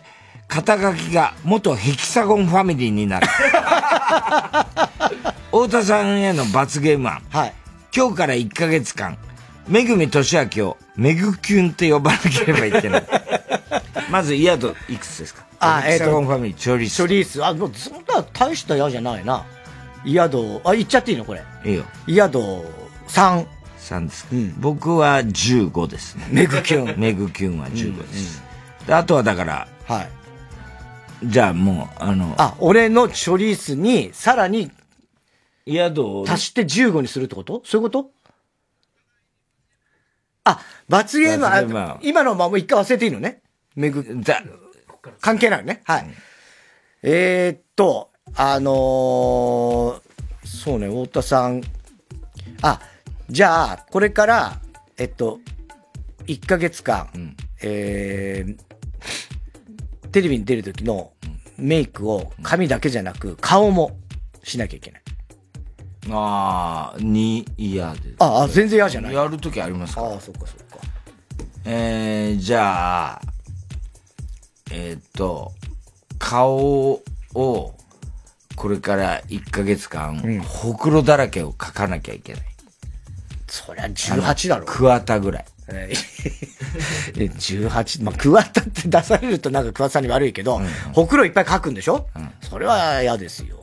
[0.48, 3.26] 肩書きが元ヘキサゴンファミリーになる。
[5.50, 7.22] 太田さんへの罰ゲーム案。
[7.30, 7.54] はい。
[7.94, 9.16] 今日から1ヶ月間、
[9.68, 13.04] めぐみとしあきをめぐキュンって呼ばなければいけない。
[14.10, 15.44] まず、イヤドいくつですか？
[15.58, 16.94] あヘキサゴンファミリー、チョリース。
[16.96, 17.44] チョリース。
[17.44, 19.44] あ、もうそんな大した矢じゃないな。
[20.04, 21.24] イヤド、あ、言っちゃっていいの？
[21.24, 21.42] これ。
[21.64, 21.84] いいよ。
[22.06, 22.64] イヤド
[23.08, 23.46] 3。
[23.80, 26.26] 3ですか、僕は15ですね。
[26.30, 27.00] メグキュン。
[27.00, 28.42] メグキュンは15です。
[28.86, 30.08] であとはだから、はい。
[31.24, 34.70] じゃあもう、あの、あ、俺のチョリースに、さらに、
[35.66, 36.24] 宿を。
[36.28, 37.62] 足して15にするってこと？
[37.64, 38.10] そういうこと？
[40.44, 43.40] あ、罰ゲームは、罰ゲームは今のまま一回忘れていいのね？
[43.74, 44.04] めぐ、
[45.20, 45.82] 関係ないね？
[45.84, 46.06] はい。
[47.02, 50.00] えーっと、あのー、
[50.46, 51.62] そうね、太田さん。
[52.62, 52.80] あ、
[53.28, 54.60] じゃあ、これから、
[54.96, 55.40] えっと、
[56.26, 58.58] 1ヶ月間、えー、
[60.16, 61.12] テレビに出る時の
[61.58, 63.98] メイクを髪だけじゃなく、顔も
[64.42, 65.02] しなきゃいけない。
[66.10, 68.14] ああ、に、嫌で。
[68.18, 69.14] ああ、全然嫌じゃない。
[69.14, 70.78] やるときありますかああ、そっかそっか。
[71.66, 73.20] えー、じゃあ、
[74.70, 75.52] えーっと、
[76.18, 77.02] 顔
[77.34, 77.74] を、
[78.56, 82.42] これから1ヶ月間、ほくろだらけを描かなきゃいけない。
[83.48, 84.64] そりゃ18だろ。
[84.64, 85.44] 桑田ぐらい。
[85.68, 90.60] えー18、まあ、桑田って出されるとなんか桑田さんに悪いけど、
[90.92, 92.06] ほくろいっぱい書くんでしょ、
[92.40, 93.62] それは嫌ですよ。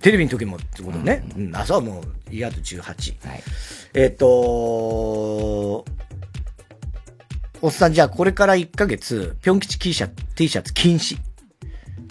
[0.00, 1.24] テレビの時もってことね。
[1.36, 3.14] うん、あ、そうもう嫌と18。
[3.94, 5.84] えっ、と
[7.64, 11.16] おっさんじゃあこれから1ヶ月、ぴょん吉 T シャツ、T シャツ禁止。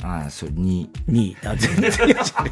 [0.03, 0.88] ああ、それ2。
[1.10, 1.49] 2。
[1.49, 2.52] あ、全然嫌じゃね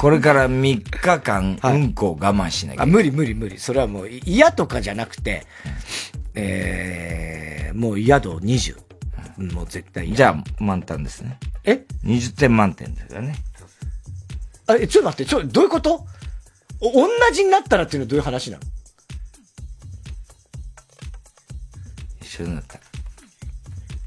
[0.00, 3.58] これから3日間、うんこを我慢しなきゃあ、無理無理無理。
[3.58, 5.44] それはもう嫌とかじゃなくて、
[6.34, 8.78] えー、もう嫌度20。
[9.38, 10.16] うんもう絶対嫌。
[10.16, 11.38] じゃあ、満タンですね。
[11.64, 13.34] え ?20 点満点だよね。
[14.68, 16.06] あ、え、ちょっと待って、ちょ、どういうこと？
[16.80, 18.62] お、同じになったらっていうのはどういう話なの？
[22.22, 22.80] 一緒になったら。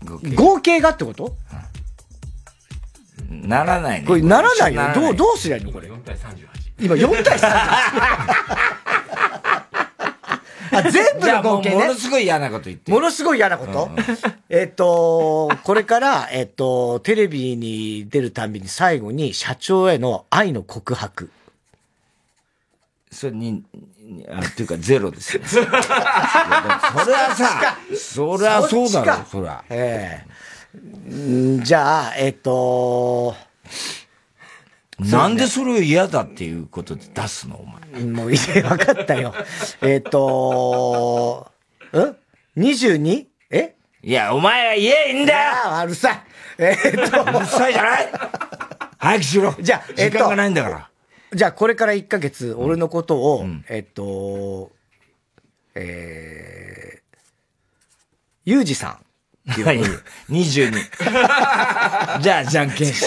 [0.05, 1.35] 合計合計がってこと？
[3.41, 4.07] ならないね。
[4.07, 4.81] これならないよ。
[4.81, 5.71] などう、どうすりゃいいの？
[5.71, 5.87] これ。
[6.79, 8.73] 今4対38。
[10.73, 11.75] あ、全部じゃあもうの合計ね。
[11.75, 12.91] ものすごい嫌なこと言って。
[12.91, 13.89] ものすごい嫌なこと、
[14.49, 21.29] えっと、これから、えっと、テレビに出るたびに最後に社長への愛の告白。
[23.11, 23.63] それに、
[23.99, 25.43] にあ、っていうかゼロですよ。
[25.45, 25.81] それは
[27.35, 29.63] さ、それはそうだろそりゃ。
[29.69, 30.33] ええん
[31.63, 33.35] じゃあ、えっと、
[34.99, 38.03] なんでそれを嫌だっていうことで出すのお前。
[38.05, 39.33] もういい、わかったよ。
[39.81, 41.51] えっと、
[41.93, 43.25] ん ?22?
[43.51, 43.75] え？
[44.01, 46.21] いや、お前は言えいいんだよああ、うるさい。
[46.57, 48.09] えっと、うるさいじゃない？
[48.97, 49.55] 早くしろ。
[49.59, 50.89] じゃあ、えっと、時間がないんだから。
[51.33, 54.71] じゃあ、これから1ヶ月、俺のことを、えっと、
[55.75, 57.17] えー、
[58.45, 58.97] ゆうじさん。
[59.45, 59.81] はい。
[60.29, 62.21] 22。
[62.21, 63.05] じゃあ、じゃんけんし。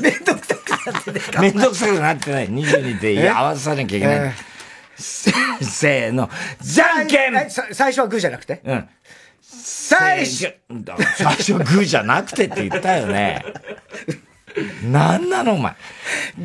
[0.00, 2.48] めんどくさくなってねめんどくさくなってない。
[2.48, 3.28] 22でえ？
[3.28, 4.32] 合わさなきゃいけないえ？
[4.96, 6.30] せせーの。
[6.60, 8.62] じゃんけん最初はグーじゃなくて？
[8.64, 8.88] うん。
[9.40, 10.54] 最初
[11.16, 13.44] 最初グーじゃなくてって言ったよね。
[14.84, 15.74] なんなのお前。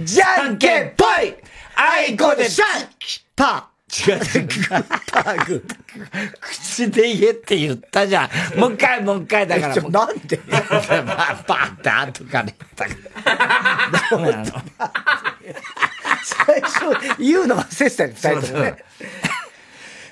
[0.03, 1.35] じゃんけんぽい
[1.75, 2.87] あいこでシャン
[3.35, 4.19] パ違う違う。
[5.11, 5.65] パーグ
[6.41, 8.59] 口で言えって言ったじゃん。
[8.59, 9.73] もう一回もう一回だから。
[9.73, 12.93] ちょなんでまあ、パーって後から言ったか
[13.23, 14.09] ら。
[14.09, 14.45] ダメなの。
[16.23, 18.83] 最初、言うの忘れてたよ、二人ともね。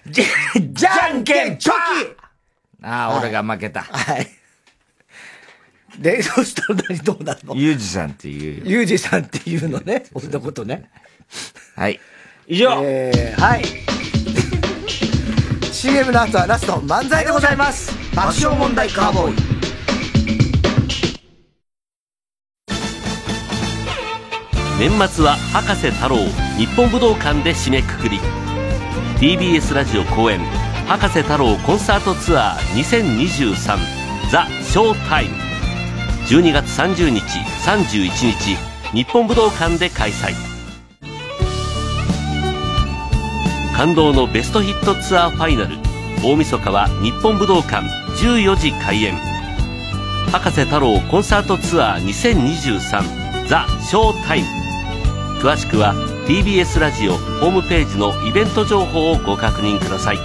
[0.07, 0.23] じ
[0.71, 2.15] じゃんけんチョキ
[2.81, 3.81] ああ、俺が負けた。
[3.81, 4.27] はい。
[5.99, 8.63] で、そしたら何どうなるのユージさんっていうよ。
[8.65, 10.89] ゆうじさんっていうのね、俺のことね。
[11.75, 11.99] はい。
[12.47, 13.63] 以上えー、はい。
[15.73, 17.91] CM の後はラスト漫才でございます。
[18.15, 19.35] 爆笑問題カーボーイ。
[24.77, 26.17] 年末は博士太郎
[26.57, 28.19] 日本武道館で締めくくり
[29.19, 30.39] TBS ラジオ公演
[30.85, 33.77] 「博士太郎コンサートツアー2023
[34.29, 35.35] ザ・ショータイム」
[36.27, 37.21] 12月30日
[37.65, 38.57] 31日
[38.91, 40.54] 日本武道館で開催
[43.75, 45.75] 感動のベストヒットツアーファイナル。
[46.23, 47.85] 大晦日は日本武道館。
[48.23, 49.17] 14時開演。
[50.31, 54.47] 博士太郎コンサートツアー2023ザ・ショータイム。
[55.41, 55.93] 詳しくは
[56.25, 60.19] TBS ラジオホームページのイベント情報をご確認ください。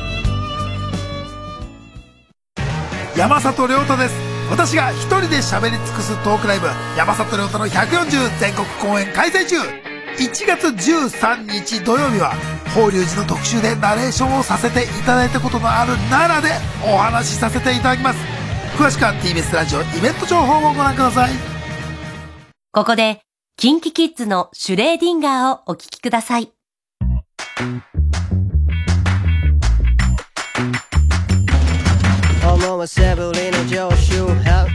[3.17, 4.15] 山里亮太です。
[4.49, 6.69] 私が一人で喋り尽くすトークライブ。
[6.97, 9.90] 山里亮太の140全国公演開催中。
[10.21, 12.35] 1月13日土曜日は
[12.75, 18.21] 法隆寺の特集でナレーションをさせていただいたことのある奈良でお話しさせていただきます
[18.77, 21.61] 詳しくは TBS ラジオイベント情報をご覧ください
[22.73, 23.23] ここで、
[23.57, 26.53] キンキキッズのシュレーディンガーをお聞きください。
[32.47, 34.69] 思わせぶりの常習は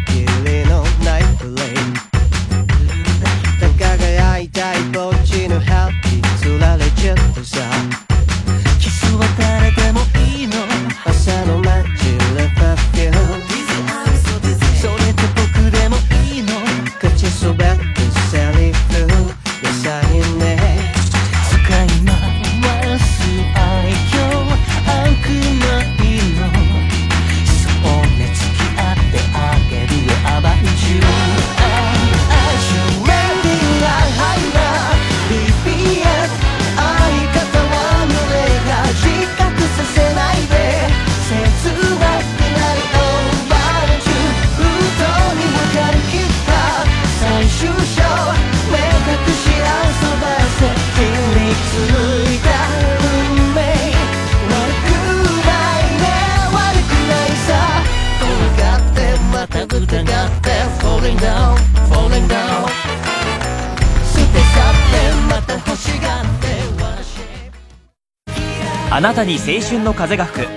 [68.96, 70.50] あなたに青春の風が吹く。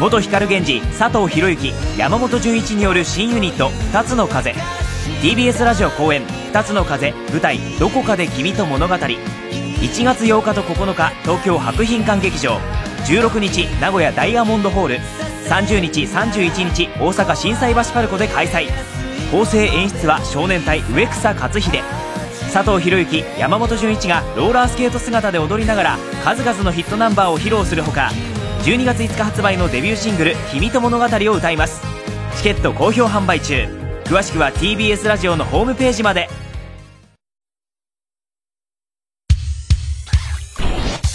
[0.00, 4.52] 元光源氏佐藤博之山本純一による新ユニット「二つの風」
[5.22, 6.22] TBS ラジオ公演
[6.52, 12.58] 「二つの風」舞台「どこかで君と物語」1月8日と9日東京博品館劇場。
[13.06, 15.00] 16日名古屋ダイヤモンドホール。
[15.48, 18.66] 30日31日大阪心斎橋パルコで開催。
[19.30, 22.03] 構成演出は少年隊植草克秀。
[22.54, 28.12] 佐藤博之山本純一がローラースケート姿で踊りながら数々のヒットナンバーを披露するほか
[28.62, 31.82] 12月5日発売のデビューシングル「君と物語」を歌います。
[32.36, 33.66] チケット好評販売中。
[34.04, 36.28] 詳しくは TBS ラジオのホームページまで。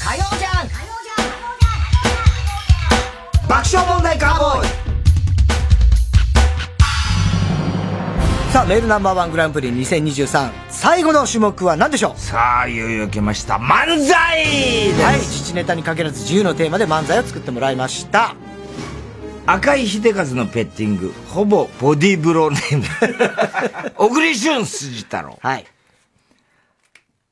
[0.03, 0.67] 火曜じゃん。
[3.47, 4.69] 爆笑問題カーボーイ。
[8.51, 12.19] さあ、メールナンバーワングランプリ2023最後の種目は何でしょう？
[12.19, 13.55] さあ、いよいよ来ました。
[13.55, 18.33] 漫才はい、父ネタに限らず自由のテーマで漫才を作ってもらいました。
[19.45, 23.91] 赤井秀和のペッティング、ほぼボディーブローネーム。
[23.97, 25.37] 小栗旬筋太郎。
[25.41, 25.65] はい。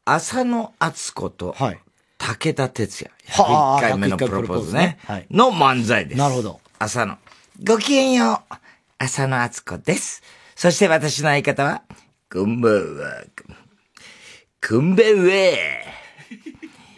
[0.04, 1.56] 浅野敦子と、
[2.18, 3.12] 武田鉄矢。
[3.30, 4.98] はあ1回目のプロポーズね。
[5.08, 6.18] はいの漫才です。
[6.18, 6.60] なるほど。
[6.80, 7.18] 浅野。
[7.64, 8.54] ごきげんよう。
[9.00, 10.22] 浅野敦子です。
[10.56, 11.84] そして私の相方は、
[12.30, 13.24] こんばんは。
[14.70, 15.58] こんばんは。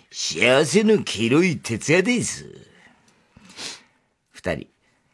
[0.10, 2.48] 幸せの黄色い哲也です。
[4.32, 4.68] 二人。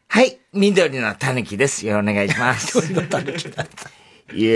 [0.07, 1.85] はい、緑の狸です。
[1.85, 2.77] よろお願いします。
[2.77, 3.89] 緑の狸だった。
[4.33, 4.53] いや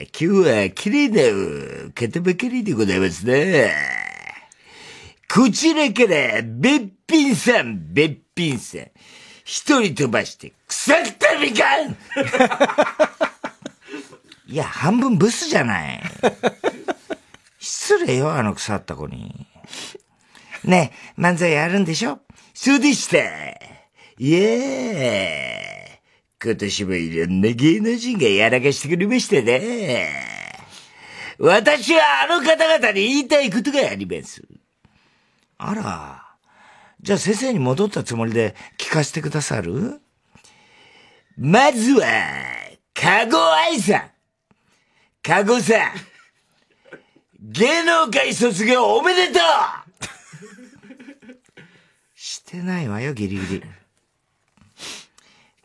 [0.00, 3.70] ー、今日は綺麗な方ばかりでございますね。
[5.30, 8.86] こちらから、べっぴんさん、べっぴんさん。
[9.44, 11.94] 一人飛ばして、腐ったみかん
[14.54, 16.00] いや、半分ブスじゃない。
[17.58, 19.48] 失礼よ、あの腐った子に。
[20.62, 22.20] ねえ、漫才やるんでしょ？
[22.54, 23.16] そうでした。
[23.18, 25.98] いやー、
[26.40, 30.08] 今年もいろんな芸能人がやらかしてくれましたね。
[31.40, 34.40] 私はあの方々に言いたいことがあります。
[35.58, 36.22] あら。
[37.02, 40.00] じゃあ先生に戻ったつもりで聞かせてくださる？
[41.36, 42.06] まずは、
[42.94, 44.13] かご愛さん。
[45.24, 45.92] かごさん。
[47.40, 49.42] 芸能界卒業おめでとう
[52.14, 53.62] してないわよ、ギリギリ。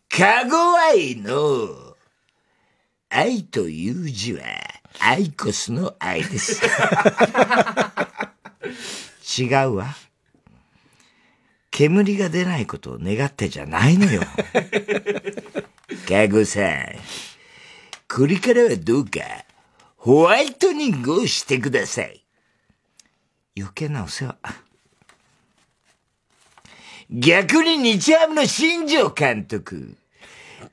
[0.07, 1.95] かご愛の、
[3.09, 4.43] 愛という字は、
[5.01, 6.61] アイコスの愛です。
[9.41, 9.93] 違うわ。
[11.69, 14.21] 煙が出ないことを願ってじゃないのよ。
[16.07, 16.95] かごさん、
[18.07, 19.19] これからはどうか、
[19.99, 22.23] ホワイトニングをしてください。
[23.57, 24.37] 余計なお世話。
[27.09, 29.97] 逆に日ハムの新庄監督。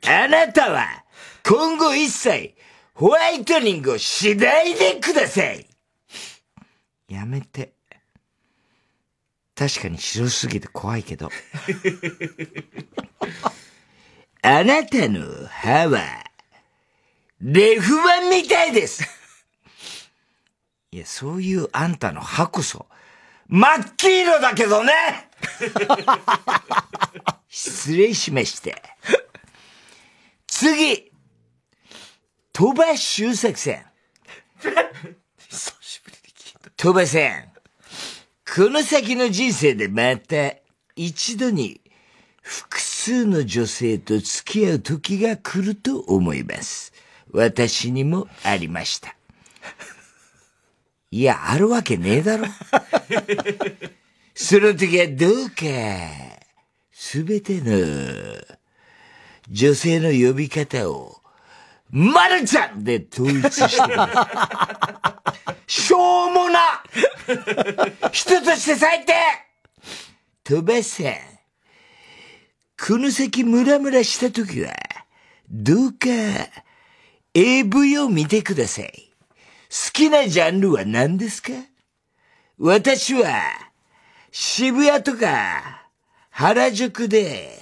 [0.06, 0.86] あなたは、
[1.44, 2.54] 今後一切、
[2.94, 5.66] ホワイトニングをしないでください。
[7.08, 7.72] やめて。
[9.56, 11.30] 確かに白すぎて怖いけど。
[14.42, 16.22] あなたの歯は、
[17.40, 19.15] レフ板みたいです。
[20.92, 22.86] いや、そういうあんたの歯こそ、
[23.48, 24.92] 真っ黄色だけどね
[27.48, 28.70] 失礼しました。
[30.46, 31.12] 次
[32.52, 33.84] 鳥羽周作さん。
[36.76, 37.52] 鳥羽さん。
[38.54, 40.54] この先の人生でまた
[40.96, 41.80] 一度に
[42.42, 46.92] 複数の女性と付き合う時が来ると思います。
[47.30, 49.14] 私にもありました。
[51.10, 52.46] いや、あるわけねえだろ。
[54.34, 55.64] その時はどうか、
[56.92, 57.72] すべての
[59.48, 61.22] 女性の呼び方を、
[61.90, 63.96] まるちゃんで統一してくれ
[65.68, 66.82] しょうもな
[68.10, 69.14] 人として最低
[70.42, 71.06] 飛ばさん、
[72.78, 74.74] この先ムラムラした時は、
[75.48, 76.08] どうか、
[77.32, 79.05] AV を見てください。
[79.84, 81.52] 好きなジャンルは何ですか？
[82.58, 83.42] 私は、
[84.32, 85.82] 渋谷とか、
[86.30, 87.58] 原宿で、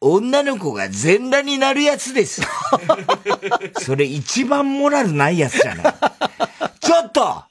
[0.00, 2.42] 女の子が全裸になるやつです。
[3.80, 5.94] それ一番モラルないやつじゃない？
[6.80, 7.44] ちょっと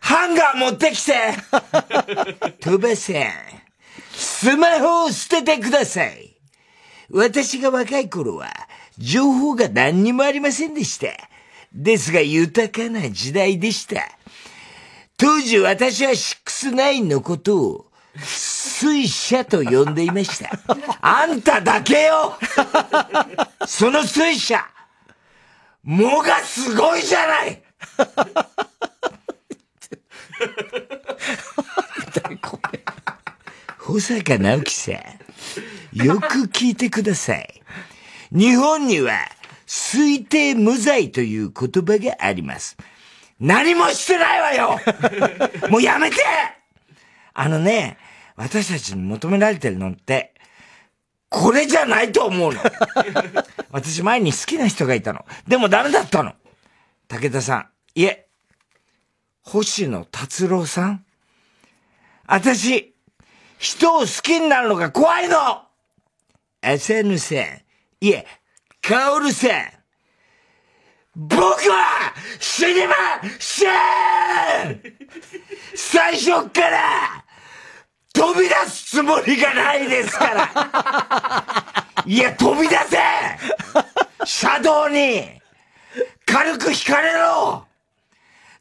[0.00, 1.14] ハンガー持ってきて
[2.60, 3.16] 飛ばさん、
[4.12, 6.36] スマホを捨ててください。
[7.10, 8.52] 私が若い頃は、
[8.98, 11.06] 情報が何にもありませんでした。
[11.80, 14.02] ですが豊かな時代でした。
[15.16, 17.86] 当時私は69のことを、
[18.16, 20.50] 水車と呼んでいました。
[21.00, 22.36] あんただけよ
[23.64, 24.66] その水車
[25.84, 27.62] 藻がすごいじゃない
[33.78, 37.62] 保坂直樹さん、よく聞いてください。
[38.32, 39.12] 日本には、
[39.68, 42.78] 推定無罪という言葉があります。
[43.38, 44.80] 何もしてないわよ
[45.70, 46.16] もうやめて
[47.34, 47.98] あのね、
[48.34, 50.32] 私たちに求められてるのって、
[51.28, 52.60] これじゃないと思うの。
[53.70, 55.26] 私前に好きな人がいたの。
[55.46, 56.34] でもダメだったの。
[57.06, 58.26] 武田さん、いえ、
[59.42, 61.04] 星野達郎さん
[62.26, 62.94] 私、
[63.58, 65.62] 人を好きになるのが怖いの
[66.62, 67.62] 浅野さん、
[68.00, 68.26] いえ、
[68.82, 69.48] カオルさ、
[71.14, 72.94] 僕は死にま
[73.38, 74.82] せん。
[75.74, 77.24] 最初から
[78.12, 82.04] 飛び出すつもりがないですから。
[82.06, 82.98] いや、飛び出せ
[84.24, 85.38] 車道に。
[86.24, 87.66] 軽く引かれろ。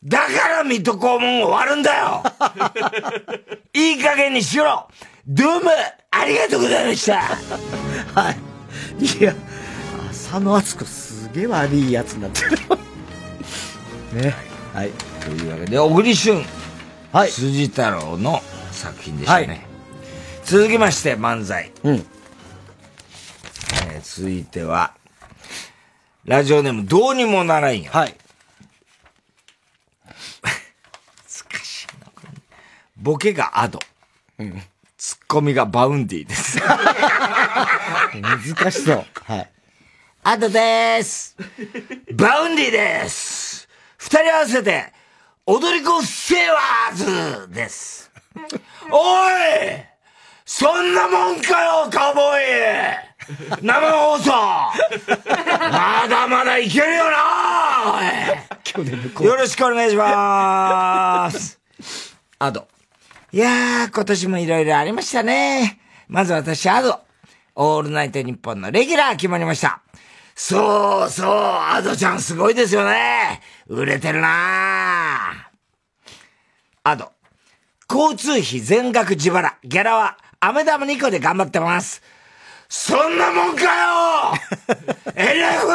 [0.04, 2.24] だから水戸黄門終わるんだよ。
[3.74, 4.88] いい加減にしろ。
[5.28, 5.72] どうも
[6.12, 7.22] ありがとうございました。
[8.20, 8.38] はい。
[9.04, 9.34] いや、
[10.30, 12.50] 浅野敦子すげえ悪いやつになってる。
[14.22, 14.34] ね。
[14.74, 14.92] はい。
[15.22, 16.44] というわけで、小栗旬、
[17.14, 18.42] はい、辻太郎の
[18.72, 19.66] 作品でしたね。
[20.44, 21.72] 続きまして、漫才。
[21.84, 21.96] うん。
[21.96, 22.08] えー
[24.04, 24.94] 続いては、
[26.26, 27.90] ラジオネーム、どうにもならんよ。
[27.92, 28.16] はい。
[30.44, 32.30] 難しいな、これ。
[32.98, 33.80] ボケがアド。
[34.40, 34.62] うん。
[34.98, 36.60] ツッコミがバウンディです。
[38.20, 39.06] 難しそう。
[39.24, 39.52] はい。
[40.30, 41.38] アドでーす。
[42.14, 43.66] バウンディです。
[43.96, 44.92] 二人合わせて、
[45.46, 48.12] 踊り子セーワーズです。
[48.92, 49.32] おい
[50.44, 58.82] そんなもんかよ、カーボーイ生放送まだまだいけるよな
[59.22, 61.58] よろしくお願いします。
[62.38, 62.68] アド。
[63.32, 65.80] いやー、今年もいろいろありましたね。
[66.10, 67.00] まず私、アド。
[67.56, 69.82] オールナイトニッポンのレギュラー決まりました。
[70.40, 73.42] そうそう、アドちゃんすごいですよね。
[73.68, 75.50] 売れてるな
[76.84, 77.12] アド。
[77.90, 79.58] 交通費全額自腹。
[79.64, 82.04] ギャラは、飴玉2個で頑張ってます。
[82.70, 83.70] そんなもんかよ
[85.16, 85.72] !LF!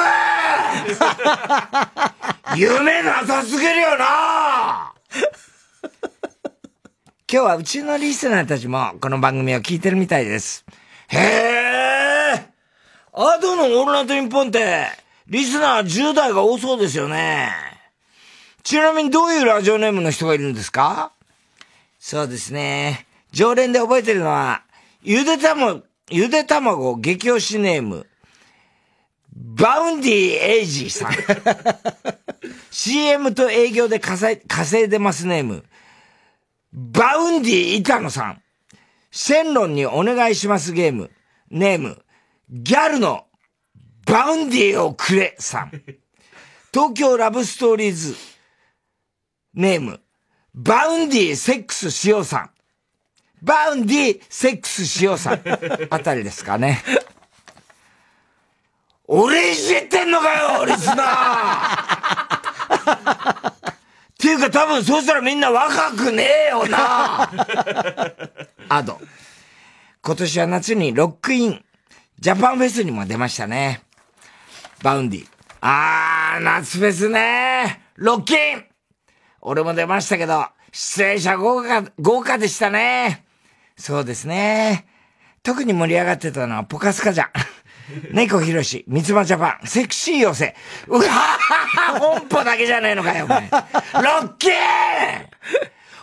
[2.57, 4.95] 夢なさすぎるよな
[7.29, 10.65] 今日はうちのリスナーたちもこの番組を聞いてるみたいです。
[11.09, 12.12] へえ
[13.15, 14.87] アドのオールナイトニッポンって、
[15.29, 17.51] リスナー10代が多そうですよね。
[18.63, 21.13] ちなみにどういうラジオネームの人がいるんですか？
[21.99, 23.07] そうですね。
[23.31, 24.63] 常連で覚えてるのは、
[25.03, 28.07] ゆで卵、ゆで卵激推しネーム、
[29.37, 31.13] バウンディエイジーさん。
[32.71, 35.65] CM と営業で稼い稼いでますネーム、
[36.73, 38.43] バウンディ板野さん。
[39.11, 41.11] シェンロンにお願いしますゲーム、
[41.51, 42.03] ネーム、
[42.55, 43.25] ギャルの
[44.05, 45.71] バウンディをくれさん。
[46.71, 48.15] 東京ラブストーリーズ、
[49.55, 50.03] ネーム、
[50.55, 52.51] バウンディセックスしようさん。
[53.41, 55.41] バウンディセックスしようさん。
[55.89, 56.83] あたりですかね。
[59.07, 63.55] 俺いじってんのかよ、リスナーっ
[64.19, 67.31] ていうか多分そうしたらみんな若くねえよな
[68.69, 69.01] アド。
[70.03, 71.65] 今年は夏にロックイン、
[72.23, 73.83] ジャパンフェスにも出ましたね。
[74.81, 75.27] バウンディ。
[75.61, 78.65] あー、夏フェスねロッキン
[79.41, 83.25] 俺も出ましたけど、出演者豪華、豪華でしたね。
[83.77, 84.87] そうですね。
[85.43, 87.31] 特に盛り上がってたのはポカスカじゃん。
[88.15, 90.55] 猫ひろし、三つ葉ジャパン、セクシー寄せ。
[90.87, 93.51] うわは本舗だけじゃねえのかよ、お前。
[93.51, 94.53] ロッキー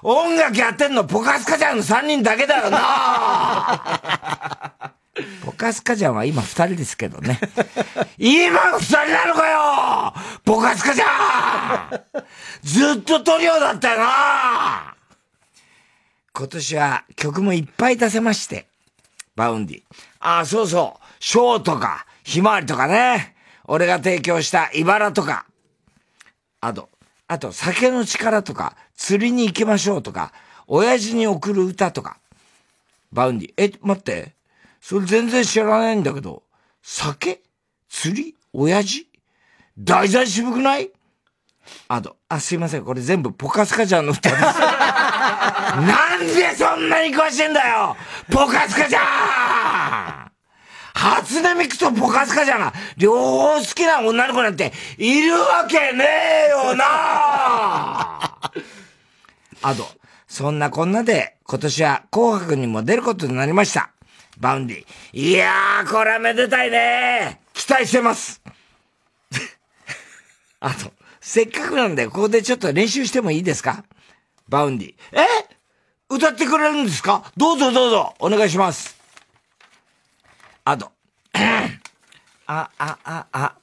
[0.03, 4.98] 音楽やってんのポカスカジャンの3人だけだよな
[5.45, 7.39] ポカスカジャンは今2人ですけどね。
[8.17, 10.13] 今2人なのかよ
[10.43, 12.01] ポカスカジャン
[12.63, 14.95] ずっとトリオだったよな
[16.33, 18.67] 今年は曲もいっぱい出せまして。
[19.35, 19.83] バウンディ。
[20.19, 21.03] ああ、そうそう。
[21.19, 23.35] ショーとか、ひまわりとかね。
[23.65, 25.45] 俺が提供した茨とか。
[26.61, 26.89] あと、
[27.27, 30.33] あと、酒の力とか、釣りに行きましょうとか、
[30.67, 32.19] 親父に送る歌とか。
[33.11, 33.53] バウンディ。
[33.57, 34.33] え、待って。
[34.81, 36.43] それ全然知らないんだけど、
[36.81, 37.41] 酒？
[37.89, 38.35] 釣り？
[38.53, 39.09] 親父？
[39.77, 40.91] 題材渋くない？
[41.87, 42.83] あと、あ、すいません。
[42.83, 44.41] これ全部ポカスカジャンの歌です。
[44.41, 47.95] なんでそんなに詳しいんだよ！
[48.31, 48.99] ポカスカジャ
[50.25, 50.31] ン！
[50.95, 56.05] 初音ミクとポカスカジャン両方好きな女の子なんているわけね
[56.47, 56.85] えよな！
[59.61, 59.87] あと、
[60.27, 63.91] そんなこんなで今年は紅白にも出ることになりました。
[64.39, 65.19] バウンディ。
[65.19, 68.41] いやー、これはめでたいね期待してます
[70.61, 73.83] あと、せっかくなんで、ここでちょっと練習してもいいですか？
[74.47, 74.95] バウンディ。
[75.11, 75.25] え？
[76.09, 77.23] 歌ってくれるんですか？
[77.37, 78.97] どうぞどうぞ、お願いします。
[80.65, 80.91] あと、
[82.47, 83.55] あ、あ、あ、あ。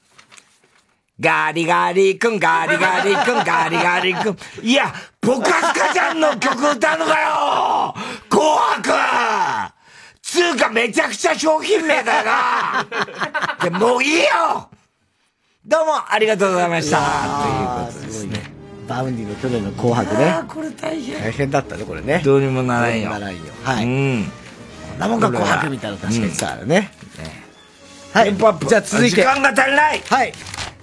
[1.19, 4.37] ガリガリ君、ガリガリ君、ガリガリ君。
[4.61, 7.95] いや、ポカスカジャンの曲歌うのかよ
[8.29, 9.76] 紅白
[10.27, 12.85] つうかめちゃくちゃ商品名だよな
[13.63, 14.69] でもういいよ
[15.65, 16.97] どうもありがとうございました。
[16.97, 18.51] ということですね。
[18.87, 20.33] バウンディの去年の紅白ね。
[20.47, 21.21] これ大変。
[21.21, 22.21] 大変だったね、これね。
[22.23, 23.09] どうにもならんよ。
[23.09, 23.41] どうにもならんよ。
[23.63, 23.85] はい。
[23.85, 24.31] うん。
[24.91, 26.91] こんなもんが紅白みたいなの確かにさ、ね。
[28.13, 28.29] はい。
[28.29, 28.65] テンポアップ。
[28.65, 29.17] じゃあ続いて。
[29.17, 30.33] 時間が足りないはい。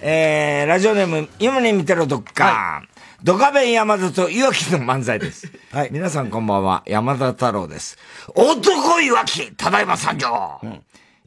[0.03, 2.83] えー、ラジオネーム、今に見てろどっか。
[3.25, 5.51] ドカベン山田と岩木の漫才です。
[5.73, 5.89] はい。
[5.91, 7.97] 皆さんこんばんは、山田太郎です。
[8.35, 10.61] 男岩木、ただいま参上。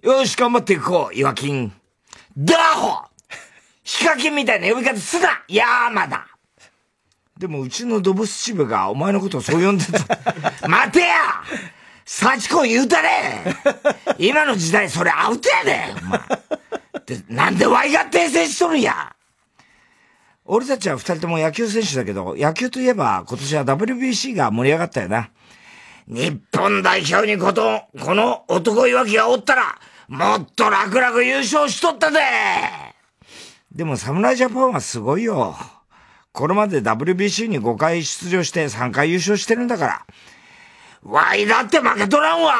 [0.04, 1.74] よし、頑張っていこう、岩金。
[2.38, 3.04] ダーホ
[3.84, 6.28] ヒカキンみたいな呼び方すな山田
[7.36, 10.00] でもうちのドブス支部がお前のことをそう呼んでた。
[10.70, 11.16] 待てや
[12.06, 13.44] 幸子言うたれ
[14.20, 16.20] 今の時代それアウトやで、お前。
[17.08, 19.16] で、なんでワイが訂正しとるんや
[20.50, 25.30] 俺たちは二人とも野球選手だけど、野球といえば今年は WBC が盛り上がったよな。
[26.08, 32.20] 日本代表にこと、この男岩木がおったら、もっと楽々優勝しとったで
[33.74, 35.54] でも侍ジャパンはすごいよ。
[36.32, 40.06] これまで WBC に5回出場して3回優勝してるんだから。
[41.04, 42.54] わいだって負けとらんわ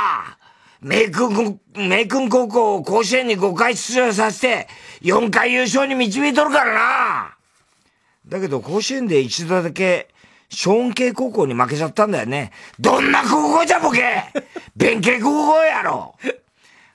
[0.82, 4.68] 名君、名君高校を甲子園に5回出場させて、
[5.04, 7.37] 4回優勝に導いとるからな
[8.28, 10.10] だけど甲子園で一度だけ、
[10.50, 12.52] ショーン系高校に負けちゃったんだよね。
[12.80, 14.02] どんな高校じゃボケ。
[14.76, 16.16] 弁慶高校やろ。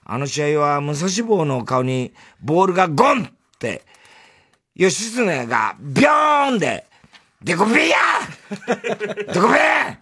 [0.04, 3.82] あの試合は武蔵坊の顔にボールがゴンって、
[4.76, 6.86] 吉常がビョーンで、
[7.42, 7.96] デコペンや。
[9.32, 9.98] デコペン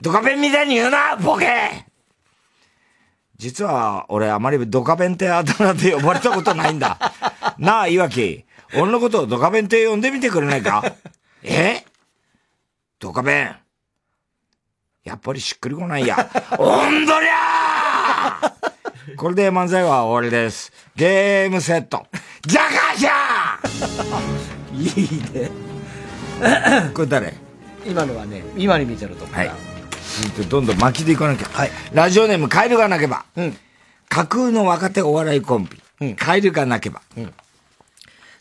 [0.00, 1.86] ドカベンみたいに言うな、ボケ。
[3.38, 6.98] 実は、俺あまりドカベンってあだ名で呼ばれたことないんだ。
[7.58, 8.44] なあ、岩木。
[8.74, 10.82] 俺のことをドカベンって呼んでみてくれないか？
[11.42, 11.84] え？
[12.98, 13.56] ドカベン。
[15.04, 16.16] やっぱりしっくりこないや。
[16.58, 20.72] おんどりゃーこれで漫才は終わりです。
[20.96, 22.06] ゲームセット。
[22.44, 22.60] ジャ
[22.90, 23.10] カジャ
[24.74, 25.50] いいね。
[26.92, 27.34] これ誰？
[27.86, 29.36] 今のはね、今に見てると思う。
[29.36, 29.50] はい。
[30.48, 31.48] どんどん巻きでいかなきゃ。
[31.52, 31.70] はい。
[31.92, 33.24] ラジオネーム、カエルがなけば。
[33.36, 33.56] うん。
[34.08, 35.80] 架空の若手お笑いコンビ。
[36.00, 36.16] うん。
[36.16, 37.00] カエルがなけば。
[37.16, 37.32] うん。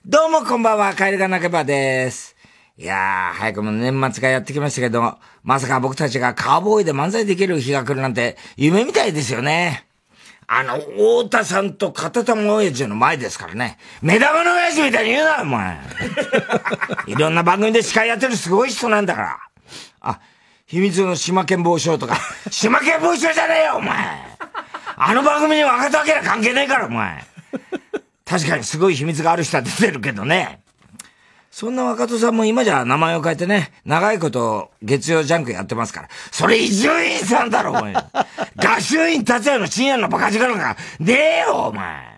[0.07, 2.35] どうもこんばんは、カエルがなけばです。
[2.77, 9.87] いやー、早くも年末がやってきましたけど、まさか僕たちがカーボーイで漫才できる日が来るなんて、夢みたいですよね。
[10.45, 13.79] あの、太田さんと片玉親父の前ですからね。
[14.03, 15.79] 目玉の親父みたいに言うな、お前。
[17.07, 19.39] いろんな番組で司会やってるすごい人なんだから。
[20.01, 20.19] あ、
[20.67, 22.15] 秘密の島県防省とか。
[22.51, 23.97] 島県防省じゃねえよ、お前
[24.97, 27.25] あの番組に若手明関係ねえから、お前。
[28.25, 30.61] 確かにすごい秘密がある人は出てるけどね。
[31.51, 36.09] そんな若戸さんも今じゃ名前を変えてね、長いこと月曜ジャンクやってますから。
[36.31, 37.93] それ伊集院さんだろ、お前。
[38.57, 42.15] 合衆院達也の深夜のバカ力がねえよ、お前。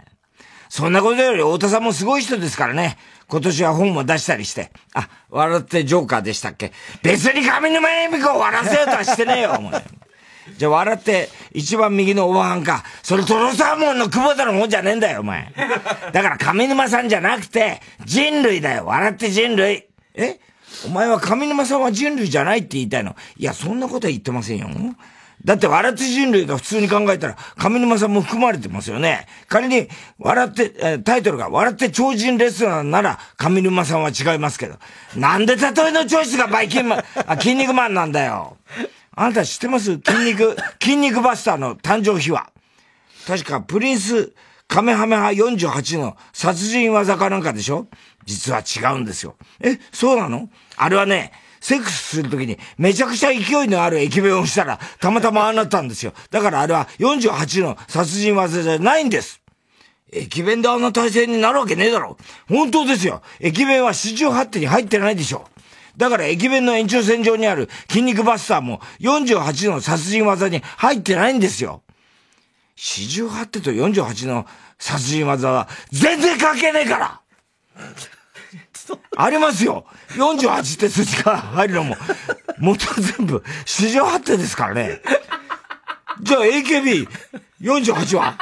[0.69, 2.97] そんなことより太田さんもすごい人ですからね。
[3.27, 4.71] 今年は本も出したりして。
[4.93, 6.71] あ、笑ってジョーカーでしたっけ
[7.03, 9.83] 別に上沼恵美子を笑わせようとはしてねえよ、お前。
[10.57, 12.83] じゃあ笑って一番右のおばはんか。
[13.03, 15.53] それトロサーモンの久保田の方じゃねえんだよ、お前。
[16.13, 18.85] だから上沼さんじゃなくて、人類だよ。
[18.85, 19.87] 笑って人類。
[20.15, 20.39] え？
[20.85, 24.67] お前は上沼さんは人類じゃないって言いたいのいや、そんなことは言ってませんよ。
[25.45, 29.27] だって笑って人類が普通に考えたら、上沼さんも含まれてますよね。
[29.47, 29.87] 仮に、
[30.19, 34.77] 笑って、えタイトルが笑って超人レストランなら、上沼さんは違いますけど。
[35.15, 38.57] なんで例えのチョイスがバイキンマン、あ、筋肉マンなんだよ。
[39.19, 39.99] あなた知ってます？
[40.05, 42.51] 筋肉、 筋肉バスターの誕生秘話。
[43.25, 44.31] 確かプリンス
[44.67, 47.87] カメハメハ48の殺人技かなんかでしょ？
[48.25, 49.35] 実は違うんですよ。
[49.59, 50.49] え、そうなの？
[50.75, 56.13] あれはね、セックスするときにめちゃくちゃ勢いのある駅弁をしたらたまたまああなったんですよ。
[56.29, 59.41] だからあれは48の殺人技じゃないんです。
[60.13, 62.17] 駅弁であんな体勢になるわけねえだろ。
[62.47, 63.23] 本当ですよ。
[63.39, 65.47] 駅弁は四十八手に入ってないでしょ。
[65.97, 71.81] だから駅弁の延長線上にある筋肉バスターも48の殺人技に入ってないんですよ。
[72.75, 74.45] 四十八手と48の
[74.77, 77.21] 殺人技は全然関係ねえから
[79.17, 81.97] ありますよ !48 手筋から入るのも、
[82.59, 85.01] 元全部四十八手ですからね。
[86.21, 88.37] じゃあ AKB48 は、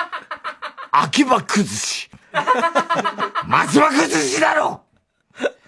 [0.91, 2.09] 秋葉崩し。
[3.47, 4.83] 松葉崩しだろ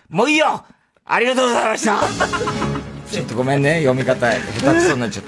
[0.10, 0.66] もういいよ
[1.08, 2.02] ありがとうございました
[3.10, 5.24] ちょっとごめんね、読み方、下手くそになっちゃっ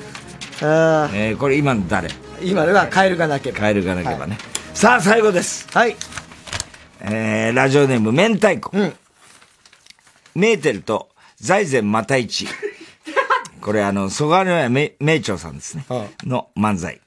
[0.60, 1.10] た。
[1.14, 2.10] えー、これ今の誰？
[2.42, 3.60] 今のがカエルがなければ。
[3.60, 4.34] カエルがなければね。
[4.34, 5.68] はい、さあ、最後です。
[5.74, 5.96] はい。
[7.00, 8.78] えー、ラジオネーム、明太子。
[8.78, 8.94] うん。
[10.36, 12.46] メーテルと財前また一。
[13.62, 15.86] これあの、蘇我屋名長さんですね。
[16.26, 17.00] の漫才。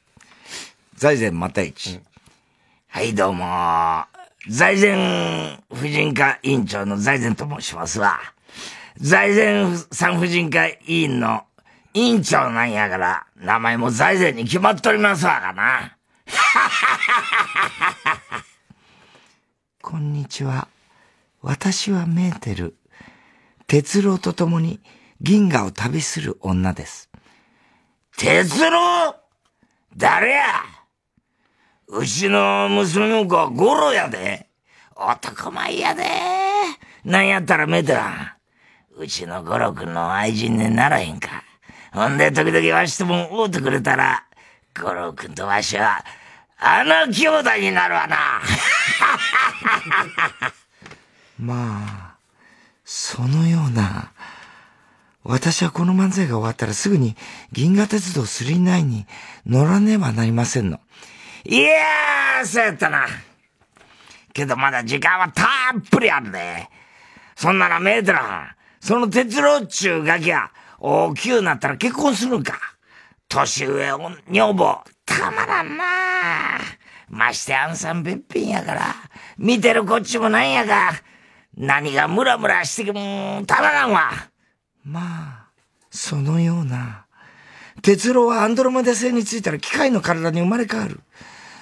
[0.97, 1.91] 財前また一。
[1.91, 2.03] うん、
[2.89, 4.05] はい、どうも。
[4.49, 8.32] 財前婦人科委員長の財前と申しますわ。
[9.01, 11.45] 財前産婦人科委員の
[11.95, 15.97] 委員長なんやから、名前も財前に決まっとりますわがな。
[19.83, 20.69] こんにちは。
[21.41, 22.77] 私はメーテル。
[23.67, 24.81] 鉄郎と共に
[25.21, 27.11] 銀河を旅する女です。
[28.17, 29.17] 鉄郎？
[29.97, 30.45] 誰や？
[31.89, 34.49] うちの娘の子はゴロやで。
[34.95, 36.05] 男前やで。
[37.05, 38.33] なんやったらメーテラン？
[38.97, 41.45] うちのゴロ君の愛人にならへんか。
[41.93, 44.25] ほんで、時々わしとも会うてくれたら、
[44.81, 46.05] ゴロ君とわしは、
[46.59, 48.17] あの兄弟になるわな。
[51.39, 52.15] まあ、
[52.85, 54.13] そのような、
[55.25, 57.17] 私はこの漫才が終わったらすぐに
[57.53, 59.07] 銀河鉄道999に
[59.47, 60.81] 乗らねばなりませんの。
[61.45, 63.07] いやー、そうやったな。
[64.33, 65.45] けどまだ時間はた
[65.77, 66.69] っぷりあるで。
[67.37, 70.51] そんならメートラその鉄郎っちゅうガキは
[70.81, 72.59] 大きゅうなったら結婚するんか。
[73.29, 75.85] 年上女房、たまらんな
[77.09, 78.95] ましてあんさんべっぴんやから、
[79.39, 80.91] 見てるこっちもなんやが、
[81.57, 84.11] 何がムラムラしてもたまらんわ。
[84.85, 85.47] まあ、
[85.89, 87.07] そのような。
[87.83, 91.01] 鉄郎はアンドロメダ星についたら機械の体に生まれ変わる。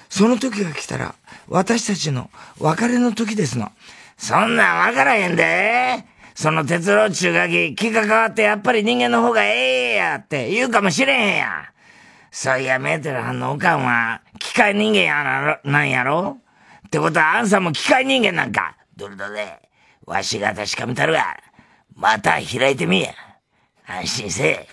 [0.09, 1.13] その時が来たら、
[1.47, 3.71] 私たちの別れの時ですの。
[4.17, 6.03] そんなんわからへんで。
[6.41, 11.71] その鉄郎中ガキ、気が変わってやっぱり人間の方がええやって言うかもしれへんや。
[12.31, 16.39] そういや、メーテル班のおかんは、機械人間やな、なんやろ？
[16.87, 18.75] ってことは、アンさんも機械人間なんか。
[18.95, 19.61] どれどれ、
[20.07, 21.37] わしが確かめたるわ。
[21.95, 23.13] また開いてみや。
[23.85, 24.67] 安心せえ。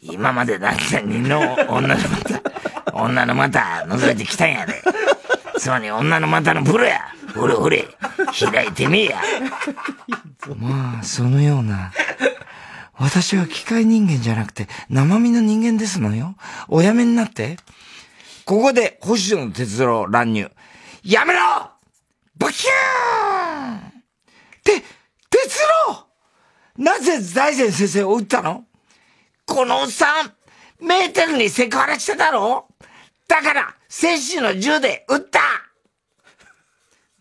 [0.00, 2.42] 今まで何千人の女の股、
[2.94, 4.82] 女の股覗いてきたんやで。
[5.58, 7.02] つまり女の股のプロや。
[7.34, 7.88] ほれほれ、
[8.52, 9.20] 開いてみや。
[10.56, 11.92] まあ、そのような。
[12.96, 16.36] 私は機械人間じゃなくて生身の人間ですのよ。
[16.68, 17.56] おやめになって。
[18.44, 20.50] ここで星野哲郎乱入。
[21.02, 21.40] やめろ
[22.36, 23.78] バキューン
[24.62, 24.80] て、
[25.30, 26.06] 哲郎
[26.76, 28.64] なぜ財前先生を撃ったの?
[29.46, 30.32] このおっさん、
[30.84, 32.68] メーテルにセクハラしてたろ
[33.28, 35.40] だから、摂氏の銃で撃った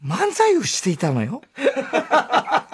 [0.03, 1.41] 漫才をしていたのよ。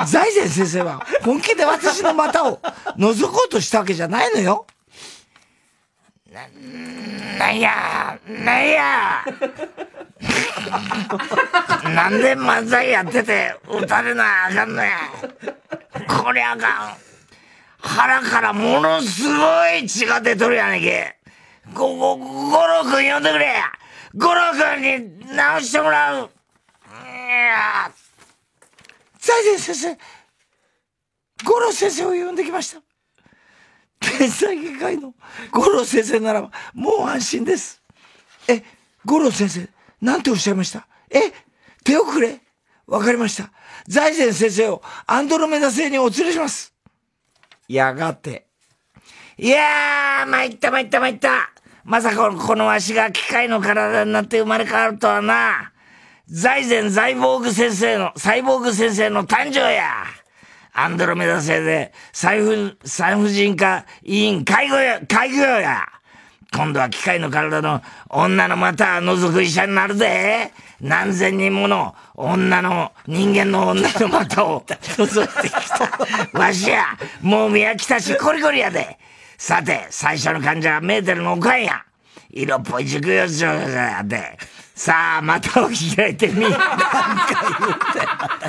[0.07, 2.59] 財前先生は本気で私の股を
[2.97, 4.65] 覗こうとしたわけじゃないのよ。
[6.31, 6.41] な、
[7.37, 9.23] なんや、なんや。
[11.83, 14.97] なんで漫才やってて撃たれなあかんのや。
[16.07, 16.97] こりゃあかん。
[17.81, 21.15] 腹からものすごい血が出とるやねんけ。
[21.73, 22.25] ご、ご、ゴ
[22.65, 23.53] ロ君呼んでくれ
[24.15, 24.41] ゴロ
[24.79, 24.81] 君
[25.27, 26.29] に直してもらう。
[29.19, 29.97] 財前先生、
[31.45, 32.81] 五郎先生を呼んできました。
[33.99, 35.13] 天才外科医の
[35.51, 37.81] 五郎先生ならば、もう安心です。
[38.47, 38.63] え、
[39.05, 39.69] 五郎先生、
[40.01, 40.87] なんておっしゃいました？
[41.11, 41.31] え、
[41.83, 42.41] 手遅れ？
[42.87, 43.51] わかりました。
[43.87, 46.73] 財前先生をアンドロメダ星にお連れします。
[47.67, 48.47] やがて。
[49.37, 51.51] いやー、参った参った参った。
[51.83, 55.71] まさかこのわしが機械の体になって生まれ変わるとはな。
[56.31, 60.03] 財前サイボーグ先生の、サイボーグ先生の誕生や
[60.73, 65.87] アンドロメダ星で、産婦、産婦人科委員介護や、介護や
[66.53, 70.51] 今度は機械の体の女の股覗く医者になるで
[70.81, 75.69] 何千人もの女の、人間の女の股を 覗いてき
[76.31, 76.39] た。
[76.39, 76.85] わしや、
[77.21, 78.99] もう宮来たしコリコリやで。
[79.35, 81.83] さて、最初の患者はメーテルのおかんや。
[82.29, 84.37] 色っぽい熟女少女で、
[84.79, 86.45] さあ、またを開いてみ。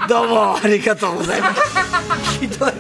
[0.08, 2.38] どうもありがとうございます。
[2.38, 2.72] ひどい。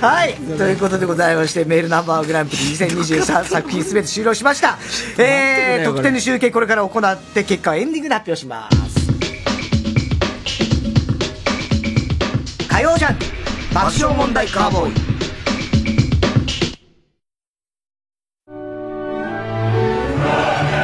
[0.00, 0.34] はい。
[0.34, 4.78] ということでございまして、メールナンバーグランプリ2023作品すべて終了しました。
[5.20, 8.78] えー、得点の集計これから行って、結果はエンディングで発表します。
[12.68, 13.24] 火曜ジャンク
[13.74, 14.92] 爆笑問題カーボーイ。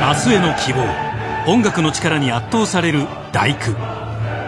[0.02, 1.13] 明日への希望
[1.46, 3.76] 音楽の力に圧倒される「第九」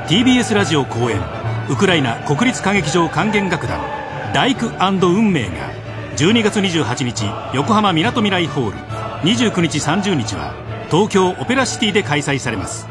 [0.09, 1.20] TBS ラジオ公演
[1.68, 3.78] ウクライナ国立歌劇場管弦楽団
[4.32, 5.70] 「第九運命」が
[6.16, 8.78] 12月28日横浜みなとみらいホール。
[9.24, 10.55] 29日30日は
[10.90, 12.89] 東京オペラシティで開催されます。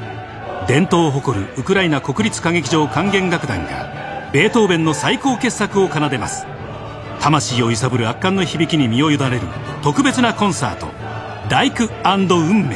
[0.67, 3.89] 伝統を誇るウクライナ国立歌劇場管弦楽団が
[4.31, 6.45] ベートーベンの最高傑作を奏でます。
[7.21, 9.41] 魂を揺さぶる圧巻の響きに身を委ねる
[9.81, 10.89] 特別なコンサート
[11.49, 12.75] 「大工運命」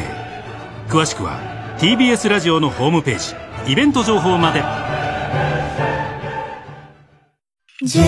[0.90, 1.40] 詳しくは
[1.78, 3.20] TBS ラジオのホームペー
[3.66, 4.64] ジイベント情報まで。
[7.84, 8.04] ジオ。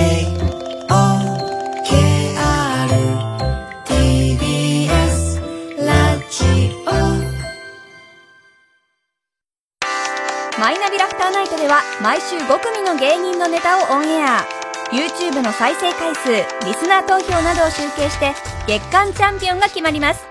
[10.60, 14.44] マイナビラフターナイトでは毎週5組の芸人のネタをオンエア。
[14.92, 16.30] YouTube の再生回数
[16.66, 18.34] リスナー投票などを集計して
[18.68, 20.31] 月間チャンピオンが決まります。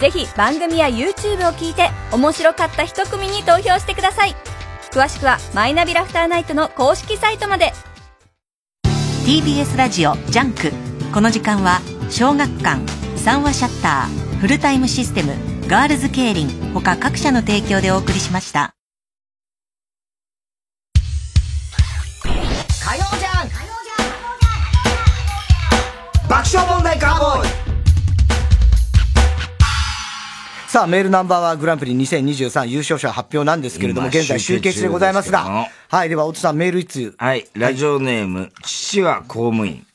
[0.00, 4.34] ぜひ番組や YouTube を聞いて面白かった一組に投票してください。
[4.90, 7.72] 詳しくはマイナビラフターナイトの公式サイトまで。
[9.26, 10.72] TBS ラジオジャンク。
[11.12, 11.80] この時間は
[12.10, 12.80] 小学館
[13.16, 15.34] 三和シヤッター、フルタイムシステム
[15.66, 18.74] ガールズケイリン他各社の提供でお送りしました。
[22.24, 23.54] 火曜ジャンク
[26.28, 27.57] 爆笑問題カーボーイ
[30.68, 37.14] さあ、メールナンバーワングランプリ2023優勝者発表なんですけれども、今現在集計中でございますが、はい、では、おとさんメールいつ？
[37.16, 39.86] はい、ラジオネーム、父は公務員。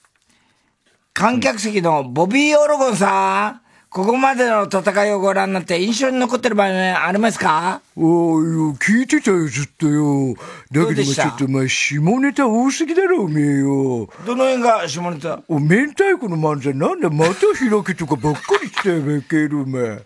[1.14, 7.84] 観客席のボビー・オロゴンさん、ここまでの戦いをご覧になって印象に残ってる場面ありますか？
[7.96, 10.34] おいよ、聞いてたよ、ずっとよ。
[10.72, 14.10] だけどもちょっとお前、下ネタ多すぎだろ、おめえよ。
[14.26, 15.40] どの辺が下ネタ？
[15.48, 20.02] お、明太子の漫才なんだ、また開けとかばっかりしたよ、べける、お前。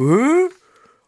[0.00, 0.48] え？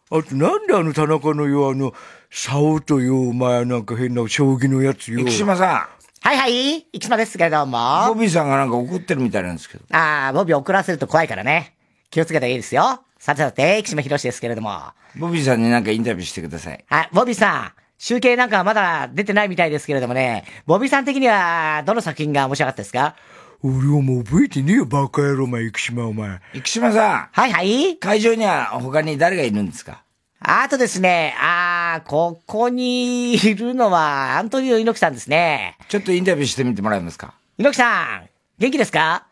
[0.08, 1.92] あと、なんであの田中のよ、あの、
[2.30, 5.20] 竿とよ、お前、なんか変な将棋のやつよ。
[5.24, 5.88] 生島さ
[6.22, 8.06] はいはい、生島ですけれども。
[8.06, 9.84] ん、ボビーさんがなんか怒ってるみたいなんですけど。
[9.90, 11.74] ああ、ボビー遅らせると怖いからね。
[12.10, 13.00] 気をつけた方がいいですよ。
[13.18, 14.80] さてさて、生島博士ですけれども。
[15.18, 16.84] ボビーさんになんかインタビューしてください。
[16.88, 17.72] はい、ボビーさん。
[17.98, 20.44] 集計なんかはまだ出てないみたいですけれどもね。
[20.66, 23.16] ボビーさん的には、どの作品が面白かったですか？
[23.62, 26.40] 俺はもう覚えてねえよ、バカ野郎、お前、生島、お前。
[26.54, 27.28] 生島さん。
[27.32, 27.96] はいはい。
[27.98, 30.02] 会場には他に誰がいるんですか？
[30.40, 35.76] あとですね、あー、ここにいるのは、アントニオ猪木さんですね。
[35.88, 37.34] ちょっとインタビューしてみてもらえますか？
[37.58, 38.28] 猪木さん、
[38.58, 39.26] 元気ですか？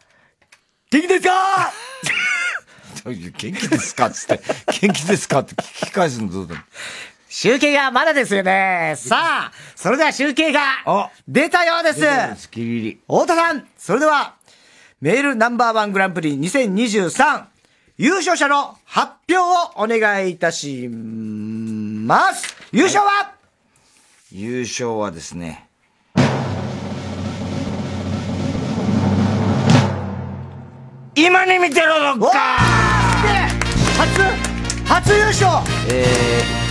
[0.90, 1.72] 元気ですか？
[3.05, 4.10] 元気ですか？
[4.10, 4.40] つって、
[4.80, 5.40] 元気ですか？
[5.40, 6.64] って聞き返すのどうだ
[7.36, 8.94] 集計がまだですよね。
[8.97, 12.01] さあ、それでは集計が出たようです。
[12.47, 14.36] 太田さん、それでは、
[15.01, 17.47] メールナンバーワングランプリ2023
[17.98, 22.55] 優勝者の発表をお願いいたします。
[22.70, 23.32] 優勝は、
[24.31, 25.69] 優勝はですね、
[31.16, 32.39] 今に見てろどっか。
[33.98, 34.23] 初、
[34.85, 35.51] 初優勝。
[35.90, 36.64] えー、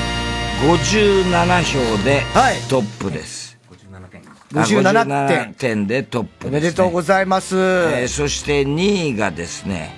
[0.64, 2.22] 57票で
[2.70, 3.58] トップです。
[3.70, 4.22] 57点
[4.54, 6.50] 57点でトップです、ね。
[6.50, 7.58] おめでとうございます。
[7.58, 9.94] えーそして2位がですね、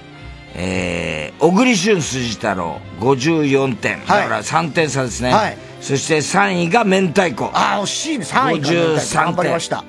[0.56, 4.00] えー、小栗旬筋太郎54点。
[4.00, 5.32] だから3点差ですね。
[5.32, 7.46] はいそして3位が明太子。
[7.54, 8.26] ああ、惜しいね。
[8.26, 9.84] 3位が明太子頑張りました。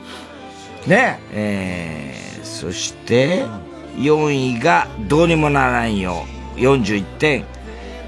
[0.87, 3.47] ねえー、そして
[3.97, 6.27] 4位がどうにもならんよ
[6.57, 7.47] 41点、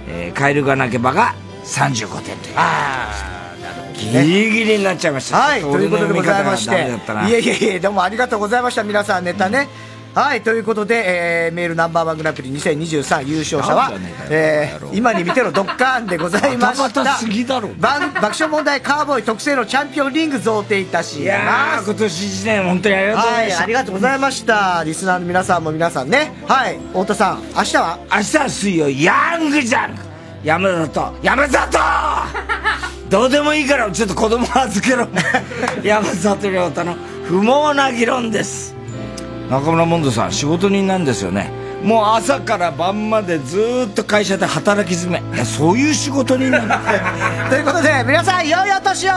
[0.07, 1.35] えー、カエルが鳴けばが
[1.69, 3.13] 35点というあ
[3.95, 6.75] ギリギリになっちゃいましたはい、ということでございまして。
[6.75, 8.85] いえいえいえ、どうもありがとうございました。
[8.85, 9.69] 皆さんネタね。
[10.15, 13.93] はい、ということで、えー、メールナンバーワングランプリ2023優勝者は
[14.31, 17.05] えー、今に見てろドッカーンでございました。
[17.05, 21.91] 爆笑問題カーボーイ特製のチャンピオンリング贈呈いたします。
[21.91, 24.83] ー今年1年本当にありがとうございました、はい、ありがとうございました。
[24.85, 26.33] リスナーの皆さんも皆さんね。
[26.47, 27.99] はい、太田さん、明日は？
[28.11, 30.18] 明日は水曜ヤングジャンク
[30.49, 31.79] 山里山里!
[33.11, 35.07] どうでもいいからちょっと子供預けろ。
[35.85, 36.95] 山里亮太の
[37.27, 38.75] 不毛な議論です。
[39.51, 41.51] 中村モンドさん仕事人なんですよね。
[41.83, 45.37] もう朝から晩までずーっと会社で働き詰め。
[45.37, 46.69] いやそういう仕事になって。
[47.51, 49.13] ということで、皆さん、良いお年を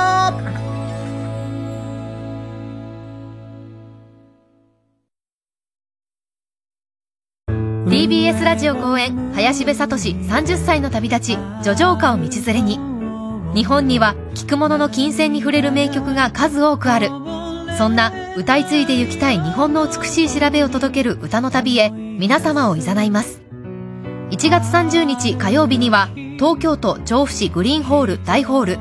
[7.92, 12.80] TBS ラジオ公演林部聡30歳の旅立ち叙情歌を道連れに。
[13.54, 17.10] 日本には聴く者の金銭に触れる名曲が数多くある。
[17.78, 23.42] そんな歌い継いで行きたい日本の美しい調べを届ける歌の旅へ皆様を誘います。
[24.30, 26.08] 1月30日火曜日には
[26.38, 28.76] 東京都調布市グリーンホール大ホール。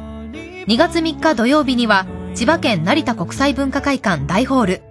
[0.68, 2.06] 2月3日土曜日には
[2.36, 4.82] 千葉県成田国際文化会館大ホール。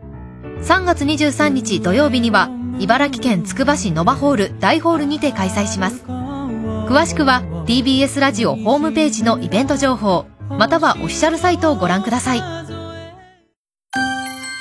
[0.61, 2.49] 3月23日土曜日には
[2.79, 6.03] 茨城県つくば市ノバホール大ホールにて開催します。
[6.05, 12.41] 詳しくは TBS ラジオホームページのイベント情報またはオフィシャルサイトをご覧ください。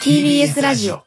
[0.02, 1.02] TBS ラジオ。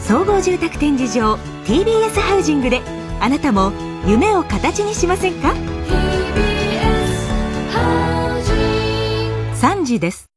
[0.00, 1.34] 総合住宅展示場
[1.66, 2.82] TBS ハウジングで
[3.20, 3.72] あなたも
[4.06, 5.54] 夢を形にしませんか
[9.60, 10.33] ？3時です